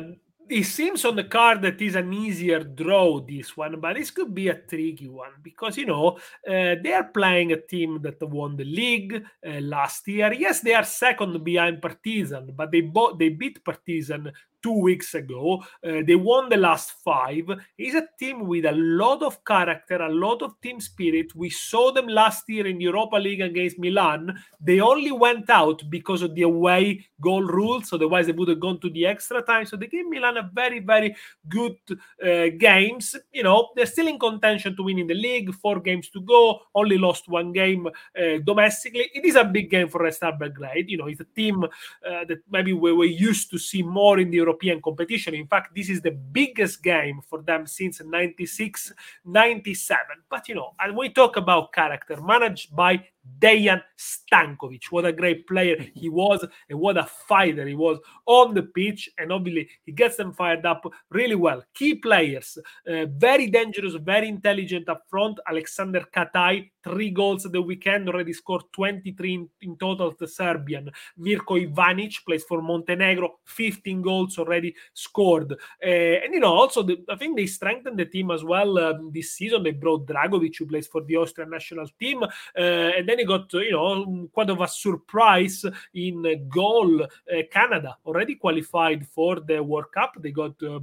it 0.50 0.64
seems 0.64 1.04
on 1.04 1.16
the 1.16 1.24
card 1.24 1.62
that 1.62 1.80
is 1.80 1.94
an 1.94 2.12
easier 2.12 2.60
draw 2.64 3.20
this 3.20 3.56
one 3.56 3.78
but 3.80 3.96
this 3.96 4.10
could 4.10 4.34
be 4.34 4.48
a 4.48 4.54
tricky 4.54 5.08
one 5.08 5.32
because 5.42 5.76
you 5.76 5.86
know 5.86 6.16
uh, 6.48 6.74
they 6.82 6.92
are 6.92 7.04
playing 7.04 7.52
a 7.52 7.60
team 7.60 8.00
that 8.02 8.22
won 8.22 8.56
the 8.56 8.64
league 8.64 9.24
uh, 9.46 9.60
last 9.60 10.06
year. 10.08 10.32
Yes 10.32 10.60
they 10.60 10.74
are 10.74 10.84
second 10.84 11.42
behind 11.44 11.80
partizan 11.82 12.52
but 12.54 12.70
they 12.70 12.80
bought 12.80 13.18
they 13.18 13.28
beat 13.28 13.64
partizan 13.64 14.32
two 14.62 14.80
weeks 14.80 15.14
ago. 15.14 15.62
Uh, 15.84 16.02
they 16.06 16.14
won 16.14 16.48
the 16.48 16.56
last 16.56 16.92
five. 17.04 17.44
It's 17.76 17.94
a 17.94 18.08
team 18.18 18.46
with 18.46 18.64
a 18.64 18.72
lot 18.72 19.22
of 19.22 19.44
character, 19.44 19.96
a 19.96 20.12
lot 20.12 20.42
of 20.42 20.60
team 20.60 20.80
spirit. 20.80 21.34
We 21.34 21.50
saw 21.50 21.92
them 21.92 22.08
last 22.08 22.48
year 22.48 22.66
in 22.66 22.80
Europa 22.80 23.16
League 23.16 23.40
against 23.40 23.78
Milan. 23.78 24.38
They 24.60 24.80
only 24.80 25.12
went 25.12 25.50
out 25.50 25.82
because 25.90 26.22
of 26.22 26.34
the 26.34 26.42
away 26.42 27.06
goal 27.20 27.42
rules, 27.42 27.92
otherwise 27.92 28.26
they 28.26 28.32
would 28.32 28.48
have 28.48 28.60
gone 28.60 28.80
to 28.80 28.90
the 28.90 29.06
extra 29.06 29.42
time. 29.42 29.66
So 29.66 29.76
they 29.76 29.86
gave 29.86 30.08
Milan 30.08 30.36
a 30.36 30.50
very, 30.52 30.80
very 30.80 31.14
good 31.48 31.76
uh, 32.22 32.48
games. 32.58 33.16
You 33.32 33.42
know, 33.44 33.70
they're 33.76 33.86
still 33.86 34.08
in 34.08 34.18
contention 34.18 34.76
to 34.76 34.82
win 34.82 34.98
in 34.98 35.06
the 35.06 35.14
league. 35.14 35.54
Four 35.54 35.80
games 35.80 36.08
to 36.10 36.20
go. 36.20 36.60
Only 36.74 36.98
lost 36.98 37.28
one 37.28 37.52
game 37.52 37.86
uh, 37.86 38.38
domestically. 38.44 39.10
It 39.14 39.24
is 39.24 39.36
a 39.36 39.44
big 39.44 39.70
game 39.70 39.88
for 39.88 40.02
Red 40.02 40.14
Star 40.14 40.36
Belgrade. 40.36 40.88
You 40.88 40.98
know, 40.98 41.06
it's 41.06 41.20
a 41.20 41.24
team 41.24 41.64
uh, 41.64 41.68
that 42.02 42.38
maybe 42.50 42.72
we 42.72 42.92
were 42.92 43.04
used 43.04 43.50
to 43.50 43.58
see 43.58 43.82
more 43.82 44.18
in 44.18 44.30
the 44.30 44.40
European 44.48 44.80
competition. 44.80 45.34
In 45.34 45.46
fact, 45.46 45.74
this 45.74 45.88
is 45.90 46.00
the 46.00 46.10
biggest 46.10 46.82
game 46.82 47.20
for 47.28 47.42
them 47.42 47.66
since 47.66 48.00
96 48.00 48.92
97. 49.24 49.98
But 50.30 50.48
you 50.48 50.54
know, 50.54 50.74
and 50.80 50.96
we 50.96 51.10
talk 51.10 51.36
about 51.36 51.72
character 51.72 52.16
managed 52.20 52.74
by 52.74 53.04
Dejan 53.38 53.82
Stankovic. 53.96 54.84
What 54.90 55.04
a 55.04 55.12
great 55.12 55.46
player 55.46 55.76
he 55.94 56.08
was, 56.08 56.44
and 56.68 56.78
what 56.78 56.96
a 56.96 57.04
fighter 57.04 57.66
he 57.66 57.74
was 57.74 57.98
on 58.26 58.54
the 58.54 58.62
pitch. 58.62 59.08
And 59.18 59.32
obviously, 59.32 59.68
he 59.84 59.92
gets 59.92 60.16
them 60.16 60.32
fired 60.32 60.64
up 60.66 60.84
really 61.10 61.34
well. 61.34 61.62
Key 61.74 61.96
players, 61.96 62.58
uh, 62.88 63.06
very 63.06 63.48
dangerous, 63.48 63.94
very 63.94 64.28
intelligent 64.28 64.88
up 64.88 65.02
front. 65.08 65.38
Alexander 65.48 66.04
Katai, 66.14 66.70
three 66.82 67.10
goals 67.10 67.44
the 67.44 67.60
weekend, 67.62 68.08
already 68.08 68.32
scored 68.32 68.62
23 68.72 69.34
in, 69.34 69.48
in 69.62 69.76
total. 69.76 70.14
The 70.18 70.28
Serbian 70.28 70.90
Mirko 71.16 71.56
Ivanic 71.56 72.24
plays 72.24 72.44
for 72.44 72.62
Montenegro, 72.62 73.38
15 73.44 74.02
goals 74.02 74.38
already 74.38 74.74
scored. 74.94 75.52
Uh, 75.52 75.86
and 75.86 76.34
you 76.34 76.40
know, 76.40 76.54
also, 76.54 76.82
the, 76.82 77.04
I 77.08 77.16
think 77.16 77.36
they 77.36 77.46
strengthened 77.46 77.98
the 77.98 78.04
team 78.04 78.30
as 78.30 78.44
well 78.44 78.78
um, 78.78 79.10
this 79.12 79.32
season. 79.32 79.62
They 79.62 79.72
brought 79.72 80.06
Dragovic, 80.06 80.58
who 80.58 80.66
plays 80.66 80.86
for 80.86 81.02
the 81.02 81.16
Austrian 81.16 81.50
national 81.50 81.88
team, 82.00 82.22
uh, 82.22 82.28
and 82.56 83.08
then 83.08 83.17
got 83.24 83.52
you 83.52 83.72
know 83.72 84.28
quite 84.32 84.50
of 84.50 84.60
a 84.60 84.68
surprise 84.68 85.64
in 85.94 86.48
goal. 86.48 87.02
Uh, 87.02 87.06
Canada 87.50 87.96
already 88.04 88.34
qualified 88.34 89.06
for 89.06 89.40
the 89.40 89.62
World 89.62 89.92
Cup. 89.92 90.14
They 90.20 90.30
got 90.30 90.54
uh, 90.62 90.80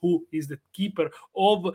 who 0.00 0.26
is 0.32 0.48
the 0.48 0.58
keeper 0.72 1.10
of 1.36 1.66
uh, 1.66 1.72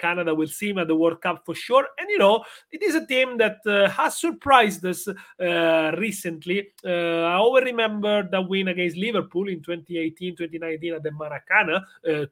Canada. 0.00 0.34
We'll 0.34 0.48
see 0.48 0.70
him 0.70 0.78
at 0.78 0.88
the 0.88 0.96
World 0.96 1.20
Cup 1.20 1.44
for 1.44 1.54
sure. 1.54 1.86
And 1.98 2.08
you 2.10 2.18
know, 2.18 2.44
it 2.70 2.82
is 2.82 2.94
a 2.94 3.06
team 3.06 3.38
that 3.38 3.58
has 3.92 4.18
surprised 4.18 4.84
us 4.84 5.08
recently. 5.38 6.68
I 6.84 7.34
always 7.34 7.64
remember 7.64 8.28
the 8.28 8.40
win 8.40 8.68
against 8.68 8.96
Liverpool 8.96 9.48
in 9.48 9.62
2018, 9.62 10.36
2019 10.36 10.94
at 10.94 11.02
the 11.02 11.10
Maracana, 11.10 11.84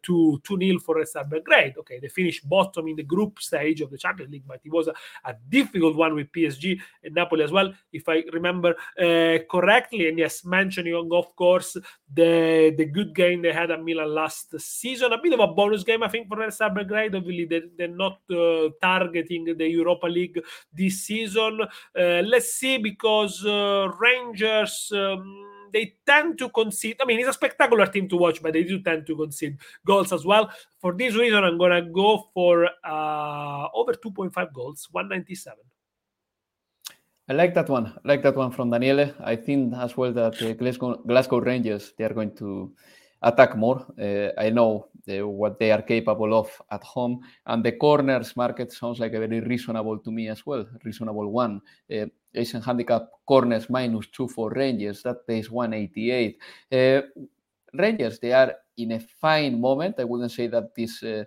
to 0.02 0.40
2 0.42 0.58
0 0.58 0.78
for 0.80 1.04
Star 1.04 1.24
Belgrade. 1.24 1.74
Okay, 1.78 1.98
they 1.98 2.08
finished 2.08 2.48
bottom 2.48 2.88
in 2.88 2.96
the 2.96 3.02
group 3.02 3.40
stage 3.40 3.80
of 3.80 3.90
the 3.90 3.98
Champions 3.98 4.32
League, 4.32 4.46
but 4.46 4.60
it 4.64 4.72
was 4.72 4.88
a, 4.88 4.94
a 5.24 5.34
difficult 5.48 5.96
one 5.96 6.14
with 6.14 6.32
PSG 6.32 6.80
Napoli 7.10 7.44
as 7.44 7.52
well, 7.52 7.72
if 7.92 8.08
I 8.08 8.24
remember 8.32 8.74
uh, 9.00 9.38
correctly. 9.50 10.08
And 10.08 10.18
yes, 10.18 10.44
mentioning 10.44 10.94
of 10.94 11.34
course 11.36 11.76
the 12.12 12.74
the 12.76 12.84
good 12.86 13.14
game 13.14 13.42
they 13.42 13.52
had 13.52 13.70
at 13.70 13.82
Milan 13.82 14.14
last 14.14 14.58
season, 14.60 15.12
a 15.12 15.18
bit 15.22 15.32
of 15.32 15.40
a 15.40 15.48
bonus 15.48 15.82
game 15.82 16.02
I 16.02 16.08
think 16.08 16.28
for 16.28 16.38
Red 16.38 16.52
Star 16.52 16.70
Belgrade. 16.70 17.14
Obviously, 17.14 17.44
they, 17.44 17.62
they're 17.76 17.88
not 17.88 18.20
uh, 18.30 18.68
targeting 18.80 19.56
the 19.56 19.68
Europa 19.68 20.06
League 20.06 20.42
this 20.72 21.02
season. 21.02 21.60
Uh, 21.62 22.22
let's 22.24 22.54
see 22.54 22.78
because 22.78 23.44
Rangers. 23.44 24.92
Um, 24.94 25.52
they 25.72 25.94
tend 26.06 26.38
to 26.38 26.48
concede. 26.48 26.96
I 27.00 27.04
mean, 27.04 27.20
it's 27.20 27.28
a 27.28 27.32
spectacular 27.32 27.86
team 27.86 28.08
to 28.08 28.16
watch, 28.16 28.42
but 28.42 28.52
they 28.52 28.64
do 28.64 28.80
tend 28.80 29.06
to 29.06 29.16
concede 29.16 29.58
goals 29.84 30.12
as 30.12 30.24
well. 30.24 30.50
For 30.80 30.92
this 30.92 31.14
reason, 31.14 31.44
I'm 31.44 31.58
gonna 31.58 31.82
go 31.82 32.28
for 32.32 32.68
uh, 32.84 33.68
over 33.74 33.92
2.5 33.92 34.52
goals, 34.52 34.88
197. 34.90 35.58
I 37.28 37.32
like 37.32 37.54
that 37.54 37.68
one. 37.68 37.86
I 37.86 38.08
like 38.08 38.22
that 38.22 38.36
one 38.36 38.52
from 38.52 38.70
Daniele. 38.70 39.12
I 39.20 39.34
think 39.34 39.74
as 39.74 39.96
well 39.96 40.12
that 40.12 40.40
uh, 40.40 40.52
Glasgow, 40.52 40.96
Glasgow, 40.98 41.40
Rangers 41.40 41.92
they 41.98 42.04
are 42.04 42.14
going 42.14 42.36
to 42.36 42.72
attack 43.22 43.56
more. 43.56 43.84
Uh, 44.00 44.30
I 44.40 44.50
know 44.50 44.86
uh, 45.08 45.26
what 45.26 45.58
they 45.58 45.72
are 45.72 45.82
capable 45.82 46.38
of 46.38 46.48
at 46.70 46.84
home, 46.84 47.20
and 47.46 47.64
the 47.64 47.72
corners 47.72 48.36
market 48.36 48.72
sounds 48.72 49.00
like 49.00 49.12
a 49.12 49.18
very 49.18 49.40
reasonable 49.40 49.98
to 49.98 50.12
me 50.12 50.28
as 50.28 50.46
well. 50.46 50.66
Reasonable 50.84 51.28
one. 51.32 51.60
Uh, 51.90 52.06
Asian 52.32 52.62
handicap 52.62 53.08
corners 53.26 53.68
minus 53.68 54.06
two 54.08 54.28
for 54.28 54.50
Rangers. 54.50 55.02
That 55.02 55.26
pays 55.26 55.50
188. 55.50 56.38
Uh, 56.70 57.02
Rangers 57.74 58.20
they 58.20 58.32
are 58.32 58.54
in 58.76 58.92
a 58.92 59.00
fine 59.00 59.60
moment. 59.60 59.96
I 59.98 60.04
wouldn't 60.04 60.30
say 60.30 60.46
that 60.46 60.74
this. 60.76 61.02
Uh, 61.02 61.24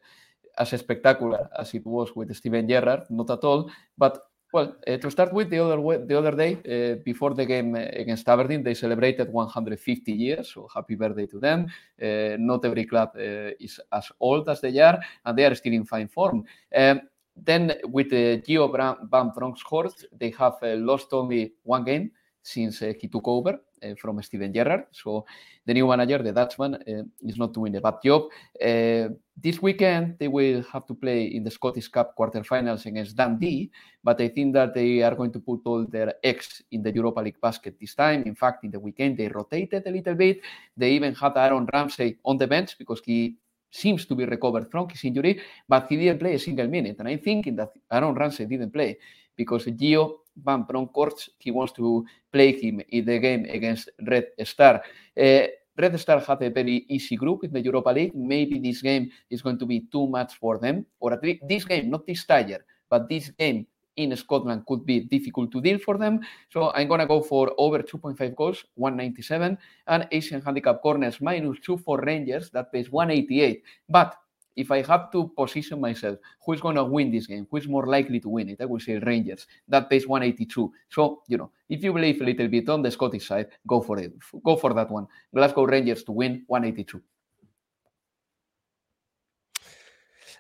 as 0.58 0.70
spectacular 0.78 1.50
as 1.58 1.74
it 1.74 1.86
was 1.86 2.14
with 2.16 2.36
Steven 2.36 2.68
Gerrard, 2.68 3.04
not 3.10 3.30
at 3.30 3.44
all, 3.46 3.72
but 3.98 4.29
well, 4.52 4.76
uh, 4.88 4.98
to 4.98 5.12
start 5.12 5.34
with, 5.34 5.50
the 5.50 5.60
other 5.60 5.80
way, 5.80 5.98
the 5.98 6.18
other 6.18 6.36
day 6.36 6.58
uh, 6.58 7.04
before 7.04 7.34
the 7.34 7.46
game 7.46 7.76
against 7.76 8.28
Aberdeen, 8.28 8.64
they 8.64 8.74
celebrated 8.74 9.32
150 9.32 10.12
years. 10.12 10.52
So 10.54 10.68
happy 10.74 10.96
birthday 10.96 11.28
to 11.28 11.40
them! 11.40 11.68
Uh, 12.02 12.36
not 12.40 12.66
every 12.66 12.86
club 12.86 13.12
is 13.16 13.80
as 13.92 14.12
old 14.20 14.50
as 14.50 14.62
they 14.62 14.80
are, 14.80 15.00
and 15.26 15.38
they 15.38 15.46
are 15.46 15.56
still 15.56 15.74
in 15.74 15.86
fine 15.86 16.08
form. 16.08 16.44
Um, 16.76 17.02
then 17.36 17.74
with 17.86 18.08
uh, 18.08 18.42
Gio 18.44 18.70
Van 19.10 19.32
Bronckhorst, 19.36 20.06
they 20.18 20.32
have 20.32 20.58
lost 20.62 21.14
only 21.14 21.54
one 21.64 21.84
game 21.84 22.12
since 22.42 22.80
he 22.80 23.08
took 23.08 23.28
over 23.28 23.52
uh, 23.52 23.58
from 24.00 24.22
Steven 24.22 24.54
Gerrard. 24.54 24.86
So 24.92 25.26
the 25.66 25.74
new 25.74 25.88
manager, 25.88 26.20
the 26.24 26.32
Dutchman, 26.32 26.76
uh, 26.76 27.28
is 27.28 27.38
not 27.38 27.54
doing 27.54 27.76
a 27.76 27.82
bad 27.82 27.96
job. 28.04 28.24
Uh, 28.62 29.10
this 29.42 29.62
weekend, 29.62 30.18
they 30.20 30.28
will 30.28 30.64
have 30.74 30.86
to 30.88 30.94
play 30.94 31.26
in 31.26 31.44
the 31.44 31.52
Scottish 31.52 31.88
Cup 31.88 32.16
quarterfinals 32.18 32.86
against 32.86 33.16
Dundee, 33.16 33.72
but 34.04 34.20
I 34.20 34.28
think 34.28 34.54
that 34.54 34.74
they 34.74 35.02
are 35.02 35.16
going 35.16 35.32
to 35.32 35.40
put 35.40 35.62
all 35.66 35.86
their 35.86 36.16
eggs 36.24 36.62
in 36.72 36.84
the 36.84 36.94
Europa 36.94 37.22
League 37.22 37.40
basket 37.42 37.76
this 37.80 37.96
time. 37.96 38.24
In 38.24 38.36
fact, 38.36 38.64
in 38.64 38.72
the 38.72 38.80
weekend, 38.80 39.18
they 39.18 39.28
rotated 39.28 39.84
a 39.86 39.92
little 39.92 40.16
bit. 40.16 40.42
They 40.76 40.92
even 40.92 41.16
had 41.16 41.38
Aaron 41.38 41.68
Ramsey 41.72 42.18
on 42.26 42.38
the 42.38 42.48
bench 42.48 42.78
because 42.78 43.02
he 43.06 43.38
seems 43.70 44.06
to 44.06 44.16
be 44.16 44.26
recovered 44.26 44.70
from 44.72 44.90
his 44.90 45.04
injury, 45.04 45.40
but 45.68 45.88
he 45.88 45.98
didn't 45.98 46.20
play 46.20 46.34
a 46.34 46.40
single 46.40 46.68
minute. 46.68 46.98
And 47.00 47.08
I'm 47.08 47.20
thinking 47.20 47.56
that 47.58 47.72
Aaron 47.92 48.16
Ramsey 48.16 48.46
didn't 48.46 48.72
play 48.72 48.98
because 49.36 49.66
Gio 49.66 50.20
Van 50.36 50.64
Bronckhorst, 50.64 51.32
he 51.38 51.52
wants 51.52 51.74
to 51.74 52.06
play 52.32 52.54
him 52.54 52.82
in 52.90 53.06
the 53.06 53.20
game 53.20 53.46
against 53.46 53.90
Red 54.06 54.28
Star. 54.44 54.82
Uh, 55.18 55.48
Red 55.78 55.98
Star 56.00 56.20
had 56.20 56.42
a 56.42 56.50
very 56.50 56.86
easy 56.90 57.16
group 57.16 57.46
in 57.46 57.54
the 57.54 57.62
Europa 57.62 57.90
League. 57.90 58.14
Maybe 58.14 58.60
this 58.60 58.82
game 58.82 59.12
is 59.30 59.42
going 59.42 59.58
to 59.60 59.66
be 59.66 59.88
too 59.92 60.08
much 60.08 60.36
for 60.36 60.58
them, 60.58 60.86
or 61.00 61.14
at 61.14 61.24
least 61.24 61.44
this 61.48 61.64
game, 61.64 61.90
not 61.90 62.06
this 62.06 62.26
tire, 62.26 62.66
but 62.90 63.08
this 63.08 63.30
game 63.30 63.66
in 64.00 64.16
Scotland 64.16 64.66
could 64.66 64.86
be 64.86 65.02
difficult 65.02 65.52
to 65.52 65.62
deal 65.62 65.78
for 65.78 65.98
them. 65.98 66.22
So 66.50 66.72
I'm 66.72 66.88
going 66.88 67.02
to 67.02 67.06
go 67.06 67.22
for 67.22 67.54
over 67.58 67.80
2.5 67.80 68.36
goals, 68.36 68.66
197, 68.76 69.58
and 69.88 70.08
Asian 70.12 70.42
handicap 70.42 70.82
corners 70.82 71.20
minus 71.22 71.60
two 71.60 71.78
for 71.78 72.00
Rangers, 72.00 72.50
that 72.52 72.72
pays 72.72 72.90
188. 72.90 73.62
But 73.90 74.16
if 74.56 74.72
I 74.72 74.82
have 74.82 75.12
to 75.12 75.28
position 75.38 75.80
myself, 75.80 76.18
who 76.46 76.54
is 76.54 76.62
going 76.62 76.76
to 76.76 76.84
win 76.84 77.12
this 77.12 77.28
game? 77.28 77.48
Who 77.52 77.58
is 77.58 77.68
more 77.68 77.88
likely 77.88 78.20
to 78.22 78.30
win 78.30 78.50
it? 78.50 78.62
I 78.62 78.66
will 78.66 78.80
say 78.80 78.98
Rangers. 78.98 79.48
That 79.68 79.90
pays 79.90 80.08
182. 80.08 80.72
So, 80.90 81.22
you 81.28 81.38
know, 81.38 81.52
if 81.70 81.84
you 81.84 81.94
believe 81.94 82.22
a 82.22 82.26
little 82.26 82.48
bit 82.48 82.68
on 82.70 82.82
the 82.82 82.92
Scottish 82.92 83.28
side, 83.28 83.48
go 83.68 83.82
for 83.82 84.00
it. 84.00 84.14
Go 84.44 84.56
for 84.56 84.74
that 84.74 84.90
one. 84.90 85.08
Glasgow 85.34 85.66
Rangers 85.66 86.04
to 86.04 86.12
win 86.12 86.44
182. 86.48 87.02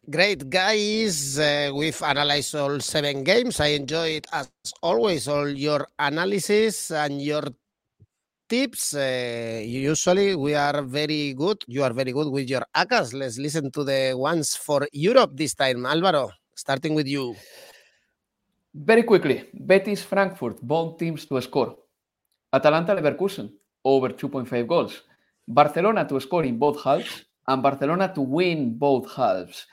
Great, 0.08 0.50
guys. 0.50 1.38
Uh, 1.38 1.72
we've 1.76 2.02
analyzed 2.02 2.56
all 2.56 2.80
seven 2.80 3.24
games. 3.24 3.60
I 3.60 3.76
enjoyed, 3.76 4.26
as 4.32 4.50
always, 4.82 5.28
all 5.28 5.50
your 5.50 5.88
analysis 6.00 6.92
and 6.92 7.22
your 7.22 7.44
tips. 8.48 8.96
Uh, 8.96 9.62
usually 9.62 10.36
we 10.36 10.56
are 10.56 10.82
very 10.84 11.34
good. 11.34 11.64
You 11.68 11.84
are 11.84 11.94
very 11.94 12.12
good 12.14 12.32
with 12.32 12.50
your 12.50 12.64
ACCAs. 12.76 13.14
Let's 13.14 13.38
listen 13.38 13.72
to 13.72 13.84
the 13.84 14.14
ones 14.16 14.56
for 14.56 14.88
Europe 14.94 15.32
this 15.36 15.54
time. 15.54 15.86
Alvaro, 15.86 16.32
starting 16.56 16.96
with 16.96 17.08
you. 17.08 17.36
Very 18.74 19.04
quickly, 19.04 19.50
Betis 19.54 20.04
Frankfurt, 20.04 20.62
both 20.62 20.98
teams 20.98 21.26
to 21.26 21.42
score. 21.42 21.76
Atalanta 22.54 22.96
Leverkusen, 22.96 23.52
over 23.84 24.10
2.5 24.10 24.66
goals. 24.66 25.04
Barcelona 25.48 26.08
to 26.08 26.20
score 26.20 26.46
in 26.46 26.58
both 26.58 26.82
halves, 26.84 27.26
and 27.48 27.62
Barcelona 27.62 28.14
to 28.14 28.22
win 28.22 28.78
both 28.78 29.12
halves. 29.12 29.66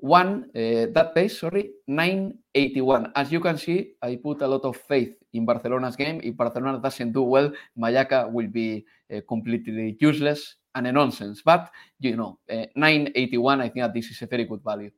One, 0.00 0.50
uh, 0.54 0.88
that 0.92 1.12
pace, 1.14 1.38
sorry, 1.38 1.70
981. 1.86 3.12
As 3.14 3.30
you 3.30 3.40
can 3.40 3.58
see, 3.58 3.92
I 4.02 4.16
put 4.16 4.40
a 4.42 4.48
lot 4.48 4.64
of 4.64 4.76
faith 4.76 5.14
in 5.32 5.44
Barcelona's 5.44 5.96
game. 5.96 6.20
If 6.24 6.36
Barcelona 6.36 6.78
doesn't 6.78 7.12
do 7.12 7.22
well, 7.22 7.52
my 7.76 7.92
ACCA 7.92 8.30
will 8.30 8.48
be 8.48 8.86
uh, 9.14 9.20
completely 9.28 9.96
useless 10.00 10.56
and 10.74 10.86
a 10.86 10.92
nonsense. 10.92 11.42
But, 11.44 11.70
you 11.98 12.16
know, 12.16 12.38
uh, 12.50 12.66
981, 12.74 13.60
I 13.60 13.68
think 13.68 13.84
that 13.84 13.94
this 13.94 14.10
is 14.10 14.22
a 14.22 14.26
very 14.26 14.44
good 14.44 14.62
value. 14.64 14.90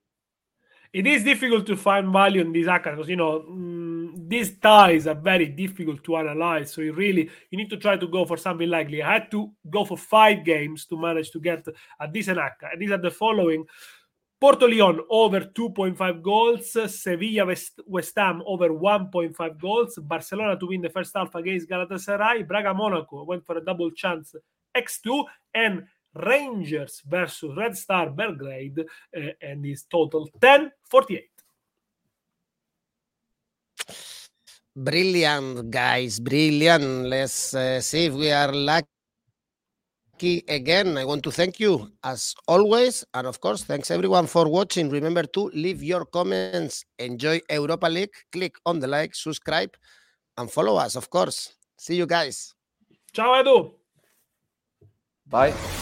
it 0.92 1.06
is 1.06 1.24
difficult 1.24 1.66
to 1.66 1.76
find 1.76 2.12
value 2.12 2.42
in 2.42 2.52
these 2.52 2.66
accounts 2.66 2.96
because 2.96 3.08
you 3.08 3.16
know 3.16 3.44
mm, 3.48 4.28
these 4.28 4.58
ties 4.58 5.06
are 5.06 5.14
very 5.14 5.46
difficult 5.46 6.04
to 6.04 6.16
analyze. 6.16 6.72
So 6.72 6.82
you 6.82 6.92
really 6.92 7.30
you 7.50 7.58
need 7.58 7.70
to 7.70 7.78
try 7.78 7.96
to 7.96 8.06
go 8.06 8.24
for 8.26 8.36
something 8.36 8.68
likely. 8.68 9.02
I 9.02 9.14
had 9.14 9.30
to 9.30 9.50
go 9.70 9.84
for 9.84 9.96
five 9.96 10.44
games 10.44 10.84
to 10.86 11.00
manage 11.00 11.30
to 11.30 11.40
get 11.40 11.66
a 11.98 12.08
decent 12.08 12.38
ACCA. 12.38 12.72
And 12.72 12.82
these 12.82 12.90
are 12.90 12.98
the 12.98 13.10
following. 13.10 13.64
Porto 14.42 14.66
Lyon 14.66 14.98
over 15.08 15.52
2.5 15.54 16.20
goals, 16.20 16.74
Sevilla 16.90 17.46
West, 17.46 17.78
West 17.86 18.18
Ham 18.18 18.42
over 18.44 18.70
1.5 18.70 19.60
goals, 19.60 19.96
Barcelona 20.02 20.58
to 20.58 20.66
win 20.66 20.82
the 20.82 20.90
first 20.90 21.12
half 21.14 21.32
against 21.36 21.70
Galatasaray, 21.70 22.44
Braga 22.48 22.74
Monaco 22.74 23.22
went 23.22 23.46
for 23.46 23.58
a 23.58 23.64
double 23.64 23.92
chance 23.92 24.34
X2, 24.74 25.24
and 25.54 25.86
Rangers 26.16 27.02
versus 27.06 27.54
Red 27.56 27.76
Star 27.76 28.10
Belgrade, 28.10 28.80
uh, 28.80 29.20
and 29.40 29.64
is 29.64 29.84
total 29.84 30.28
10 30.40 30.72
48. 30.90 31.22
Brilliant, 34.74 35.70
guys, 35.70 36.18
brilliant. 36.18 37.06
Let's 37.06 37.54
uh, 37.54 37.80
see 37.80 38.06
if 38.06 38.14
we 38.14 38.32
are 38.32 38.50
lucky 38.50 38.88
again. 40.48 40.96
I 40.96 41.04
want 41.04 41.22
to 41.24 41.30
thank 41.30 41.58
you 41.58 41.90
as 42.04 42.34
always. 42.46 43.04
And 43.14 43.26
of 43.26 43.40
course, 43.40 43.64
thanks 43.64 43.90
everyone 43.90 44.26
for 44.26 44.48
watching. 44.48 44.88
Remember 44.88 45.24
to 45.24 45.50
leave 45.54 45.82
your 45.82 46.04
comments. 46.04 46.84
Enjoy 46.98 47.40
Europa 47.50 47.86
League. 47.86 48.14
Click 48.30 48.56
on 48.66 48.78
the 48.78 48.86
like, 48.86 49.14
subscribe, 49.14 49.74
and 50.38 50.50
follow 50.50 50.76
us, 50.76 50.96
of 50.96 51.10
course. 51.10 51.54
See 51.76 51.96
you 51.96 52.06
guys. 52.06 52.54
Ciao, 53.12 53.42
Edu. 53.42 53.72
Bye. 55.26 55.81